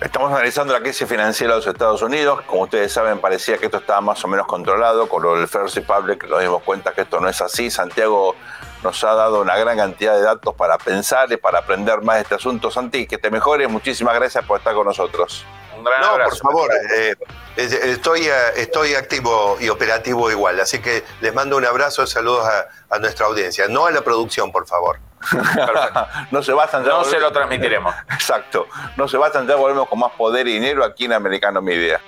Estamos 0.00 0.32
analizando 0.32 0.72
la 0.72 0.80
crisis 0.80 1.08
financiera 1.08 1.54
de 1.54 1.60
los 1.60 1.66
Estados 1.68 2.02
Unidos. 2.02 2.42
Como 2.46 2.62
ustedes 2.62 2.92
saben, 2.92 3.20
parecía 3.20 3.58
que 3.58 3.66
esto 3.66 3.78
estaba 3.78 4.00
más 4.00 4.22
o 4.24 4.28
menos 4.28 4.46
controlado. 4.46 5.08
Con 5.08 5.22
lo 5.22 5.36
del 5.36 5.46
First 5.46 5.76
Republic 5.76 6.28
nos 6.28 6.40
dimos 6.40 6.62
cuenta 6.64 6.92
que 6.92 7.02
esto 7.02 7.20
no 7.20 7.28
es 7.28 7.40
así. 7.40 7.70
Santiago 7.70 8.34
nos 8.82 9.02
ha 9.04 9.14
dado 9.14 9.40
una 9.40 9.56
gran 9.56 9.78
cantidad 9.78 10.16
de 10.16 10.22
datos 10.22 10.52
para 10.56 10.78
pensar 10.78 11.30
y 11.32 11.36
para 11.36 11.60
aprender 11.60 12.02
más 12.02 12.16
de 12.16 12.22
este 12.22 12.34
asunto. 12.34 12.72
Santi, 12.72 13.06
que 13.06 13.18
te 13.18 13.30
mejores. 13.30 13.70
Muchísimas 13.70 14.14
gracias 14.16 14.44
por 14.44 14.58
estar 14.58 14.74
con 14.74 14.86
nosotros. 14.86 15.46
Un 15.84 15.90
gran 15.90 16.00
no, 16.00 16.24
por 16.24 16.36
favor, 16.36 16.70
eh, 16.96 17.14
estoy, 17.56 18.22
eh, 18.22 18.32
estoy 18.56 18.94
activo 18.94 19.58
y 19.60 19.68
operativo 19.68 20.30
igual. 20.30 20.58
Así 20.60 20.80
que 20.80 21.04
les 21.20 21.34
mando 21.34 21.58
un 21.58 21.66
abrazo 21.66 22.04
y 22.04 22.06
saludos 22.06 22.48
a 22.88 22.98
nuestra 22.98 23.26
audiencia. 23.26 23.68
No 23.68 23.86
a 23.86 23.90
la 23.90 24.00
producción, 24.00 24.50
por 24.50 24.66
favor. 24.66 24.98
no 26.30 26.42
se 26.42 26.52
bastan, 26.52 26.84
No 26.84 27.04
se 27.04 27.18
lo 27.18 27.32
transmitiremos. 27.32 27.94
Exacto. 28.10 28.66
No 28.96 29.08
se 29.08 29.16
bastan, 29.16 29.46
ya 29.46 29.56
volvemos 29.56 29.88
con 29.88 29.98
más 29.98 30.12
poder 30.12 30.46
y 30.48 30.54
dinero 30.54 30.84
aquí 30.84 31.04
en 31.06 31.12
Americano 31.12 31.62
Media. 31.62 32.00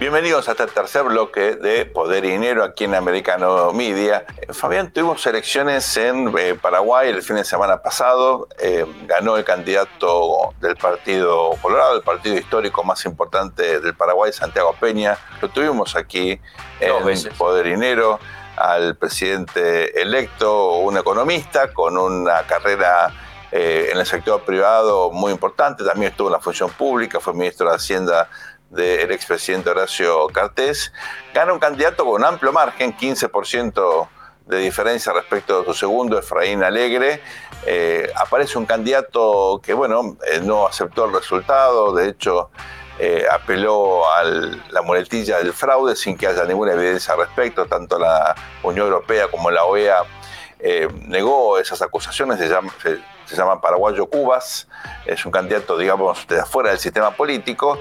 Bienvenidos 0.00 0.48
a 0.48 0.52
este 0.52 0.66
tercer 0.66 1.02
bloque 1.02 1.56
de 1.56 1.84
Poder 1.84 2.24
y 2.24 2.30
Dinero 2.30 2.64
aquí 2.64 2.84
en 2.84 2.94
Americano 2.94 3.70
Media. 3.74 4.24
Fabián, 4.48 4.90
tuvimos 4.90 5.26
elecciones 5.26 5.94
en 5.98 6.32
eh, 6.38 6.54
Paraguay 6.54 7.10
el 7.10 7.22
fin 7.22 7.36
de 7.36 7.44
semana 7.44 7.82
pasado. 7.82 8.48
Eh, 8.58 8.86
ganó 9.04 9.36
el 9.36 9.44
candidato 9.44 10.54
del 10.58 10.74
Partido 10.76 11.50
Colorado, 11.60 11.96
el 11.96 12.02
partido 12.02 12.38
histórico 12.38 12.82
más 12.82 13.04
importante 13.04 13.78
del 13.78 13.94
Paraguay, 13.94 14.32
Santiago 14.32 14.74
Peña. 14.80 15.18
Lo 15.42 15.50
tuvimos 15.50 15.94
aquí 15.94 16.40
en 16.80 17.36
Poder 17.36 17.66
y 17.66 17.72
Dinero 17.72 18.18
al 18.56 18.96
presidente 18.96 20.00
electo, 20.00 20.78
un 20.78 20.96
economista 20.96 21.74
con 21.74 21.98
una 21.98 22.46
carrera 22.46 23.12
eh, 23.52 23.90
en 23.92 23.98
el 23.98 24.06
sector 24.06 24.42
privado 24.44 25.10
muy 25.10 25.32
importante, 25.32 25.82
también 25.82 26.12
estuvo 26.12 26.28
en 26.28 26.34
la 26.34 26.40
función 26.40 26.70
pública, 26.70 27.18
fue 27.18 27.34
ministro 27.34 27.68
de 27.68 27.74
Hacienda 27.74 28.28
del 28.70 29.10
expresidente 29.10 29.68
Horacio 29.70 30.28
Cartés, 30.28 30.92
gana 31.34 31.52
un 31.52 31.58
candidato 31.58 32.04
con 32.04 32.14
un 32.14 32.24
amplio 32.24 32.52
margen, 32.52 32.96
15% 32.96 34.08
de 34.46 34.58
diferencia 34.58 35.12
respecto 35.12 35.60
a 35.60 35.64
su 35.64 35.74
segundo, 35.74 36.18
Efraín 36.18 36.62
Alegre. 36.62 37.20
Eh, 37.66 38.10
aparece 38.16 38.58
un 38.58 38.66
candidato 38.66 39.60
que, 39.62 39.74
bueno, 39.74 40.16
eh, 40.30 40.40
no 40.40 40.66
aceptó 40.66 41.04
el 41.04 41.12
resultado, 41.12 41.94
de 41.94 42.08
hecho, 42.08 42.50
eh, 42.98 43.24
apeló 43.30 44.08
a 44.10 44.24
la 44.24 44.82
muletilla 44.82 45.38
del 45.38 45.52
fraude 45.52 45.96
sin 45.96 46.16
que 46.16 46.26
haya 46.26 46.44
ninguna 46.44 46.72
evidencia 46.72 47.14
al 47.14 47.20
respecto, 47.20 47.66
tanto 47.66 47.98
la 47.98 48.34
Unión 48.62 48.86
Europea 48.86 49.28
como 49.28 49.50
la 49.50 49.64
OEA 49.64 50.04
negó 51.06 51.58
esas 51.58 51.80
acusaciones, 51.80 52.38
se 52.38 52.46
llama, 52.46 52.70
se, 52.82 52.98
llama 53.36 53.60
Paraguayo 53.60 54.06
Cubas, 54.06 54.68
es 55.06 55.24
un 55.24 55.32
candidato, 55.32 55.76
digamos, 55.76 56.26
de 56.26 56.40
afuera 56.40 56.70
del 56.70 56.78
sistema 56.78 57.10
político. 57.12 57.78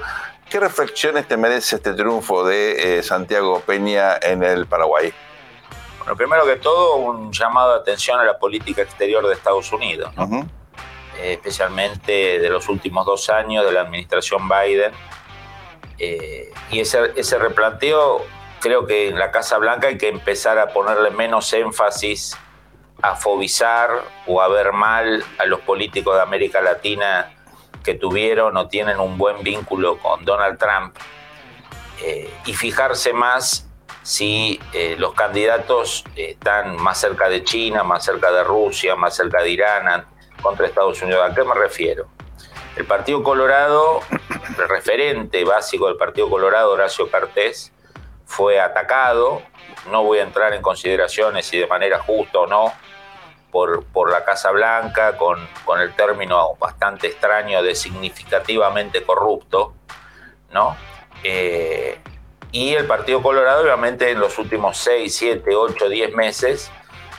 ¿Qué 0.50 0.60
reflexiones 0.60 1.28
te 1.28 1.38
merece 1.38 1.76
este 1.76 1.94
triunfo 1.94 2.44
de 2.44 3.00
eh, 3.00 3.04
Santiago 3.04 3.60
Peña 3.62 4.18
en 4.22 4.44
el 4.44 4.66
Paraguay? 4.66 5.14
Bueno, 6.00 6.16
primero 6.16 6.46
que 6.46 6.56
todo, 6.56 6.96
un 6.96 7.32
llamado 7.32 7.74
de 7.74 7.82
atención 7.82 8.20
a 8.20 8.24
la 8.24 8.40
política 8.40 8.82
exterior 8.82 9.28
de 9.28 9.34
Estados 9.34 9.72
Unidos. 9.72 10.12
Eh, 11.20 11.34
especialmente 11.34 12.40
de 12.40 12.50
los 12.50 12.68
últimos 12.70 13.06
dos 13.06 13.30
años 13.30 13.66
de 13.66 13.72
la 13.72 13.82
administración 13.82 14.50
Biden. 14.50 14.92
Eh, 15.98 16.52
y 16.72 16.80
ese, 16.80 17.12
ese 17.16 17.38
replanteo, 17.38 18.26
creo 18.60 18.88
que 18.88 19.10
en 19.10 19.20
la 19.20 19.30
Casa 19.30 19.58
Blanca 19.58 19.88
hay 19.88 19.98
que 19.98 20.08
empezar 20.08 20.58
a 20.58 20.68
ponerle 20.68 21.12
menos 21.12 21.52
énfasis 21.54 22.38
a 23.02 23.16
fobizar 23.16 23.90
o 24.28 24.42
a 24.42 24.48
ver 24.48 24.74
mal 24.74 25.24
a 25.38 25.46
los 25.46 25.62
políticos 25.62 26.16
de 26.16 26.22
América 26.22 26.62
Latina 26.62 27.32
que 27.84 27.96
tuvieron 27.96 28.58
o 28.58 28.68
tienen 28.68 29.00
un 29.00 29.18
buen 29.18 29.44
vínculo 29.44 29.98
con 29.98 30.26
Donald 30.26 30.58
Trump 30.58 30.96
eh, 32.02 32.34
y 32.46 32.54
fijarse 32.54 33.14
más 33.14 33.66
si 34.02 34.60
los 34.98 35.14
candidatos 35.14 36.04
están 36.16 36.78
más 36.78 37.00
cerca 37.00 37.30
de 37.30 37.44
China, 37.44 37.84
más 37.84 38.04
cerca 38.04 38.32
de 38.32 38.44
Rusia, 38.44 38.96
más 38.96 39.16
cerca 39.16 39.44
de 39.44 39.50
Irán, 39.52 40.06
contra 40.42 40.66
Estados 40.66 41.02
Unidos. 41.02 41.30
¿A 41.30 41.36
qué 41.36 41.44
me 41.44 41.54
refiero? 41.54 42.08
El 42.76 42.86
Partido 42.86 43.24
Colorado, 43.24 44.02
el 44.58 44.68
referente 44.68 45.44
básico 45.44 45.88
del 45.88 45.98
Partido 45.98 46.30
Colorado, 46.30 46.72
Horacio 46.72 47.10
Cartés, 47.10 47.72
fue 48.26 48.60
atacado. 48.60 49.42
No 49.90 50.04
voy 50.04 50.20
a 50.20 50.24
entrar 50.24 50.54
en 50.54 50.62
consideraciones 50.62 51.46
si 51.46 51.58
de 51.58 51.68
manera 51.68 52.00
justa 52.00 52.40
o 52.40 52.48
no 52.48 52.74
por, 53.52 53.86
por 53.86 54.12
la 54.12 54.24
Casa 54.24 54.52
Blanca, 54.52 55.18
con, 55.18 55.48
con 55.66 55.82
el 55.82 55.94
término 55.94 56.56
bastante 56.60 57.08
extraño 57.08 57.64
de 57.64 57.76
significativamente 57.76 59.04
corrupto, 59.04 59.74
¿no? 60.52 60.78
Eh, 61.24 62.00
y 62.52 62.74
el 62.74 62.86
Partido 62.86 63.22
Colorado, 63.22 63.64
obviamente, 63.64 64.10
en 64.10 64.20
los 64.20 64.38
últimos 64.40 64.78
6, 64.78 65.16
7, 65.16 65.56
8, 65.56 65.90
10 65.90 66.14
meses, 66.14 66.72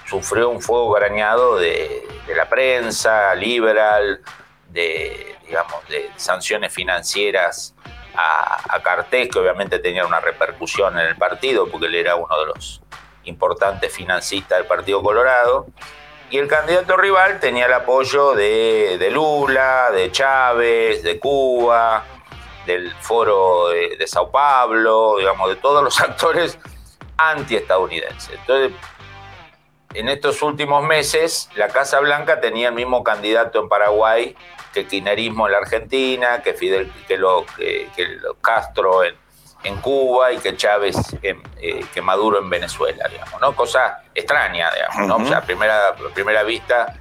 sufrió 0.08 0.48
un 0.50 0.60
fuego 0.60 0.90
grañado 0.90 1.56
de, 1.56 2.06
la 2.34 2.48
prensa 2.48 3.34
liberal, 3.34 4.20
de, 4.68 5.36
digamos, 5.46 5.86
de 5.88 6.10
sanciones 6.16 6.72
financieras 6.72 7.74
a, 8.14 8.80
Cartés, 8.82 9.28
que 9.28 9.38
obviamente 9.38 9.78
tenía 9.78 10.06
una 10.06 10.20
repercusión 10.20 10.98
en 10.98 11.06
el 11.06 11.16
partido, 11.16 11.68
porque 11.68 11.86
él 11.86 11.94
era 11.94 12.16
uno 12.16 12.38
de 12.40 12.46
los 12.46 12.80
importante 13.24 13.88
financista 13.88 14.56
del 14.56 14.66
Partido 14.66 15.02
Colorado. 15.02 15.66
Y 16.30 16.38
el 16.38 16.48
candidato 16.48 16.96
rival 16.96 17.40
tenía 17.40 17.66
el 17.66 17.72
apoyo 17.72 18.34
de, 18.34 19.08
Lula, 19.12 19.90
de 19.90 20.10
Chávez, 20.12 21.02
de 21.02 21.18
Cuba, 21.18 22.04
del 22.66 22.94
foro 23.00 23.68
de, 23.68 23.96
de 23.96 24.06
Sao 24.06 24.30
Paulo, 24.30 25.16
digamos, 25.18 25.48
de 25.48 25.56
todos 25.56 25.82
los 25.82 26.00
actores 26.00 26.58
antiestadounidenses. 27.16 28.30
Entonces, 28.30 28.72
en 29.92 30.08
estos 30.08 30.40
últimos 30.42 30.84
meses, 30.84 31.50
la 31.56 31.68
Casa 31.68 31.98
Blanca 32.00 32.40
tenía 32.40 32.68
el 32.68 32.74
mismo 32.74 33.02
candidato 33.02 33.60
en 33.60 33.68
Paraguay 33.68 34.36
que 34.72 34.86
kirchnerismo 34.86 35.46
en 35.46 35.52
la 35.52 35.58
Argentina, 35.58 36.42
que 36.42 36.54
Fidel, 36.54 36.92
que, 37.06 37.16
lo, 37.16 37.44
que, 37.56 37.88
Castro 38.40 39.04
en, 39.04 39.14
en, 39.64 39.76
Cuba 39.80 40.32
y 40.32 40.38
que 40.38 40.56
Chávez, 40.56 40.96
eh, 41.22 41.84
que 41.92 42.02
Maduro 42.02 42.38
en 42.38 42.48
Venezuela, 42.48 43.08
digamos, 43.08 43.40
¿no? 43.40 43.54
Cosa 43.54 44.02
extraña, 44.14 44.70
digamos, 44.72 45.08
¿no? 45.08 45.24
O 45.24 45.28
sea, 45.28 45.38
a 45.38 45.42
primera, 45.42 45.94
primera 46.14 46.42
vista, 46.42 46.94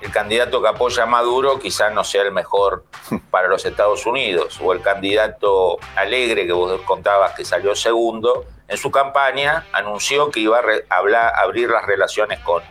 el 0.00 0.10
candidato 0.10 0.60
que 0.60 0.68
apoya 0.68 1.04
a 1.04 1.06
Maduro 1.06 1.58
quizás 1.58 1.92
no 1.92 2.04
sea 2.04 2.22
el 2.22 2.32
mejor 2.32 2.84
para 3.30 3.48
los 3.48 3.64
Estados 3.64 4.04
Unidos, 4.06 4.58
o 4.60 4.72
el 4.72 4.82
candidato 4.82 5.78
alegre 5.96 6.46
que 6.46 6.52
vos 6.52 6.80
contabas 6.82 7.32
que 7.34 7.44
salió 7.44 7.74
segundo, 7.74 8.44
en 8.66 8.76
su 8.76 8.90
campaña 8.90 9.66
anunció 9.72 10.30
que 10.30 10.40
iba 10.40 10.58
a, 10.58 10.96
hablar, 10.96 11.32
abrir 11.36 11.70
las 11.70 11.84
relaciones 11.84 12.40
con, 12.40 12.62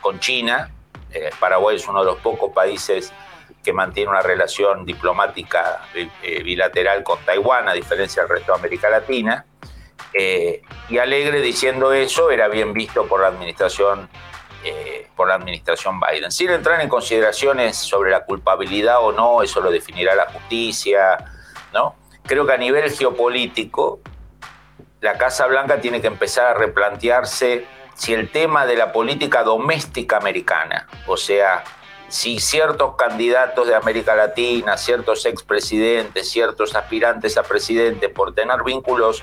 con 0.00 0.20
China. 0.20 0.70
Eh, 1.10 1.30
Paraguay 1.40 1.76
es 1.76 1.88
uno 1.88 2.00
de 2.00 2.06
los 2.06 2.18
pocos 2.18 2.52
países 2.52 3.12
que 3.68 3.74
mantiene 3.74 4.08
una 4.08 4.22
relación 4.22 4.86
diplomática 4.86 5.82
eh, 5.94 6.42
bilateral 6.42 7.02
con 7.02 7.18
Taiwán, 7.22 7.68
a 7.68 7.74
diferencia 7.74 8.22
del 8.22 8.30
resto 8.30 8.52
de 8.52 8.58
América 8.58 8.88
Latina. 8.88 9.44
Eh, 10.14 10.62
y 10.88 10.96
Alegre 10.96 11.42
diciendo 11.42 11.92
eso 11.92 12.30
era 12.30 12.48
bien 12.48 12.72
visto 12.72 13.06
por 13.06 13.20
la 13.20 13.26
administración 13.26 14.08
por 15.14 15.28
la 15.28 15.34
administración 15.34 15.98
Biden. 15.98 16.30
Sin 16.30 16.50
entrar 16.50 16.80
en 16.80 16.88
consideraciones 16.88 17.76
sobre 17.76 18.10
la 18.10 18.24
culpabilidad 18.24 19.00
o 19.00 19.12
no, 19.12 19.42
eso 19.42 19.60
lo 19.60 19.70
definirá 19.70 20.14
la 20.14 20.26
justicia, 20.26 21.16
¿no? 21.72 21.96
Creo 22.24 22.46
que 22.46 22.52
a 22.52 22.56
nivel 22.56 22.90
geopolítico 22.90 24.00
la 25.00 25.16
Casa 25.16 25.46
Blanca 25.46 25.80
tiene 25.80 26.00
que 26.00 26.06
empezar 26.08 26.46
a 26.46 26.54
replantearse 26.54 27.66
si 27.94 28.14
el 28.14 28.30
tema 28.30 28.66
de 28.66 28.76
la 28.76 28.92
política 28.92 29.42
doméstica 29.42 30.18
americana, 30.18 30.86
o 31.06 31.16
sea, 31.16 31.64
si 32.08 32.38
ciertos 32.38 32.96
candidatos 32.96 33.68
de 33.68 33.74
América 33.74 34.14
Latina, 34.14 34.76
ciertos 34.76 35.26
expresidentes, 35.26 36.30
ciertos 36.30 36.74
aspirantes 36.74 37.36
a 37.36 37.42
presidente 37.42 38.08
por 38.08 38.34
tener 38.34 38.62
vínculos 38.64 39.22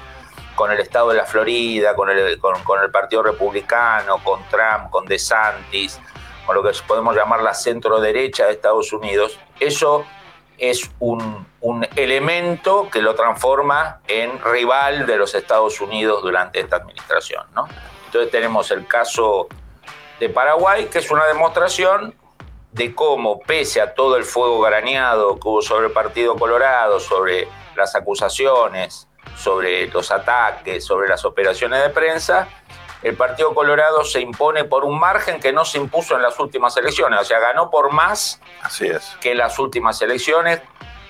con 0.55 0.71
el 0.71 0.79
estado 0.79 1.09
de 1.09 1.15
la 1.15 1.25
Florida, 1.25 1.95
con 1.95 2.09
el, 2.09 2.39
con, 2.39 2.83
el 2.83 2.91
Partido 2.91 3.23
Republicano, 3.23 4.23
con 4.23 4.41
Trump, 4.49 4.89
con 4.89 5.05
DeSantis, 5.05 5.99
con 6.45 6.55
lo 6.55 6.63
que 6.63 6.71
podemos 6.87 7.15
llamar 7.15 7.41
la 7.41 7.53
centro 7.53 7.99
derecha 7.99 8.45
de 8.45 8.53
Estados 8.53 8.93
Unidos, 8.93 9.39
eso 9.59 10.05
es 10.57 10.89
un, 10.99 11.45
elemento 11.95 12.89
que 12.91 13.01
lo 13.01 13.15
transforma 13.15 13.99
en 14.07 14.39
rival 14.43 15.07
de 15.07 15.17
los 15.17 15.33
Estados 15.33 15.81
Unidos 15.81 16.21
durante 16.21 16.59
esta 16.59 16.77
administración. 16.77 17.43
¿no? 17.55 17.67
Entonces 18.05 18.29
tenemos 18.29 18.69
el 18.69 18.85
caso 18.85 19.47
de 20.19 20.29
Paraguay, 20.29 20.85
que 20.85 20.99
es 20.99 21.09
una 21.09 21.25
demostración 21.25 22.13
de 22.75 22.93
cómo, 22.93 23.39
pese 23.39 23.79
a 23.79 23.93
todo 23.93 24.17
el 24.17 24.25
fuego 24.25 24.59
graneado 24.59 25.39
que 25.39 25.47
hubo 25.47 25.61
sobre 25.61 25.88
el 25.88 25.93
Partido 25.93 26.35
Colorado, 26.35 26.99
sobre 26.99 27.47
las 27.73 27.95
acusaciones, 27.95 29.07
sobre 29.38 29.88
los 29.88 30.11
ataques, 30.11 30.83
sobre 30.83 31.07
las 31.07 31.23
operaciones 31.23 31.81
de 31.81 31.89
prensa, 31.89 32.49
el 33.01 33.15
Partido 33.15 33.53
Colorado 33.53 34.03
se 34.03 34.19
impone 34.19 34.65
por 34.65 34.83
un 34.83 34.99
margen 34.99 35.39
que 35.39 35.53
no 35.53 35.63
se 35.63 35.77
impuso 35.77 36.17
en 36.17 36.21
las 36.21 36.38
últimas 36.38 36.75
elecciones, 36.75 37.21
o 37.21 37.23
sea, 37.23 37.39
ganó 37.39 37.69
por 37.69 37.93
más 37.93 38.41
Así 38.61 38.88
es. 38.88 39.15
que 39.21 39.31
en 39.31 39.38
las 39.38 39.57
últimas 39.57 40.01
elecciones, 40.01 40.59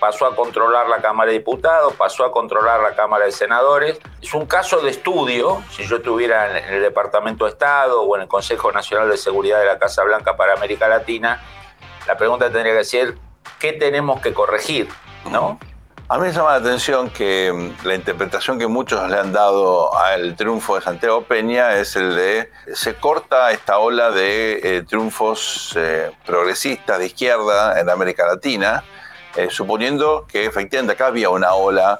pasó 0.06 0.28
a 0.28 0.36
controlar 0.36 0.88
la 0.88 1.02
Cámara 1.02 1.32
de 1.32 1.39
Diputados, 1.39 1.94
pasó 1.94 2.26
a 2.26 2.32
controlar 2.32 2.80
la 2.80 2.96
Cámara 2.96 3.26
de 3.26 3.32
Senadores. 3.32 3.98
Es 4.22 4.36
un 4.36 4.46
caso 4.46 4.80
de 4.82 4.91
estudio, 4.91 5.63
si 5.72 5.88
yo 5.88 5.96
estuviera 5.96 6.60
en 6.60 6.76
el 6.76 6.82
Departamento 6.84 7.46
de 7.46 7.52
Estado 7.52 8.04
o 8.04 8.15
en 8.15 8.22
el 8.22 8.28
Consejo 8.28 8.72
Nacional 8.72 9.10
de 9.10 9.18
Seguridad 9.18 9.60
de 9.60 9.65
la 9.65 9.80
Casa 9.80 10.04
Blanca 10.04 10.38
para 10.38 10.54
América 10.54 10.88
Latina, 10.88 11.41
la 12.06 12.15
pregunta 12.18 12.52
tendría 12.52 12.78
que 12.78 12.84
ser, 12.84 13.15
¿qué 13.60 13.74
tenemos 13.74 14.22
que 14.22 14.32
corregir? 14.32 14.88
¿No? 15.32 15.58
A 16.08 16.20
mí 16.20 16.28
me 16.28 16.32
llama 16.32 16.52
la 16.52 16.58
atención 16.58 17.10
que 17.10 17.52
mm, 17.52 17.88
la 17.88 17.96
interpretación 17.96 18.60
que 18.60 18.68
muchos 18.68 19.10
le 19.10 19.18
han 19.18 19.34
dado 19.34 19.98
al 19.98 20.36
triunfo 20.36 20.76
de 20.76 20.82
Santiago 20.82 21.24
Peña 21.24 21.78
es 21.78 21.96
el 21.96 22.15
de 22.15 22.52
se 22.76 22.94
corta 22.94 23.52
esta 23.52 23.80
ola 23.80 24.12
de 24.12 24.60
eh, 24.62 24.84
triunfos 24.84 25.74
eh, 25.76 26.12
progresistas 26.24 27.00
de 27.00 27.08
izquierda 27.08 27.80
en 27.80 27.89
América 27.89 28.28
Latina, 28.28 28.84
eh, 29.36 29.50
suponiendo 29.50 30.26
que 30.28 30.45
efectivamente 30.45 30.93
acá 30.93 31.08
había 31.08 31.30
una 31.30 31.54
ola 31.54 32.00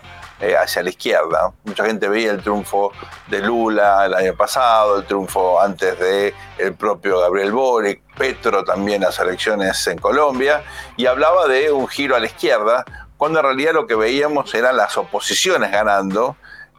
hacia 0.62 0.84
la 0.84 0.90
izquierda. 0.90 1.54
Mucha 1.64 1.86
gente 1.86 2.10
veía 2.10 2.32
el 2.32 2.42
triunfo 2.42 2.92
de 3.28 3.40
Lula 3.40 4.06
el 4.06 4.14
año 4.14 4.36
pasado, 4.36 4.98
el 4.98 5.06
triunfo 5.06 5.62
antes 5.62 5.98
de 5.98 6.34
el 6.58 6.74
propio 6.76 7.22
Gabriel 7.22 7.54
Boric, 7.54 8.02
Petro 8.18 8.66
también 8.66 9.02
las 9.02 9.18
elecciones 9.20 9.88
en 9.88 9.98
Colombia, 9.98 10.62
y 10.98 11.06
hablaba 11.06 11.48
de 11.48 11.72
un 11.72 11.88
giro 11.88 12.18
a 12.18 12.20
la 12.20 12.26
izquierda, 12.26 12.84
cuando 13.18 13.40
en 13.40 13.46
realidad 13.46 13.74
lo 13.74 13.88
que 13.88 13.96
veíamos 13.96 14.54
eran 14.54 14.76
las 14.76 14.98
oposiciones 14.98 15.72
ganando, 15.72 16.36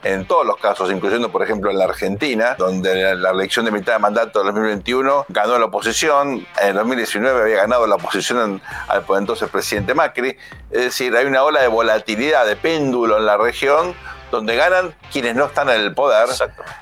en 0.07 0.25
todos 0.27 0.47
los 0.47 0.57
casos, 0.59 0.90
incluyendo 0.92 1.33
por 1.33 1.42
ejemplo 1.42 1.71
en 1.71 1.79
la 1.79 1.87
Argentina, 1.87 2.55
donde 2.57 3.16
la 3.16 3.31
elección 3.31 3.64
de 3.64 3.73
mitad 3.73 3.95
de 3.95 3.99
mandato 3.99 4.38
de 4.38 4.47
2021 4.47 5.27
ganó 5.29 5.59
la 5.59 5.66
oposición, 5.66 6.47
en 6.61 6.77
2019 6.77 7.42
había 7.42 7.57
ganado 7.57 7.87
la 7.87 7.97
oposición 7.97 8.62
al 8.87 9.05
entonces 9.19 9.49
presidente 9.49 9.95
Macri, 9.95 10.37
es 10.71 10.81
decir, 10.81 11.16
hay 11.16 11.27
una 11.27 11.42
ola 11.42 11.61
de 11.61 11.69
volatilidad, 11.69 12.47
de 12.47 12.55
péndulo 12.55 13.19
en 13.19 13.27
la 13.27 13.37
región, 13.37 13.95
donde 14.31 14.55
ganan 14.55 14.95
quienes 15.11 15.35
no 15.35 15.47
están 15.47 15.69
en 15.71 15.81
el 15.81 15.95
poder. 15.95 16.29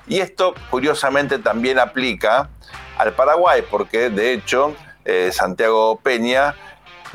Y 0.06 0.20
esto 0.20 0.54
curiosamente 0.70 1.38
también 1.38 1.78
aplica 1.78 2.50
al 2.98 3.14
Paraguay, 3.14 3.64
porque 3.70 4.10
de 4.10 4.32
hecho 4.32 4.74
eh, 5.04 5.30
Santiago 5.32 5.98
Peña 6.02 6.54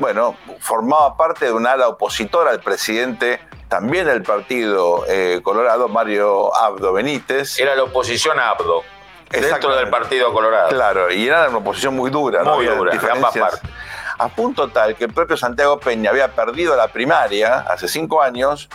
bueno, 0.00 0.34
formaba 0.60 1.16
parte 1.16 1.44
de 1.44 1.52
una 1.52 1.72
ala 1.72 1.88
opositora 1.88 2.50
al 2.50 2.60
presidente 2.60 3.38
también 3.70 4.04
del 4.04 4.22
partido 4.22 5.04
eh, 5.08 5.40
Colorado, 5.44 5.86
Mario 5.88 6.54
Abdo 6.54 6.92
Benítez. 6.92 7.58
Era 7.58 7.76
la 7.76 7.84
oposición 7.84 8.38
a 8.40 8.50
Abdo, 8.50 8.82
dentro 9.30 9.76
del 9.76 9.88
partido 9.88 10.32
Colorado. 10.32 10.70
Claro, 10.70 11.10
y 11.10 11.28
era 11.28 11.48
una 11.48 11.58
oposición 11.58 11.94
muy 11.94 12.10
dura. 12.10 12.42
Muy 12.42 12.66
dura, 12.66 12.96
de 12.96 13.10
ambas 13.10 13.34
partes. 13.34 13.70
A 14.18 14.28
punto 14.28 14.68
tal 14.68 14.96
que 14.96 15.04
el 15.04 15.14
propio 15.14 15.36
Santiago 15.36 15.78
Peña 15.78 16.10
había 16.10 16.34
perdido 16.34 16.76
la 16.76 16.88
primaria 16.88 17.60
hace 17.60 17.86
cinco 17.86 18.20
años 18.20 18.68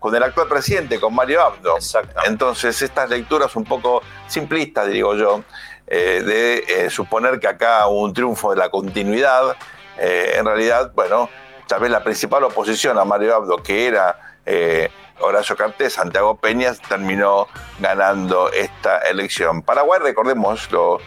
con 0.00 0.14
el 0.16 0.22
actual 0.22 0.48
presidente, 0.48 0.98
con 0.98 1.14
Mario 1.14 1.42
Abdo. 1.42 1.76
Entonces, 2.24 2.82
estas 2.82 3.08
lecturas 3.08 3.54
un 3.54 3.64
poco 3.64 4.02
simplistas, 4.26 4.88
digo 4.88 5.14
yo, 5.14 5.44
eh, 5.86 6.22
de 6.26 6.64
eh, 6.66 6.90
suponer 6.90 7.38
que 7.38 7.46
acá 7.46 7.86
hubo 7.86 8.02
un 8.02 8.12
triunfo 8.12 8.50
de 8.50 8.56
la 8.56 8.68
continuidad 8.68 9.56
en 10.02 10.46
realidad, 10.46 10.92
bueno, 10.94 11.28
tal 11.66 11.80
vez 11.80 11.90
la 11.90 12.02
principal 12.02 12.42
oposición 12.44 12.98
a 12.98 13.04
Mario 13.04 13.36
Abdo, 13.36 13.62
que 13.62 13.86
era 13.86 14.29
eh, 14.50 14.90
Horacio 15.20 15.56
Cartés, 15.56 15.92
Santiago 15.92 16.36
Peña, 16.36 16.72
terminó 16.88 17.46
ganando 17.78 18.50
esta 18.50 18.98
elección. 18.98 19.62
Paraguay, 19.62 20.00
recordemos, 20.02 20.70
lo 20.72 20.98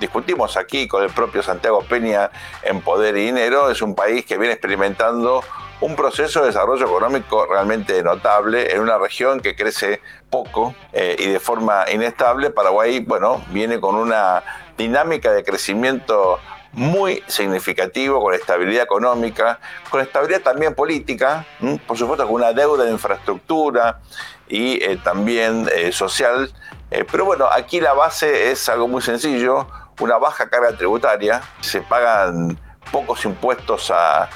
discutimos 0.00 0.56
aquí 0.56 0.88
con 0.88 1.02
el 1.02 1.10
propio 1.10 1.42
Santiago 1.42 1.82
Peña 1.82 2.30
en 2.62 2.80
Poder 2.80 3.16
y 3.16 3.26
Dinero, 3.26 3.70
es 3.70 3.82
un 3.82 3.94
país 3.94 4.24
que 4.24 4.38
viene 4.38 4.54
experimentando 4.54 5.42
un 5.80 5.94
proceso 5.94 6.40
de 6.40 6.46
desarrollo 6.46 6.86
económico 6.86 7.44
realmente 7.44 8.02
notable 8.02 8.72
en 8.72 8.80
una 8.80 8.96
región 8.96 9.40
que 9.40 9.54
crece 9.54 10.00
poco 10.30 10.74
eh, 10.94 11.16
y 11.18 11.26
de 11.26 11.38
forma 11.38 11.84
inestable. 11.92 12.48
Paraguay, 12.48 13.00
bueno, 13.00 13.44
viene 13.50 13.78
con 13.78 13.94
una 13.94 14.42
dinámica 14.78 15.32
de 15.32 15.44
crecimiento 15.44 16.38
muy 16.76 17.22
significativo, 17.26 18.20
con 18.20 18.34
estabilidad 18.34 18.84
económica, 18.84 19.58
con 19.90 20.02
estabilidad 20.02 20.42
también 20.42 20.74
política, 20.74 21.46
por 21.86 21.96
supuesto 21.96 22.26
con 22.26 22.34
una 22.34 22.52
deuda 22.52 22.84
de 22.84 22.92
infraestructura 22.92 23.98
y 24.46 24.84
eh, 24.84 24.98
también 25.02 25.66
eh, 25.74 25.90
social. 25.90 26.52
Eh, 26.90 27.04
pero 27.10 27.24
bueno, 27.24 27.48
aquí 27.50 27.80
la 27.80 27.94
base 27.94 28.50
es 28.50 28.68
algo 28.68 28.88
muy 28.88 29.00
sencillo, 29.00 29.66
una 30.00 30.18
baja 30.18 30.50
carga 30.50 30.76
tributaria, 30.76 31.40
se 31.62 31.80
pagan 31.80 32.58
pocos 32.92 33.24
impuestos 33.24 33.90
a, 33.90 34.28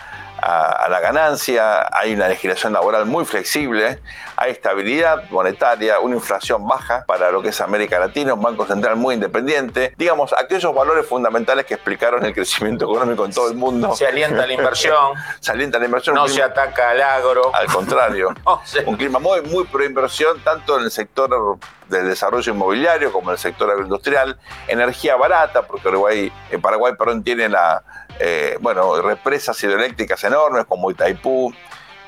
a, 0.43 0.89
la 0.89 1.01
ganancia, 1.01 1.89
hay 1.93 2.15
una 2.15 2.29
legislación 2.29 2.73
laboral 2.73 3.07
muy 3.07 3.25
flexible, 3.25 4.01
hay 4.37 4.53
estabilidad 4.53 5.29
monetaria, 5.31 6.01
una 6.01 6.17
inflación 6.17 6.67
baja 6.67 7.05
para 7.07 7.31
lo 7.31 7.43
que 7.43 7.49
es 7.49 7.61
América 7.61 7.99
Latina, 7.99 8.35
un 8.35 8.43
banco 8.43 8.67
central 8.67 8.97
muy 8.97 9.15
independiente, 9.15 9.95
digamos, 9.97 10.33
aquellos 10.33 10.75
valores 10.75 11.07
fundamentales 11.07 11.67
que 11.67 11.75
explicaron 11.75 12.25
el 12.25 12.35
crecimiento 12.35 12.85
económico 12.85 13.25
en 13.25 13.33
todo 13.33 13.49
el 13.49 13.57
mundo. 13.57 13.95
Se 13.95 14.07
alienta 14.07 14.47
la 14.47 14.53
inversión. 14.53 15.15
se 15.41 15.53
alienta 15.53 15.79
la 15.79 15.85
inversión. 15.85 16.15
No 16.15 16.29
se 16.29 16.43
ataca 16.43 16.91
al 16.91 17.03
agro. 17.03 17.55
Al 17.55 17.67
contrario. 17.67 18.35
un 18.87 18.97
clima 18.97 19.19
muy, 19.19 19.43
muy 19.43 19.65
pro 19.65 19.85
inversión, 19.85 20.41
tanto 20.43 20.79
en 20.79 20.85
el 20.85 20.91
sector 20.91 21.59
del 21.91 22.09
desarrollo 22.09 22.53
inmobiliario, 22.53 23.13
como 23.13 23.33
el 23.33 23.39
sector 23.39 23.71
agroindustrial, 23.71 24.39
energía 24.69 25.17
barata, 25.17 25.63
porque 25.63 25.89
Uruguay, 25.89 26.33
en 26.51 26.61
Paraguay, 26.63 26.95
perdón, 26.97 27.23
tiene 27.23 27.49
la, 27.49 27.83
eh, 28.19 28.57
bueno, 28.61 29.03
represas 29.03 29.63
hidroeléctricas 29.63 30.23
enormes 30.25 30.65
como 30.67 30.91
Itaipú 30.91 31.53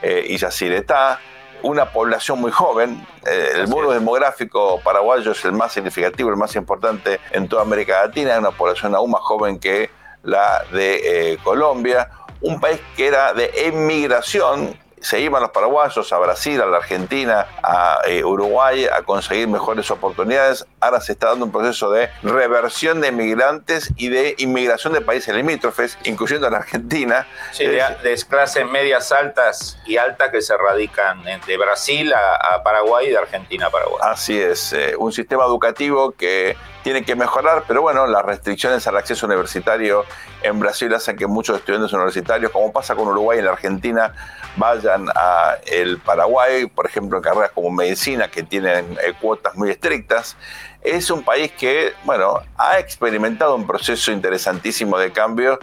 eh, 0.00 0.24
y 0.28 0.36
Yacyretá, 0.36 1.20
una 1.62 1.92
población 1.92 2.40
muy 2.40 2.50
joven. 2.50 3.06
Eh, 3.26 3.50
el 3.54 3.68
muro 3.68 3.92
demográfico 3.92 4.80
paraguayo 4.82 5.32
es 5.32 5.44
el 5.44 5.52
más 5.52 5.72
significativo, 5.72 6.30
el 6.30 6.36
más 6.36 6.54
importante 6.56 7.20
en 7.32 7.48
toda 7.48 7.62
América 7.62 8.06
Latina, 8.06 8.38
una 8.38 8.52
población 8.52 8.94
aún 8.94 9.10
más 9.10 9.22
joven 9.22 9.58
que 9.58 9.90
la 10.22 10.64
de 10.72 11.38
Colombia, 11.42 12.08
un 12.40 12.60
país 12.60 12.80
que 12.96 13.08
era 13.08 13.32
de 13.34 13.50
emigración 13.66 14.76
se 15.02 15.20
iban 15.20 15.42
los 15.42 15.50
paraguayos 15.50 16.12
a 16.12 16.18
Brasil, 16.18 16.60
a 16.62 16.66
la 16.66 16.78
Argentina, 16.78 17.46
a 17.62 18.00
eh, 18.06 18.24
Uruguay 18.24 18.86
a 18.86 19.02
conseguir 19.02 19.48
mejores 19.48 19.90
oportunidades. 19.90 20.66
Ahora 20.80 21.00
se 21.00 21.12
está 21.12 21.28
dando 21.28 21.44
un 21.44 21.52
proceso 21.52 21.90
de 21.90 22.08
reversión 22.22 23.00
de 23.00 23.08
inmigrantes 23.08 23.92
y 23.96 24.08
de 24.08 24.34
inmigración 24.38 24.92
de 24.92 25.00
países 25.00 25.34
limítrofes, 25.34 25.98
incluyendo 26.04 26.48
la 26.48 26.58
Argentina. 26.58 27.26
Sí, 27.50 27.66
de, 27.66 28.22
clases 28.28 28.64
medias 28.66 29.10
altas 29.12 29.78
y 29.84 29.96
altas 29.96 30.30
que 30.30 30.40
se 30.40 30.56
radican 30.56 31.22
de 31.24 31.56
Brasil 31.56 32.12
a, 32.14 32.62
Paraguay 32.62 33.08
y 33.08 33.10
de 33.10 33.18
Argentina 33.18 33.66
a 33.66 33.70
Paraguay. 33.70 34.00
Así 34.02 34.38
es, 34.38 34.72
eh, 34.72 34.94
un 34.96 35.12
sistema 35.12 35.44
educativo 35.44 36.12
que 36.12 36.56
tiene 36.82 37.04
que 37.04 37.14
mejorar, 37.14 37.64
pero 37.66 37.82
bueno, 37.82 38.06
las 38.06 38.24
restricciones 38.24 38.86
al 38.86 38.96
acceso 38.96 39.26
universitario 39.26 40.04
en 40.42 40.58
Brasil 40.58 40.92
hacen 40.94 41.16
que 41.16 41.26
muchos 41.26 41.58
estudiantes 41.58 41.92
universitarios, 41.92 42.50
como 42.50 42.72
pasa 42.72 42.94
con 42.94 43.08
Uruguay 43.08 43.38
y 43.38 43.42
la 43.42 43.52
Argentina, 43.52 44.12
vayan 44.56 45.08
a 45.14 45.56
el 45.66 45.98
Paraguay, 45.98 46.66
por 46.66 46.86
ejemplo, 46.86 47.18
en 47.18 47.22
carreras 47.22 47.52
como 47.52 47.70
medicina, 47.70 48.28
que 48.28 48.42
tienen 48.42 48.96
eh, 49.02 49.14
cuotas 49.20 49.54
muy 49.54 49.70
estrictas. 49.70 50.36
Es 50.82 51.10
un 51.10 51.22
país 51.22 51.52
que, 51.52 51.92
bueno, 52.04 52.40
ha 52.58 52.78
experimentado 52.78 53.54
un 53.54 53.66
proceso 53.66 54.10
interesantísimo 54.10 54.98
de 54.98 55.12
cambio 55.12 55.58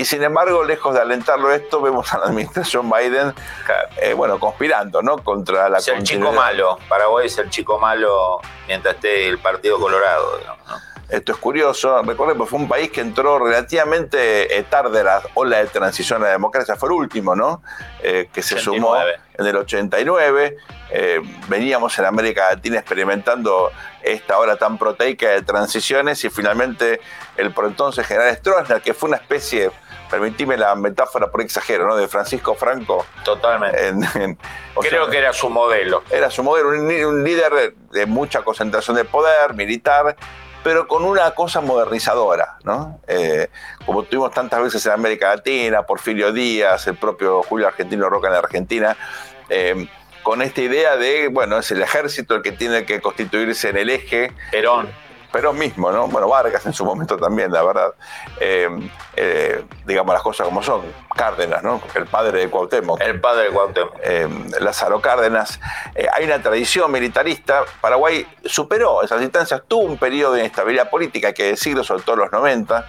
y 0.00 0.04
sin 0.06 0.22
embargo, 0.22 0.64
lejos 0.64 0.94
de 0.94 1.00
alentarlo 1.02 1.52
esto, 1.52 1.82
vemos 1.82 2.10
a 2.14 2.18
la 2.18 2.24
administración 2.24 2.88
Biden, 2.88 3.34
eh, 4.00 4.14
bueno, 4.14 4.40
conspirando, 4.40 5.02
¿no? 5.02 5.18
Contra 5.18 5.68
la 5.68 5.76
Es 5.76 5.88
el 5.88 6.02
chico 6.04 6.32
malo. 6.32 6.78
Paraguay 6.88 7.26
es 7.26 7.36
el 7.36 7.50
chico 7.50 7.78
malo 7.78 8.40
mientras 8.66 8.94
esté 8.94 9.28
el 9.28 9.38
Partido 9.38 9.78
Colorado, 9.78 10.38
digamos, 10.38 10.66
¿no? 10.66 10.89
Esto 11.10 11.32
es 11.32 11.38
curioso. 11.38 12.02
Recordemos, 12.02 12.48
fue 12.48 12.58
un 12.58 12.68
país 12.68 12.90
que 12.90 13.00
entró 13.00 13.38
relativamente 13.38 14.56
eh, 14.56 14.62
tarde 14.64 15.00
a 15.00 15.04
la 15.04 15.22
ola 15.34 15.58
de 15.58 15.66
transición 15.66 16.22
a 16.22 16.26
la 16.26 16.32
democracia. 16.32 16.76
Fue 16.76 16.88
el 16.88 16.94
último, 16.94 17.34
¿no? 17.34 17.62
Eh, 18.02 18.28
que 18.32 18.42
se 18.42 18.58
sumó 18.58 18.96
en 18.96 19.46
el 19.46 19.56
89. 19.56 20.56
Eh, 20.92 21.20
veníamos 21.48 21.98
en 21.98 22.04
América 22.04 22.50
Latina 22.50 22.78
experimentando 22.78 23.70
esta 24.02 24.38
hora 24.38 24.56
tan 24.56 24.78
proteica 24.78 25.28
de 25.30 25.42
transiciones 25.42 26.24
y 26.24 26.30
finalmente 26.30 27.00
el 27.36 27.52
por 27.52 27.66
entonces 27.66 28.06
general 28.06 28.36
Stroessner, 28.36 28.80
que 28.80 28.94
fue 28.94 29.08
una 29.08 29.18
especie 29.18 29.70
permitime 30.10 30.56
la 30.56 30.74
metáfora 30.74 31.30
por 31.30 31.40
exagero, 31.40 31.86
¿no? 31.86 31.96
De 31.96 32.08
Francisco 32.08 32.54
Franco. 32.54 33.06
Totalmente. 33.24 34.36
Creo 34.80 35.08
que 35.08 35.18
era 35.18 35.32
su 35.32 35.48
modelo. 35.48 36.02
Era 36.10 36.30
su 36.30 36.42
modelo, 36.42 36.70
un, 36.70 37.24
líder 37.24 37.74
de, 37.92 38.06
mucha 38.06 38.42
concentración 38.42 38.96
de 38.96 39.04
poder 39.04 39.54
militar, 39.54 40.16
pero 40.62 40.86
con 40.86 41.04
una 41.04 41.30
cosa 41.32 41.60
modernizadora, 41.60 42.58
¿no? 42.64 43.00
Eh, 43.08 43.48
como 43.86 44.02
tuvimos 44.02 44.32
tantas 44.32 44.62
veces 44.62 44.84
en 44.86 44.92
América 44.92 45.34
Latina, 45.34 45.82
Porfirio 45.82 46.32
Díaz, 46.32 46.86
el 46.86 46.96
propio 46.96 47.42
Julio 47.42 47.66
Argentino 47.66 48.08
Roca 48.08 48.28
en 48.28 48.32
la 48.34 48.40
Argentina, 48.40 48.96
eh, 49.48 49.88
con 50.22 50.42
esta 50.42 50.60
idea 50.60 50.96
de, 50.96 51.28
bueno, 51.28 51.58
es 51.58 51.70
el 51.70 51.82
ejército 51.82 52.34
el 52.34 52.42
que 52.42 52.52
tiene 52.52 52.84
que 52.84 53.00
constituirse 53.00 53.70
en 53.70 53.78
el 53.78 53.90
eje. 53.90 54.32
Perón 54.50 54.88
pero 55.32 55.52
mismo, 55.52 55.90
¿no? 55.92 56.08
Bueno, 56.08 56.28
Vargas 56.28 56.64
en 56.66 56.72
su 56.72 56.84
momento 56.84 57.16
también, 57.16 57.52
la 57.52 57.62
verdad. 57.62 57.94
Eh, 58.40 58.68
eh, 59.16 59.64
digamos 59.86 60.12
las 60.12 60.22
cosas 60.22 60.46
como 60.46 60.62
son. 60.62 60.82
Cárdenas, 61.14 61.62
¿no? 61.62 61.80
El 61.94 62.06
padre 62.06 62.38
de 62.38 62.48
Cuauhtémoc. 62.48 63.00
El 63.00 63.20
padre 63.20 63.44
de 63.44 63.50
Cuauhtémoc. 63.50 63.94
Eh, 64.02 64.28
Lázaro 64.60 65.00
Cárdenas. 65.00 65.60
hay 66.14 66.24
una 66.24 66.40
tradición 66.40 66.90
militarista. 66.90 67.64
Paraguay 67.80 68.26
superó 68.44 69.02
esas 69.02 69.20
instancias, 69.20 69.62
tuvo 69.68 69.82
un 69.82 69.98
periodo 69.98 70.34
de 70.34 70.40
inestabilidad 70.40 70.88
política, 70.88 71.28
hay 71.28 71.34
que 71.34 71.44
decirlo, 71.44 71.84
sobre 71.84 72.02
todo 72.02 72.14
en 72.14 72.20
los 72.22 72.32
90. 72.32 72.86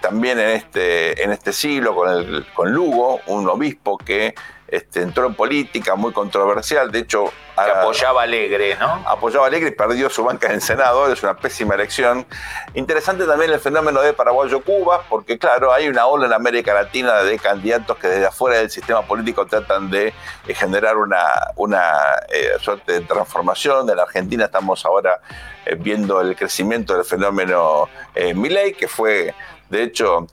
también 0.00 0.38
en 0.38 0.50
este, 0.50 1.22
en 1.22 1.32
este 1.32 1.52
siglo 1.52 1.94
con, 1.94 2.10
el, 2.10 2.46
con 2.54 2.72
Lugo, 2.72 3.20
un 3.26 3.48
obispo 3.48 3.96
que 3.96 4.34
este, 4.70 5.02
entró 5.02 5.26
en 5.26 5.34
política 5.34 5.94
muy 5.96 6.12
controversial, 6.12 6.90
de 6.90 7.00
hecho... 7.00 7.32
apoyaba 7.56 8.22
Alegre, 8.22 8.76
¿no? 8.76 9.02
Apoyaba 9.06 9.46
Alegre 9.46 9.68
y 9.70 9.72
perdió 9.72 10.08
su 10.08 10.24
banca 10.24 10.52
en 10.52 10.60
senador, 10.60 11.10
es 11.10 11.22
una 11.22 11.36
pésima 11.36 11.74
elección. 11.74 12.26
Interesante 12.74 13.26
también 13.26 13.52
el 13.52 13.60
fenómeno 13.60 14.00
de 14.00 14.12
Paraguayo-Cuba, 14.12 15.04
porque 15.08 15.38
claro, 15.38 15.72
hay 15.72 15.88
una 15.88 16.06
ola 16.06 16.26
en 16.26 16.32
América 16.32 16.72
Latina 16.72 17.22
de 17.22 17.38
candidatos 17.38 17.96
que 17.98 18.08
desde 18.08 18.26
afuera 18.26 18.58
del 18.58 18.70
sistema 18.70 19.02
político 19.02 19.46
tratan 19.46 19.90
de 19.90 20.14
eh, 20.46 20.54
generar 20.54 20.96
una, 20.96 21.22
una 21.56 21.82
eh, 22.28 22.52
suerte 22.60 22.92
de 22.92 23.00
transformación. 23.00 23.88
En 23.90 23.96
la 23.96 24.02
Argentina 24.04 24.44
estamos 24.44 24.84
ahora 24.84 25.20
eh, 25.66 25.74
viendo 25.74 26.20
el 26.20 26.36
crecimiento 26.36 26.94
del 26.94 27.04
fenómeno 27.04 27.88
Milei, 28.34 28.72
que 28.74 28.88
fue 28.88 29.34
de 29.68 29.84
hecho, 29.84 30.26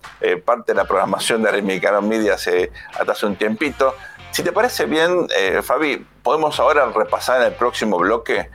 parte 0.45 0.71
de 0.71 0.78
la 0.78 0.86
programación 0.86 1.43
de 1.43 1.50
Americano 1.50 2.02
Media 2.02 2.34
hace, 2.34 2.71
hasta 2.97 3.12
hace 3.12 3.28
un 3.28 3.36
tiempito. 3.36 3.93
Si 4.32 4.44
te 4.44 4.52
parece 4.52 4.86
bien, 4.86 5.28
eh, 5.36 5.62
Fabi, 5.63 6.06
podemos 6.22 6.60
ahora 6.60 6.86
repasar 6.94 7.42
en 7.42 7.48
el 7.48 7.54
próximo 7.54 7.98
bloque 7.98 8.50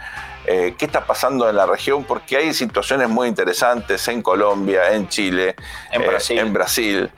eh, 0.46 0.74
qué 0.78 0.84
está 0.84 1.04
pasando 1.04 1.48
en 1.48 1.56
la 1.56 1.66
región, 1.66 2.04
porque 2.04 2.36
hay 2.36 2.52
situaciones 2.52 3.08
muy 3.08 3.28
interesantes 3.28 4.06
en 4.08 4.22
Colombia, 4.22 4.92
en 4.92 5.08
Chile, 5.08 5.56
en 5.90 6.02
eh, 6.02 6.44
Brasil. 6.44 7.10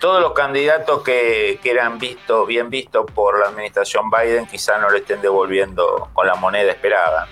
Todos 0.00 0.20
los 0.20 0.32
candidatos 0.34 1.02
que, 1.02 1.58
que, 1.62 1.70
eran 1.70 1.98
vistos, 1.98 2.46
bien 2.46 2.68
vistos 2.70 3.06
por 3.14 3.40
la 3.40 3.46
administración 3.46 4.10
Biden, 4.10 4.46
quizá 4.46 4.78
no 4.78 4.90
le 4.90 4.98
estén 4.98 5.20
devolviendo 5.20 6.10
con 6.12 6.26
la 6.26 6.34
moneda 6.34 6.70
esperada. 6.70 7.26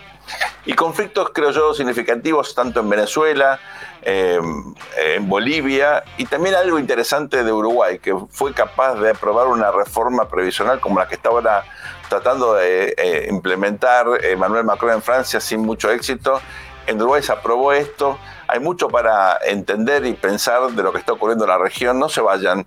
Y 0.67 0.73
conflictos, 0.75 1.31
creo 1.35 1.51
yo, 1.51 1.75
significativos 1.75 2.55
tanto 2.55 2.81
en 2.81 2.89
Venezuela, 2.89 3.61
em, 4.03 4.75
en 4.97 5.29
Bolivia 5.29 6.05
y 6.17 6.25
también 6.25 6.55
algo 6.55 6.79
interesante 6.79 7.45
de 7.45 7.53
Uruguay, 7.53 7.99
que 7.99 8.15
fue 8.31 8.55
capaz 8.55 8.95
de 8.95 9.11
aprobar 9.11 9.49
una 9.49 9.71
reforma 9.71 10.29
previsional 10.29 10.81
como 10.81 10.99
la 10.99 11.07
que 11.07 11.17
está 11.17 11.29
ahora 11.29 11.65
tratando 12.09 12.55
de 12.55 12.95
eh, 12.97 13.27
implementar 13.31 14.07
Emmanuel 14.23 14.65
Macron 14.65 14.93
en 14.93 15.03
Francia 15.03 15.41
sin 15.41 15.61
mucho 15.61 15.91
éxito. 15.91 16.41
En 16.87 17.01
Uruguay 17.01 17.23
se 17.23 17.33
aprobó 17.33 17.73
esto. 17.73 18.19
Hay 18.47 18.61
mucho 18.61 18.89
para 18.89 19.39
entender 19.45 20.05
y 20.05 20.13
pensar 20.13 20.71
de 20.71 20.83
lo 20.83 20.93
que 20.93 20.99
está 20.99 21.13
ocurriendo 21.13 21.45
en 21.45 21.51
la 21.51 21.59
región. 21.59 21.99
No 21.99 22.09
se 22.09 22.21
vayan. 22.21 22.67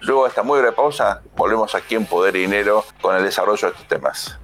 Luego 0.00 0.24
de 0.24 0.28
esta 0.28 0.42
muy 0.42 0.58
breve 0.58 0.74
pausa, 0.74 1.22
volvemos 1.34 1.74
aquí 1.74 1.94
en 1.94 2.06
Poder 2.06 2.36
y 2.36 2.40
Dinero 2.40 2.84
con 3.00 3.16
el 3.16 3.24
desarrollo 3.24 3.68
de 3.68 3.72
estos 3.72 3.88
temas. 3.88 4.38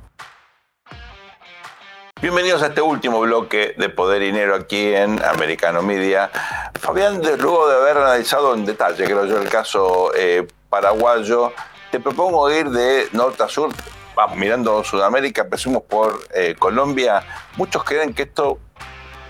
Bienvenidos 2.22 2.62
a 2.62 2.68
este 2.68 2.80
último 2.80 3.18
bloque 3.18 3.74
de 3.76 3.88
Poder 3.88 4.22
y 4.22 4.26
Dinero 4.26 4.54
aquí 4.54 4.94
en 4.94 5.20
Americano 5.24 5.82
Media. 5.82 6.30
Fabián, 6.78 7.20
luego 7.20 7.68
de 7.68 7.74
haber 7.74 7.96
analizado 7.96 8.54
en 8.54 8.64
detalle, 8.64 9.02
creo 9.02 9.24
yo, 9.24 9.42
el 9.42 9.48
caso 9.48 10.12
eh, 10.14 10.46
paraguayo, 10.70 11.52
te 11.90 11.98
propongo 11.98 12.48
ir 12.48 12.70
de 12.70 13.08
norte 13.10 13.42
a 13.42 13.48
sur, 13.48 13.72
vamos, 14.14 14.36
mirando 14.36 14.84
Sudamérica, 14.84 15.42
empecemos 15.42 15.82
por 15.82 16.20
eh, 16.32 16.54
Colombia. 16.56 17.24
Muchos 17.56 17.82
creen 17.82 18.14
que 18.14 18.22
esto 18.22 18.60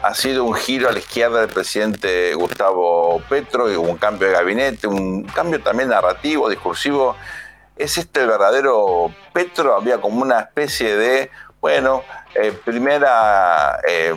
ha 0.02 0.14
sido 0.14 0.44
un 0.44 0.52
giro 0.52 0.90
a 0.90 0.92
la 0.92 0.98
izquierda 0.98 1.40
del 1.40 1.48
presidente 1.48 2.34
Gustavo 2.34 3.22
Petro 3.26 3.72
y 3.72 3.74
un 3.74 3.96
cambio 3.96 4.28
de 4.28 4.34
gabinete, 4.34 4.86
un 4.86 5.22
cambio 5.24 5.62
también 5.62 5.88
narrativo, 5.88 6.50
discursivo. 6.50 7.16
¿Es 7.74 7.96
este 7.96 8.20
el 8.20 8.26
verdadero 8.26 9.10
Petro? 9.32 9.74
Había 9.74 9.98
como 9.98 10.20
una 10.20 10.40
especie 10.40 10.94
de 10.94 11.30
bueno, 11.62 12.02
eh, 12.34 12.52
primera 12.64 13.80
eh, 13.88 14.12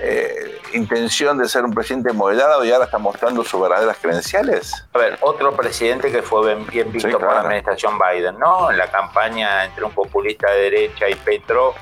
eh, 0.00 0.58
intención 0.72 1.36
de 1.36 1.46
ser 1.46 1.62
un 1.62 1.72
presidente 1.72 2.14
moderado 2.14 2.64
y 2.64 2.72
ahora 2.72 2.86
está 2.86 2.96
mostrando 2.96 3.44
sus 3.44 3.60
verdaderas 3.60 3.98
credenciales. 4.00 4.86
A 4.94 4.98
ver, 4.98 5.18
otro 5.20 5.54
presidente 5.54 6.10
que 6.10 6.22
fue 6.22 6.56
bien, 6.64 6.90
visto 6.90 7.10
por 7.10 7.30
la 7.30 7.40
administración 7.40 7.98
Biden, 7.98 8.38
¿no? 8.38 8.70
En 8.70 8.78
la 8.78 8.90
campaña 8.90 9.66
entre 9.66 9.84
un 9.84 9.92
populista 9.92 10.50
de 10.50 10.62
derecha 10.62 11.10
y 11.10 11.14
Petro, 11.14 11.74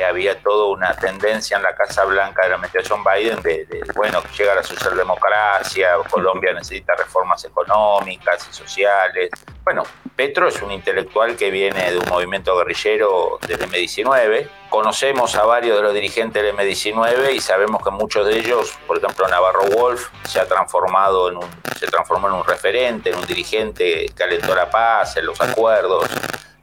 había 0.00 0.40
toda 0.40 0.68
una 0.68 0.94
tendencia 0.94 1.56
en 1.56 1.62
la 1.62 1.74
Casa 1.74 2.04
Blanca 2.04 2.42
de 2.42 2.50
la 2.50 2.54
administración 2.56 3.02
Biden 3.04 3.42
de, 3.42 3.66
de, 3.66 3.82
bueno, 3.94 4.22
llegar 4.36 4.58
a 4.58 4.62
socialdemocracia, 4.62 5.94
Colombia 6.10 6.52
necesita 6.52 6.94
reformas 6.94 7.44
económicas 7.44 8.46
y 8.50 8.54
sociales. 8.54 9.30
Bueno, 9.64 9.84
Petro 10.16 10.48
es 10.48 10.60
un 10.62 10.72
intelectual 10.72 11.36
que 11.36 11.50
viene 11.50 11.90
de 11.90 11.98
un 11.98 12.08
movimiento 12.08 12.56
guerrillero 12.56 13.38
del 13.46 13.60
M19. 13.60 14.48
Conocemos 14.68 15.34
a 15.36 15.44
varios 15.44 15.76
de 15.76 15.82
los 15.82 15.94
dirigentes 15.94 16.42
del 16.42 16.54
M19 16.54 17.34
y 17.34 17.40
sabemos 17.40 17.82
que 17.82 17.90
muchos 17.90 18.26
de 18.26 18.38
ellos, 18.38 18.78
por 18.86 18.98
ejemplo 18.98 19.28
Navarro 19.28 19.64
Wolf, 19.76 20.08
se 20.24 20.40
ha 20.40 20.46
transformado 20.46 21.28
en 21.28 21.36
un, 21.36 21.48
se 21.78 21.86
transformó 21.86 22.28
en 22.28 22.34
un 22.34 22.44
referente, 22.44 23.10
en 23.10 23.18
un 23.18 23.26
dirigente 23.26 24.06
que 24.16 24.22
alentó 24.22 24.54
la 24.54 24.70
paz, 24.70 25.16
en 25.16 25.26
los 25.26 25.40
acuerdos 25.40 26.08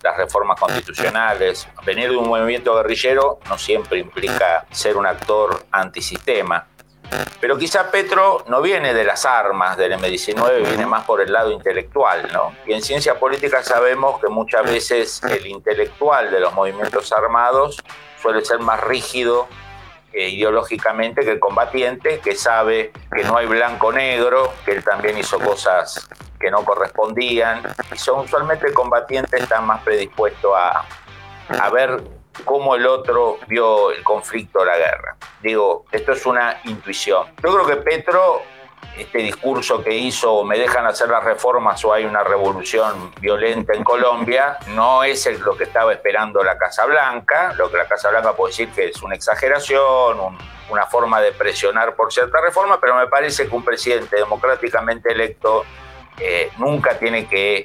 las 0.02 0.18
reformas 0.18 0.60
constitucionales. 0.60 1.68
Venir 1.86 2.10
de 2.10 2.18
un 2.18 2.28
movimiento 2.28 2.76
guerrillero 2.76 3.40
no 3.50 3.58
siempre 3.58 4.00
implica 4.00 4.66
ser 4.72 4.98
un 4.98 5.06
actor 5.06 5.66
antisistema. 5.72 6.68
Pero 7.42 7.58
quizá 7.58 7.90
Petro 7.90 8.44
no 8.48 8.62
viene 8.62 8.94
de 8.94 9.04
las 9.04 9.26
armas 9.26 9.78
del 9.78 9.94
M19, 9.94 10.68
viene 10.68 10.86
más 10.86 11.06
por 11.06 11.22
el 11.22 11.32
lado 11.32 11.52
intelectual, 11.52 12.30
¿no? 12.32 12.54
Y 12.68 12.74
en 12.74 12.84
ciencia 12.84 13.18
política 13.18 13.64
sabemos 13.64 14.20
que 14.20 14.28
muchas 14.28 14.64
veces 14.64 15.24
el 15.24 15.48
intelectual 15.48 16.30
de 16.30 16.40
los 16.40 16.54
movimientos 16.54 17.12
armados 17.12 17.78
suele 18.22 18.46
ser 18.46 18.60
más 18.60 18.80
rígido 18.82 19.48
ideológicamente 20.14 21.22
que 21.22 21.32
el 21.32 21.40
combatiente, 21.40 22.20
que 22.20 22.36
sabe 22.36 22.92
que 23.16 23.24
no 23.24 23.38
hay 23.38 23.48
blanco-negro, 23.48 24.54
que 24.66 24.72
él 24.72 24.84
también 24.84 25.18
hizo 25.18 25.40
cosas 25.40 26.10
que 26.40 26.50
no 26.50 26.64
correspondían, 26.64 27.64
y 27.94 27.98
son 27.98 28.22
usualmente 28.22 28.68
el 28.68 28.74
combatiente 28.74 29.38
está 29.38 29.62
más 29.62 29.84
predispuesto 29.84 30.56
a, 30.56 30.86
a 31.50 31.70
ver 31.70 32.02
cómo 32.46 32.76
el 32.76 32.86
otro 32.88 33.38
vio 33.48 33.92
el 33.92 34.04
conflicto 34.04 34.60
o 34.60 34.66
la 34.66 34.78
guerra. 34.78 35.18
Digo, 35.42 35.86
esto 35.92 36.14
es 36.14 36.26
una 36.26 36.62
intuición. 36.66 37.28
Yo 37.44 37.54
creo 37.54 37.66
que 37.66 37.76
Petro, 37.78 38.42
este 38.98 39.20
discurso 39.20 39.84
que 39.84 39.94
hizo, 39.94 40.44
me 40.44 40.58
dejan 40.58 40.86
hacer 40.86 41.10
las 41.10 41.24
reformas 41.24 41.84
o 41.86 41.94
hay 41.94 42.06
una 42.06 42.24
revolución 42.24 43.12
violenta 43.20 43.74
en 43.74 43.84
Colombia, 43.84 44.58
no 44.70 45.04
es 45.04 45.26
lo 45.40 45.58
que 45.58 45.66
estaba 45.66 45.94
esperando 45.94 46.44
la 46.44 46.58
Casa 46.58 46.86
Blanca. 46.86 47.54
Lo 47.58 47.70
que 47.70 47.78
la 47.78 47.88
Casa 47.88 48.10
Blanca 48.10 48.34
puede 48.34 48.52
decir 48.52 48.70
que 48.70 48.88
es 48.88 49.02
una 49.02 49.16
exageración, 49.16 50.38
una 50.70 50.86
forma 50.86 51.20
de 51.22 51.32
presionar 51.32 51.96
por 51.96 52.12
cierta 52.14 52.40
reforma, 52.42 52.80
pero 52.80 52.96
me 52.96 53.08
parece 53.08 53.48
que 53.48 53.56
un 53.56 53.66
presidente 53.66 54.18
democráticamente 54.18 55.12
electo 55.12 55.66
eh, 56.20 56.52
nunca 56.58 56.98
tiene 57.00 57.28
que 57.28 57.58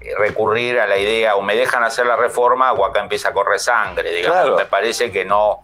eh, 0.00 0.14
recurrir 0.16 0.80
a 0.80 0.86
la 0.86 0.98
idea 0.98 1.36
o 1.36 1.42
me 1.42 1.54
dejan 1.54 1.84
hacer 1.84 2.06
la 2.06 2.16
reforma 2.16 2.72
o 2.72 2.84
acá 2.84 3.00
empieza 3.00 3.30
a 3.30 3.32
correr 3.32 3.60
sangre. 3.60 4.12
Digamos. 4.12 4.56
Me 4.56 4.66
parece 4.66 5.10
que 5.10 5.24
no. 5.24 5.62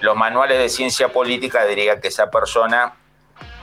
Los 0.00 0.16
manuales 0.16 0.58
de 0.58 0.68
ciencia 0.68 1.08
política 1.08 1.64
dirían 1.64 2.00
que 2.00 2.08
esa 2.08 2.30
persona 2.30 2.94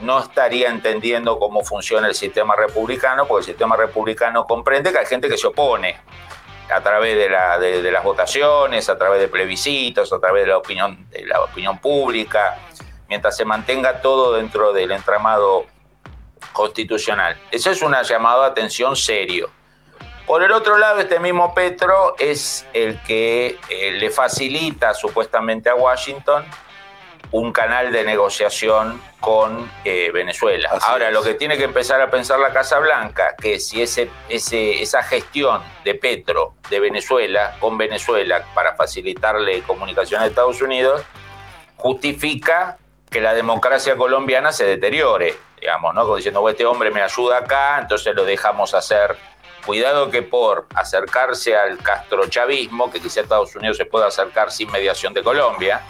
no 0.00 0.18
estaría 0.18 0.68
entendiendo 0.68 1.38
cómo 1.38 1.64
funciona 1.64 2.06
el 2.06 2.14
sistema 2.14 2.54
republicano, 2.56 3.26
porque 3.26 3.40
el 3.40 3.46
sistema 3.46 3.76
republicano 3.76 4.46
comprende 4.46 4.92
que 4.92 4.98
hay 4.98 5.06
gente 5.06 5.28
que 5.28 5.38
se 5.38 5.46
opone 5.46 5.96
a 6.70 6.80
través 6.82 7.16
de, 7.16 7.30
la, 7.30 7.58
de, 7.58 7.90
las 7.90 8.04
votaciones, 8.04 8.88
a 8.88 8.98
través 8.98 9.20
de 9.20 9.28
plebiscitos, 9.28 10.12
a 10.12 10.18
través 10.18 10.44
de 10.44 10.50
la 10.50 10.58
opinión, 10.58 11.08
de 11.10 11.24
la 11.24 11.40
opinión 11.42 11.78
pública, 11.78 12.58
mientras 13.08 13.36
se 13.36 13.44
mantenga 13.44 14.02
todo 14.02 14.34
dentro 14.34 14.72
del 14.72 14.90
entramado 14.92 15.66
constitucional. 16.52 17.36
Eso 17.50 17.70
es 17.70 17.82
una 17.82 18.02
llamada 18.02 18.44
de 18.44 18.50
atención 18.50 18.96
serio. 18.96 19.50
Por 20.26 20.42
el 20.42 20.50
otro 20.50 20.76
lado, 20.76 21.00
este 21.00 21.20
mismo 21.20 21.54
Petro 21.54 22.16
es 22.18 22.66
el 22.72 23.00
que 23.02 23.58
eh, 23.68 23.92
le 23.92 24.10
facilita 24.10 24.92
supuestamente 24.92 25.70
a 25.70 25.76
Washington 25.76 26.44
un 27.30 27.52
canal 27.52 27.92
de 27.92 28.04
negociación 28.04 29.00
con 29.20 29.70
eh, 29.84 30.10
Venezuela. 30.12 30.70
Ahora, 30.82 31.10
lo 31.10 31.22
que 31.22 31.34
tiene 31.34 31.56
que 31.56 31.64
empezar 31.64 32.00
a 32.00 32.10
pensar 32.10 32.38
la 32.38 32.52
Casa 32.52 32.78
Blanca, 32.78 33.34
que 33.40 33.58
si 33.60 33.82
ese, 33.82 34.10
ese, 34.28 34.82
esa 34.82 35.02
gestión 35.02 35.62
de 35.84 35.94
Petro 35.94 36.54
de 36.70 36.80
Venezuela 36.80 37.56
con 37.60 37.76
Venezuela 37.78 38.44
para 38.54 38.74
facilitarle 38.74 39.62
comunicación 39.62 40.22
a 40.22 40.26
Estados 40.26 40.62
Unidos, 40.62 41.02
justifica 41.76 42.78
que 43.10 43.20
la 43.20 43.34
democracia 43.34 43.96
colombiana 43.96 44.52
se 44.52 44.64
deteriore, 44.64 45.36
digamos, 45.66 45.92
¿no? 45.94 46.14
diciendo, 46.14 46.48
este 46.48 46.64
hombre 46.64 46.92
me 46.92 47.02
ayuda 47.02 47.38
acá, 47.38 47.80
entonces 47.80 48.14
lo 48.14 48.24
dejamos 48.24 48.72
hacer 48.72 49.16
Cuidado 49.66 50.12
que 50.12 50.22
por 50.22 50.68
acercarse 50.76 51.56
al 51.56 51.78
castrochavismo, 51.78 52.88
que 52.88 53.00
quizá 53.00 53.22
Estados 53.22 53.56
Unidos 53.56 53.76
se 53.76 53.84
pueda 53.84 54.06
acercar 54.06 54.52
sin 54.52 54.70
mediación 54.70 55.12
de 55.12 55.24
Colombia, 55.24 55.80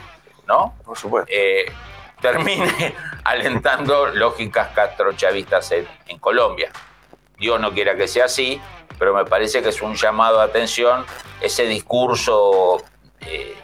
¿no? 0.47 0.74
Por 0.83 0.97
supuesto. 0.97 1.31
Eh, 1.31 1.70
termine 2.18 2.95
alentando 3.24 4.07
lógicas 4.07 4.68
castrochavistas 4.68 5.72
en, 5.72 5.87
en 6.07 6.18
Colombia. 6.18 6.70
Dios 7.37 7.61
no 7.61 7.70
quiera 7.74 7.95
que 7.97 8.09
sea 8.09 8.24
así, 8.24 8.59
pero 8.99 9.12
me 9.12 9.27
parece 9.27 9.62
que 9.62 9.68
es 9.68 9.83
un 9.83 9.95
llamado 9.95 10.39
de 10.39 10.45
atención 10.45 11.05
ese 11.43 11.66
discurso. 11.66 12.83
Eh, 13.20 13.59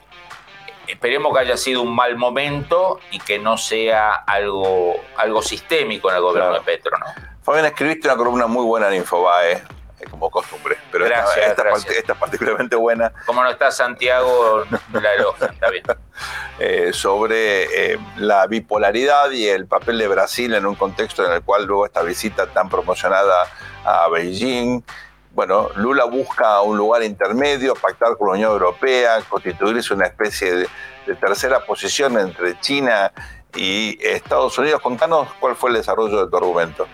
esperemos 0.93 1.33
que 1.35 1.41
haya 1.41 1.57
sido 1.57 1.83
un 1.83 1.95
mal 1.95 2.17
momento 2.17 3.01
y 3.11 3.19
que 3.19 3.39
no 3.39 3.57
sea 3.57 4.13
algo, 4.13 4.95
algo 5.17 5.43
sistémico 5.43 6.11
en 6.11 6.17
el 6.17 6.23
gobierno 6.23 6.55
de 6.55 6.61
Petro, 6.61 6.97
¿no? 6.99 7.07
Fabián, 7.43 7.67
escribiste 7.67 8.07
una 8.09 8.17
columna 8.17 8.47
muy 8.47 8.65
buena 8.65 8.89
en 8.89 8.95
Infobae 8.97 9.63
como 10.11 10.31
costumbre. 10.31 10.77
Pero 10.91 11.07
esta, 11.07 12.15
particularmente 12.15 12.77
buena. 12.77 13.13
Como 13.27 13.43
no 13.43 13.51
está 13.51 13.71
Santiago, 13.71 14.65
la 14.93 15.15
elogia, 15.15 15.49
está 15.49 15.71
bien. 15.71 15.85
Eh, 16.59 16.93
sobre 16.93 17.95
eh, 17.95 17.99
la 18.19 18.47
bipolaridad 18.47 19.31
y 19.33 19.49
el 19.49 19.67
papel 19.67 19.99
de 19.99 20.07
Brasil 20.07 20.55
en 20.55 20.67
un 20.67 20.77
contexto 20.77 21.27
en 21.27 21.33
el 21.33 21.43
cual 21.43 21.65
luego 21.65 21.87
esta 21.87 22.03
visita 22.03 22.47
tan 22.47 22.69
promocionada 22.69 23.49
a 23.85 24.07
Beijing. 24.09 24.85
Bueno, 25.35 25.71
Lula 25.77 26.05
busca 26.05 26.61
un 26.61 26.77
lugar 26.77 27.03
intermedio, 27.03 27.75
pactar 27.75 28.17
con 28.19 28.29
la 28.29 28.35
Unión 28.35 28.53
Europea, 28.53 29.23
constituirse 29.29 29.95
una 29.95 30.07
especie 30.07 30.55
de, 30.55 30.69
de 31.07 31.15
tercera 31.15 31.65
posición 31.65 32.19
entre 32.19 32.61
China 32.61 33.11
y 33.55 33.99
Estados 34.01 34.59
Unidos. 34.59 34.83
Contanos 34.83 35.29
cuál 35.41 35.57
fue 35.57 35.71
el 35.71 35.77
desarrollo 35.77 36.25
de 36.25 36.31
tu 36.31 36.37
argumento. 36.37 36.87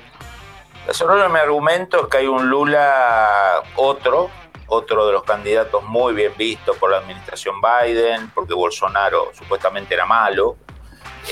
Desarrollo 0.86 1.28
mi 1.28 1.38
argumento 1.38 2.02
es 2.02 2.06
que 2.08 2.18
hay 2.18 2.26
un 2.26 2.48
Lula 2.48 3.62
otro, 3.76 4.30
otro 4.68 5.06
de 5.06 5.12
los 5.12 5.24
candidatos 5.24 5.82
muy 5.84 6.14
bien 6.14 6.32
visto 6.38 6.74
por 6.74 6.90
la 6.90 6.98
administración 6.98 7.56
Biden, 7.60 8.30
porque 8.30 8.54
Bolsonaro 8.54 9.32
supuestamente 9.34 9.94
era 9.94 10.06
malo 10.06 10.56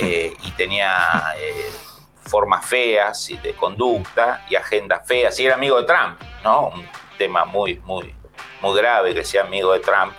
eh, 0.03 0.37
y 0.43 0.51
tenía 0.53 1.35
eh, 1.39 1.71
formas 2.27 2.65
feas 2.65 3.31
y 3.31 3.37
de 3.39 3.55
conducta 3.55 4.45
y 4.49 4.57
agendas 4.57 5.07
feas, 5.07 5.39
y 5.41 5.47
era 5.47 5.55
amigo 5.55 5.81
de 5.81 5.87
Trump, 5.87 6.21
¿no? 6.45 6.69
Un 6.69 6.89
tema 7.19 7.45
muy, 7.45 7.81
muy, 7.85 8.15
muy 8.61 8.77
grave 8.77 9.15
que 9.15 9.25
sea 9.25 9.43
amigo 9.43 9.73
de 9.73 9.81
Trump. 9.81 10.13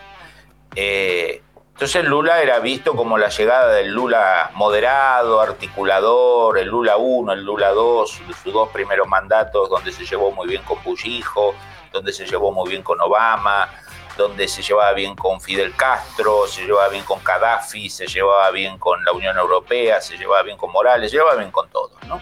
Eh, 0.76 1.42
entonces 1.78 2.06
Lula 2.06 2.42
era 2.42 2.58
visto 2.58 2.96
como 2.96 3.20
la 3.20 3.30
llegada 3.30 3.72
del 3.72 3.92
Lula 3.92 4.50
moderado, 4.56 5.40
articulador, 5.40 6.58
el 6.58 6.70
Lula 6.70 6.98
1, 6.98 7.34
el 7.34 7.44
Lula 7.44 7.70
2, 7.70 8.10
sus 8.10 8.52
dos 8.52 8.70
primeros 8.70 9.08
mandatos 9.08 9.70
donde 9.70 9.92
se 9.92 10.04
llevó 10.04 10.32
muy 10.32 10.48
bien 10.48 10.64
con 10.64 10.84
Bullijo, 10.84 11.54
donde 11.94 12.14
se 12.14 12.26
llevó 12.26 12.52
muy 12.52 12.70
bien 12.70 12.82
con 12.82 13.00
Obama, 13.00 13.70
donde 14.18 14.48
se 14.48 14.62
llevaba 14.62 14.92
bien 14.94 15.16
con 15.16 15.40
Fidel 15.40 15.76
Castro, 15.76 16.48
se 16.48 16.66
llevaba 16.66 16.90
bien 16.90 17.04
con 17.04 17.24
Gaddafi, 17.24 17.90
se 17.90 18.08
llevaba 18.08 18.50
bien 18.52 18.78
con 18.78 19.04
la 19.06 19.12
Unión 19.12 19.38
Europea, 19.38 20.02
se 20.02 20.18
llevaba 20.18 20.44
bien 20.44 20.58
con 20.58 20.72
Morales, 20.72 21.12
se 21.12 21.18
llevaba 21.18 21.36
bien 21.36 21.52
con 21.52 21.70
todos. 21.70 21.92
¿no? 22.08 22.22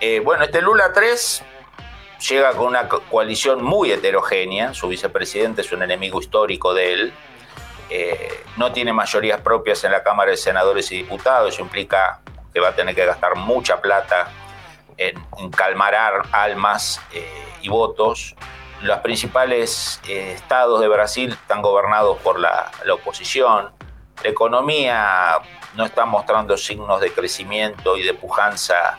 Eh, 0.00 0.20
bueno, 0.20 0.44
este 0.44 0.60
Lula 0.60 0.92
3 0.92 1.44
llega 2.28 2.52
con 2.52 2.66
una 2.66 2.88
coalición 2.88 3.62
muy 3.62 3.92
heterogénea, 3.92 4.74
su 4.74 4.88
vicepresidente 4.88 5.60
es 5.60 5.72
un 5.72 5.82
enemigo 5.82 6.20
histórico 6.20 6.74
de 6.74 6.92
él, 6.92 7.12
eh, 7.90 8.42
no 8.56 8.72
tiene 8.72 8.92
mayorías 8.92 9.40
propias 9.40 9.84
en 9.84 9.92
la 9.92 10.02
Cámara 10.02 10.30
de 10.30 10.36
Senadores 10.36 10.90
y 10.90 10.96
Diputados, 10.96 11.54
eso 11.54 11.62
implica 11.62 12.20
que 12.52 12.60
va 12.60 12.68
a 12.68 12.74
tener 12.74 12.94
que 12.94 13.04
gastar 13.04 13.36
mucha 13.36 13.80
plata 13.80 14.30
en, 14.96 15.16
calmar 15.50 15.94
almas 16.32 17.00
eh, 17.12 17.28
y 17.60 17.68
votos. 17.68 18.34
Los 18.82 18.98
principales 18.98 20.00
eh, 20.08 20.32
estados 20.32 20.80
de 20.80 20.88
Brasil 20.88 21.32
están 21.32 21.62
gobernados 21.62 22.18
por 22.18 22.38
la, 22.38 22.70
la 22.84 22.94
oposición. 22.94 23.72
La 24.22 24.30
economía 24.30 25.38
no 25.74 25.84
está 25.84 26.04
mostrando 26.04 26.56
signos 26.56 27.00
de 27.00 27.12
crecimiento 27.12 27.96
y 27.96 28.02
de 28.02 28.14
pujanza 28.14 28.98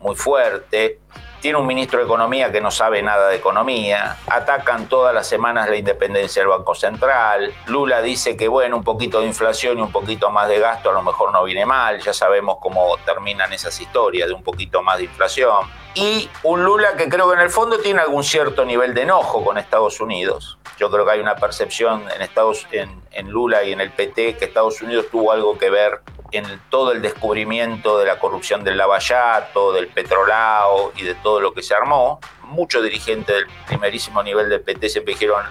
muy 0.00 0.16
fuerte 0.16 1.00
tiene 1.42 1.58
un 1.58 1.66
ministro 1.66 1.98
de 1.98 2.04
Economía 2.04 2.52
que 2.52 2.60
no 2.60 2.70
sabe 2.70 3.02
nada 3.02 3.28
de 3.28 3.36
economía, 3.36 4.16
atacan 4.28 4.86
todas 4.86 5.12
las 5.12 5.26
semanas 5.26 5.68
la 5.68 5.74
independencia 5.74 6.40
del 6.40 6.48
Banco 6.48 6.76
Central, 6.76 7.52
Lula 7.66 8.00
dice 8.00 8.36
que 8.36 8.46
bueno, 8.46 8.76
un 8.76 8.84
poquito 8.84 9.20
de 9.20 9.26
inflación 9.26 9.76
y 9.78 9.82
un 9.82 9.90
poquito 9.90 10.30
más 10.30 10.48
de 10.48 10.60
gasto 10.60 10.90
a 10.90 10.92
lo 10.92 11.02
mejor 11.02 11.32
no 11.32 11.42
viene 11.42 11.66
mal, 11.66 12.00
ya 12.00 12.14
sabemos 12.14 12.58
cómo 12.60 12.96
terminan 13.04 13.52
esas 13.52 13.78
historias 13.80 14.28
de 14.28 14.34
un 14.34 14.44
poquito 14.44 14.82
más 14.82 14.98
de 14.98 15.04
inflación. 15.04 15.66
Y 15.94 16.30
un 16.44 16.64
Lula 16.64 16.96
que 16.96 17.08
creo 17.08 17.28
que 17.28 17.34
en 17.34 17.40
el 17.40 17.50
fondo 17.50 17.78
tiene 17.78 18.00
algún 18.00 18.22
cierto 18.22 18.64
nivel 18.64 18.94
de 18.94 19.02
enojo 19.02 19.44
con 19.44 19.58
Estados 19.58 20.00
Unidos. 20.00 20.58
Yo 20.78 20.90
creo 20.90 21.04
que 21.04 21.10
hay 21.10 21.20
una 21.20 21.34
percepción 21.34 22.04
en, 22.14 22.22
Estados, 22.22 22.66
en, 22.70 23.02
en 23.10 23.30
Lula 23.30 23.64
y 23.64 23.72
en 23.72 23.80
el 23.80 23.90
PT 23.90 24.36
que 24.36 24.44
Estados 24.44 24.80
Unidos 24.80 25.06
tuvo 25.10 25.32
algo 25.32 25.58
que 25.58 25.70
ver 25.70 26.00
en 26.32 26.60
todo 26.70 26.92
el 26.92 27.02
descubrimiento 27.02 27.98
de 27.98 28.06
la 28.06 28.18
corrupción 28.18 28.64
del 28.64 28.76
lavallato, 28.76 29.72
del 29.72 29.88
petrolao 29.88 30.92
y 30.96 31.02
de 31.02 31.14
todo 31.14 31.40
lo 31.40 31.52
que 31.54 31.62
se 31.62 31.74
armó, 31.74 32.20
muchos 32.42 32.82
dirigentes 32.82 33.36
del 33.36 33.46
primerísimo 33.66 34.22
nivel 34.22 34.48
del 34.48 34.60
PT 34.60 34.88
se 34.88 35.00
dijeron, 35.00 35.44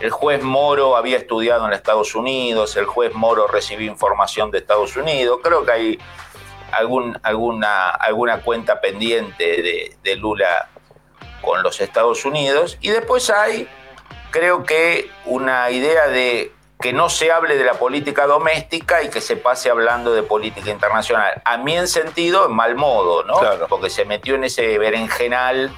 el 0.00 0.10
juez 0.10 0.42
Moro 0.42 0.96
había 0.96 1.16
estudiado 1.16 1.66
en 1.66 1.72
Estados 1.72 2.14
Unidos, 2.14 2.76
el 2.76 2.86
juez 2.86 3.12
Moro 3.14 3.46
recibió 3.46 3.86
información 3.86 4.50
de 4.50 4.58
Estados 4.58 4.96
Unidos, 4.96 5.40
creo 5.42 5.64
que 5.64 5.72
hay 5.72 5.98
alguna, 6.72 7.90
alguna 7.90 8.42
cuenta 8.42 8.80
pendiente 8.80 9.96
de 10.02 10.16
Lula 10.16 10.68
con 11.40 11.62
los 11.62 11.80
Estados 11.80 12.24
Unidos, 12.24 12.76
y 12.80 12.90
después 12.90 13.30
hay 13.30 13.68
creo 14.36 14.64
que 14.64 15.10
una 15.24 15.70
idea 15.70 16.08
de 16.08 16.52
que 16.80 16.92
no 16.92 17.08
se 17.08 17.32
hable 17.32 17.56
de 17.56 17.64
la 17.64 17.74
política 17.74 18.26
doméstica 18.26 19.02
y 19.02 19.08
que 19.08 19.20
se 19.20 19.36
pase 19.36 19.70
hablando 19.70 20.12
de 20.12 20.22
política 20.22 20.70
internacional. 20.70 21.40
A 21.44 21.56
mí 21.56 21.74
en 21.74 21.88
sentido, 21.88 22.46
en 22.46 22.52
mal 22.52 22.74
modo, 22.74 23.24
¿no? 23.24 23.40
Porque 23.68 23.88
se 23.88 24.04
metió 24.04 24.34
en 24.34 24.44
ese 24.44 24.76
berenjenal 24.78 25.74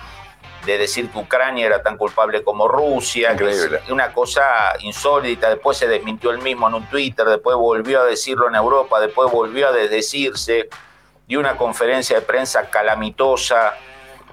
de 0.66 0.76
decir 0.76 1.08
que 1.08 1.18
Ucrania 1.18 1.66
era 1.66 1.82
tan 1.82 1.96
culpable 1.96 2.42
como 2.42 2.66
Rusia, 2.66 3.36
que 3.36 3.48
es 3.48 3.70
una 3.90 4.12
cosa 4.12 4.44
insólita, 4.80 5.48
después 5.48 5.78
se 5.78 5.86
desmintió 5.86 6.30
él 6.30 6.38
mismo 6.38 6.68
en 6.68 6.74
un 6.74 6.86
Twitter, 6.86 7.26
después 7.26 7.56
volvió 7.56 8.02
a 8.02 8.04
decirlo 8.04 8.48
en 8.48 8.56
Europa, 8.56 9.00
después 9.00 9.30
volvió 9.30 9.68
a 9.68 9.72
desdecirse, 9.72 10.68
dio 11.26 11.38
una 11.38 11.56
conferencia 11.56 12.16
de 12.16 12.22
prensa 12.22 12.68
calamitosa 12.70 13.74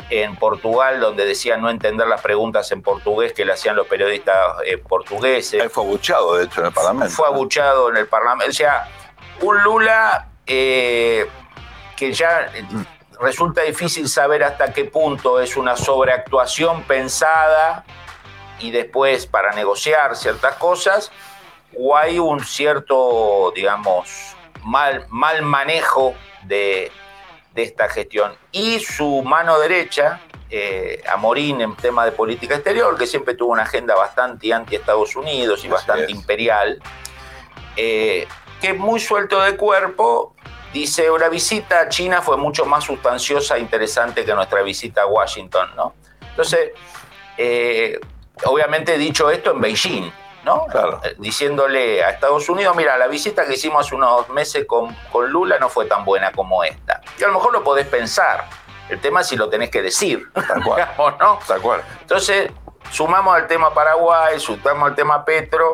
en 0.10 0.36
Portugal, 0.36 1.00
donde 1.00 1.26
decía 1.26 1.58
no 1.58 1.70
entender 1.70 2.08
las 2.08 2.22
preguntas 2.22 2.72
en 2.72 2.82
portugués 2.82 3.34
que 3.34 3.43
le 3.46 3.54
hacían 3.54 3.76
los 3.76 3.88
periodistas 3.88 4.38
eh, 4.66 4.78
portugueses. 4.78 5.62
Él 5.62 5.70
fue 5.70 5.84
abuchado, 5.84 6.36
de 6.36 6.46
hecho, 6.46 6.62
en 6.62 6.68
el 6.68 6.74
Parlamento. 6.74 7.16
Fue 7.16 7.28
abuchado 7.28 7.89
en 7.89 7.98
el 7.98 8.08
Parlamento. 8.08 8.52
O 8.52 8.54
sea, 8.54 8.88
un 9.41 9.64
Lula 9.64 10.30
eh, 10.46 11.28
que 11.96 12.14
ya 12.14 12.52
resulta 13.20 13.64
difícil 13.64 14.08
saber 14.08 14.43
hasta 14.43 14.74
qué 14.74 14.86
punto 14.86 15.39
es 15.39 15.58
una 15.58 15.76
sobreactuación 15.76 16.84
pensada 16.84 17.84
y 18.60 18.72
después 18.72 19.26
para 19.26 19.54
negociar 19.54 20.16
ciertas 20.16 20.56
cosas, 20.56 21.12
o 21.78 21.98
hay 21.98 22.20
un 22.20 22.43
cierto, 22.43 23.52
digamos, 23.56 24.36
mal, 24.64 25.06
mal 25.10 25.41
manejo 25.41 26.14
de, 26.43 26.91
de 27.56 27.64
esta 27.64 27.89
gestión. 27.89 28.36
Y 28.51 28.80
su 28.80 29.24
mano 29.24 29.58
derecha, 29.58 30.20
eh, 30.49 31.01
Amorín 31.12 31.62
en 31.62 31.76
tema 31.76 32.06
de 32.06 32.12
política 32.12 32.56
exterior, 32.56 32.97
que 32.97 33.08
siempre 33.08 33.34
tuvo 33.34 33.53
una 33.53 33.64
agenda 33.64 33.95
bastante 33.95 34.53
anti-Estados 34.53 35.16
Unidos 35.16 35.64
y 35.64 35.70
bastante 35.70 36.12
imperial, 36.12 36.80
eh, 37.78 38.28
que 38.62 38.74
muy 38.74 38.99
suelto 38.99 39.41
de 39.41 39.56
cuerpo, 39.56 40.36
dice, 40.74 41.10
una 41.10 41.30
visita 41.30 41.82
a 41.82 41.89
China 41.89 42.22
fue 42.22 42.36
mucho 42.36 42.66
más 42.66 42.84
sustanciosa 42.84 43.56
e 43.56 43.62
interesante 43.62 44.26
que 44.26 44.34
nuestra 44.34 44.62
visita 44.62 45.03
a 45.03 45.06
Washington, 45.08 45.70
¿no? 45.76 45.95
Entonces, 46.30 46.72
eh, 47.38 47.97
obviamente 48.43 48.97
dicho 48.97 49.32
esto 49.32 49.51
en 49.51 49.62
Beijing, 49.62 50.12
¿no? 50.46 50.68
Eh, 51.04 51.16
diciéndole 51.18 52.04
a 52.04 52.12
Estados 52.12 52.48
Unidos, 52.48 52.76
mira, 52.76 52.98
la 52.98 53.08
visita 53.08 53.46
que 53.46 53.56
hicimos 53.56 53.86
hace 53.86 53.96
unos 53.96 54.30
meses 54.30 54.66
con, 54.66 54.96
con 55.12 55.30
Lula 55.30 55.58
no 55.60 55.68
fue 55.68 55.86
tan 55.86 56.06
buena 56.06 56.32
como 56.32 56.64
esta. 56.64 57.02
Y 57.20 57.24
a 57.24 57.28
lo 57.28 57.34
mejor 57.34 57.52
lo 57.52 57.64
podés 57.64 57.88
pensar. 57.88 58.46
El 58.88 59.02
tema 59.02 59.22
es 59.22 59.28
si 59.28 59.36
lo 59.36 59.50
tenés 59.50 59.72
que 59.72 59.82
decir. 59.82 60.30
Tal 60.34 60.64
cual. 60.64 60.88
¿no? 61.20 61.39
Tal 61.46 61.62
cual. 61.62 61.82
Entonces, 62.02 62.52
sumamos 62.91 63.36
al 63.36 63.48
tema 63.48 63.74
Paraguay, 63.74 64.39
sumamos 64.39 64.89
al 64.89 64.96
tema 64.96 65.26
Petro. 65.26 65.74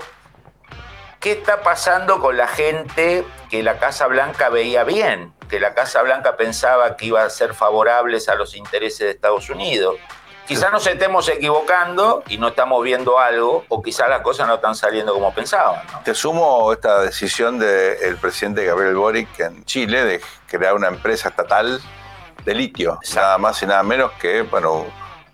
¿Qué 1.20 1.34
está 1.34 1.62
pasando 1.62 2.20
con 2.20 2.36
la 2.36 2.48
gente 2.48 3.24
que 3.50 3.62
la 3.62 3.78
Casa 3.78 4.08
Blanca 4.08 4.50
veía 4.50 4.84
bien? 4.84 5.34
Que 5.50 5.60
la 5.60 5.76
Casa 5.76 6.02
Blanca 6.02 6.36
pensaba 6.36 6.96
que 6.96 7.08
iba 7.08 7.24
a 7.24 7.30
ser 7.30 7.54
favorables 7.54 8.28
a 8.30 8.36
los 8.36 8.56
intereses 8.56 9.00
de 9.00 9.12
Estados 9.12 9.50
Unidos. 9.50 9.98
Quizás 10.48 10.72
nos 10.72 10.86
estemos 10.86 11.30
equivocando 11.30 12.24
y 12.28 12.38
no 12.38 12.50
estamos 12.50 12.84
viendo 12.84 13.20
algo, 13.20 13.64
o 13.70 13.82
quizás 13.82 14.10
las 14.10 14.22
cosas 14.22 14.48
no 14.48 14.56
están 14.56 14.76
saliendo 14.76 15.14
como 15.14 15.34
pensaban. 15.34 15.82
Te 16.04 16.14
sumo 16.14 16.74
esta 16.74 17.02
decisión 17.02 17.60
del 17.60 18.18
presidente 18.18 18.66
Gabriel 18.66 18.96
Boric 18.96 19.40
en 19.40 19.64
Chile 19.66 20.04
de 20.04 20.22
crear 20.48 20.74
una 20.74 20.88
empresa 20.88 21.30
estatal 21.30 21.80
de 22.44 22.56
litio, 22.56 23.00
nada 23.16 23.38
más 23.38 23.62
y 23.62 23.68
nada 23.68 23.84
menos 23.84 24.12
que 24.14 24.42
bueno, 24.42 24.86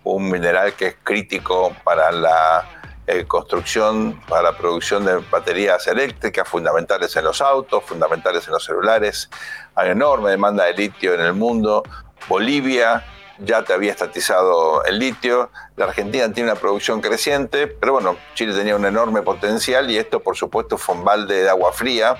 un 0.04 0.30
mineral 0.30 0.74
que 0.74 0.86
es 0.88 0.96
crítico 1.02 1.74
para 1.84 2.12
la 2.12 2.64
eh, 3.06 3.24
construcción, 3.26 4.20
para 4.28 4.42
la 4.42 4.58
producción 4.58 5.04
de 5.04 5.16
baterías 5.16 5.86
eléctricas 5.86 6.46
fundamentales 6.46 7.16
en 7.16 7.24
los 7.24 7.40
autos, 7.40 7.82
fundamentales 7.84 8.46
en 8.46 8.52
los 8.52 8.64
celulares. 8.64 9.30
Hay 9.74 9.90
enorme 9.90 10.30
demanda 10.30 10.64
de 10.64 10.74
litio 10.74 11.14
en 11.14 11.20
el 11.20 11.32
mundo. 11.32 11.82
Bolivia 12.28 13.02
ya 13.40 13.62
te 13.62 13.72
había 13.72 13.92
estatizado 13.92 14.84
el 14.84 14.98
litio, 14.98 15.50
la 15.76 15.86
Argentina 15.86 16.32
tiene 16.32 16.50
una 16.50 16.60
producción 16.60 17.00
creciente, 17.00 17.66
pero 17.66 17.92
bueno, 17.92 18.16
Chile 18.34 18.54
tenía 18.54 18.76
un 18.76 18.84
enorme 18.84 19.22
potencial 19.22 19.90
y 19.90 19.96
esto 19.96 20.20
por 20.20 20.36
supuesto 20.36 20.78
fue 20.78 20.96
un 20.96 21.04
balde 21.04 21.42
de 21.42 21.48
agua 21.48 21.72
fría 21.72 22.16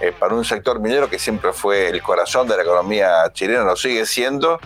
eh, 0.00 0.12
para 0.18 0.34
un 0.34 0.44
sector 0.44 0.80
minero 0.80 1.08
que 1.08 1.18
siempre 1.18 1.52
fue 1.52 1.88
el 1.88 2.02
corazón 2.02 2.48
de 2.48 2.56
la 2.56 2.62
economía 2.62 3.30
chilena, 3.32 3.64
lo 3.64 3.76
sigue 3.76 4.06
siendo. 4.06 4.60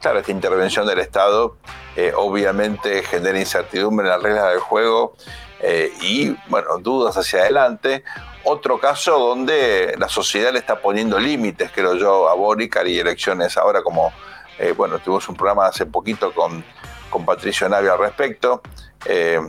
Claro, 0.00 0.18
esta 0.18 0.32
intervención 0.32 0.86
del 0.86 0.98
Estado 0.98 1.56
eh, 1.94 2.12
obviamente 2.16 3.02
genera 3.02 3.38
incertidumbre 3.38 4.06
en 4.06 4.10
las 4.10 4.22
reglas 4.22 4.50
del 4.50 4.60
juego 4.60 5.14
eh, 5.60 5.92
y, 6.00 6.34
bueno, 6.48 6.78
dudas 6.78 7.16
hacia 7.16 7.40
adelante. 7.40 8.02
Otro 8.44 8.80
caso 8.80 9.18
donde 9.18 9.94
la 9.98 10.08
sociedad 10.08 10.52
le 10.52 10.58
está 10.58 10.80
poniendo 10.80 11.18
límites, 11.18 11.70
creo 11.72 11.94
yo, 11.94 12.28
a 12.28 12.34
Boric 12.34 12.80
y 12.86 12.98
elecciones 12.98 13.56
ahora 13.58 13.82
como 13.82 14.12
eh, 14.60 14.72
bueno, 14.76 14.98
tuvimos 14.98 15.28
un 15.28 15.36
programa 15.36 15.66
hace 15.66 15.86
poquito 15.86 16.32
con, 16.32 16.62
con 17.08 17.24
Patricio 17.24 17.68
Navia 17.68 17.92
al 17.92 17.98
respecto. 17.98 18.60
Eh, 19.06 19.40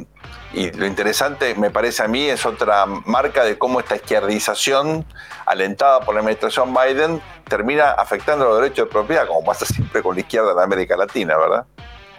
y 0.53 0.72
lo 0.72 0.86
interesante, 0.86 1.55
me 1.55 1.70
parece 1.70 2.03
a 2.03 2.07
mí, 2.07 2.26
es 2.26 2.45
otra 2.45 2.86
marca 2.86 3.43
de 3.43 3.57
cómo 3.57 3.80
esta 3.80 3.95
izquierdización, 3.95 5.05
alentada 5.45 6.01
por 6.01 6.14
la 6.16 6.22
administración 6.22 6.74
Biden, 6.74 7.22
termina 7.47 7.91
afectando 7.91 8.45
los 8.45 8.62
derechos 8.62 8.86
de 8.88 8.91
propiedad, 8.91 9.28
como 9.28 9.43
pasa 9.43 9.66
siempre 9.66 10.01
con 10.01 10.16
la 10.16 10.22
izquierda 10.22 10.51
en 10.51 10.59
América 10.59 10.95
Latina, 10.97 11.38
¿verdad? 11.38 11.66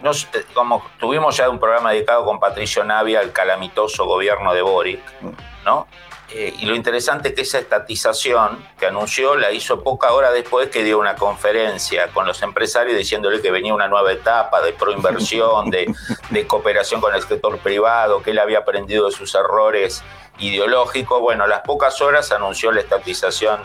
Nos, 0.01 0.25
eh, 0.33 0.45
como 0.53 0.83
tuvimos 0.99 1.37
ya 1.37 1.49
un 1.49 1.59
programa 1.59 1.91
dedicado 1.91 2.25
con 2.25 2.39
Patricio 2.39 2.83
Navia 2.83 3.19
al 3.19 3.31
calamitoso 3.31 4.05
gobierno 4.05 4.53
de 4.53 4.61
Boric, 4.61 5.01
mm. 5.21 5.29
¿no? 5.65 5.87
Eh, 6.29 6.53
y 6.57 6.65
lo 6.65 6.73
interesante 6.73 7.29
es 7.29 7.35
que 7.35 7.41
esa 7.41 7.59
estatización 7.59 8.65
que 8.79 8.87
anunció 8.87 9.35
la 9.35 9.51
hizo 9.51 9.83
poca 9.83 10.13
hora 10.13 10.31
después 10.31 10.69
que 10.69 10.83
dio 10.83 10.97
una 10.97 11.15
conferencia 11.15 12.07
con 12.07 12.25
los 12.25 12.41
empresarios 12.41 12.97
diciéndole 12.97 13.41
que 13.41 13.51
venía 13.51 13.73
una 13.73 13.87
nueva 13.87 14.11
etapa 14.11 14.61
de 14.61 14.73
proinversión, 14.73 15.69
de, 15.69 15.93
de 16.29 16.47
cooperación 16.47 17.01
con 17.01 17.13
el 17.13 17.21
sector 17.21 17.59
privado, 17.59 18.23
que 18.23 18.31
él 18.31 18.39
había 18.39 18.59
aprendido 18.59 19.05
de 19.05 19.11
sus 19.11 19.35
errores 19.35 20.01
ideológicos. 20.39 21.19
Bueno, 21.19 21.43
a 21.43 21.47
las 21.47 21.61
pocas 21.61 22.01
horas 22.01 22.31
anunció 22.31 22.71
la 22.71 22.79
estatización 22.79 23.61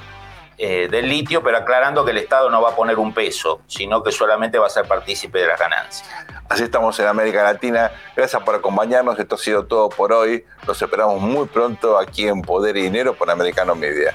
eh, 0.59 0.89
del 0.91 1.09
litio, 1.09 1.43
pero 1.43 1.57
aclarando 1.57 2.05
que 2.05 2.11
el 2.11 2.19
Estado 2.19 2.51
no 2.51 2.61
va 2.61 2.71
a 2.71 2.77
poner 2.77 2.99
un 2.99 3.15
peso, 3.15 3.61
sino 3.69 4.03
que 4.03 4.11
solamente 4.11 4.59
va 4.59 4.67
a 4.67 4.71
ser 4.71 4.87
partícipe 4.87 5.39
de 5.39 5.47
las 5.47 5.59
ganancias. 5.59 6.09
Así 6.49 6.63
estamos 6.63 6.99
en 6.99 7.07
América 7.07 7.43
Latina. 7.43 7.93
Gracias 8.17 8.43
por 8.43 8.55
acompañarnos. 8.55 9.19
Esto 9.19 9.35
ha 9.35 9.39
sido 9.39 9.67
todo 9.67 9.91
por 9.91 10.13
hoy. 10.13 10.45
Los 10.67 10.81
esperamos 10.81 11.21
muy 11.21 11.47
pronto 11.47 11.99
aquí 11.99 12.27
en 12.27 12.41
Poder 12.41 12.77
y 12.79 12.83
Dinero 12.83 13.15
por 13.15 13.31
Americano 13.31 13.75
Media. 13.75 14.15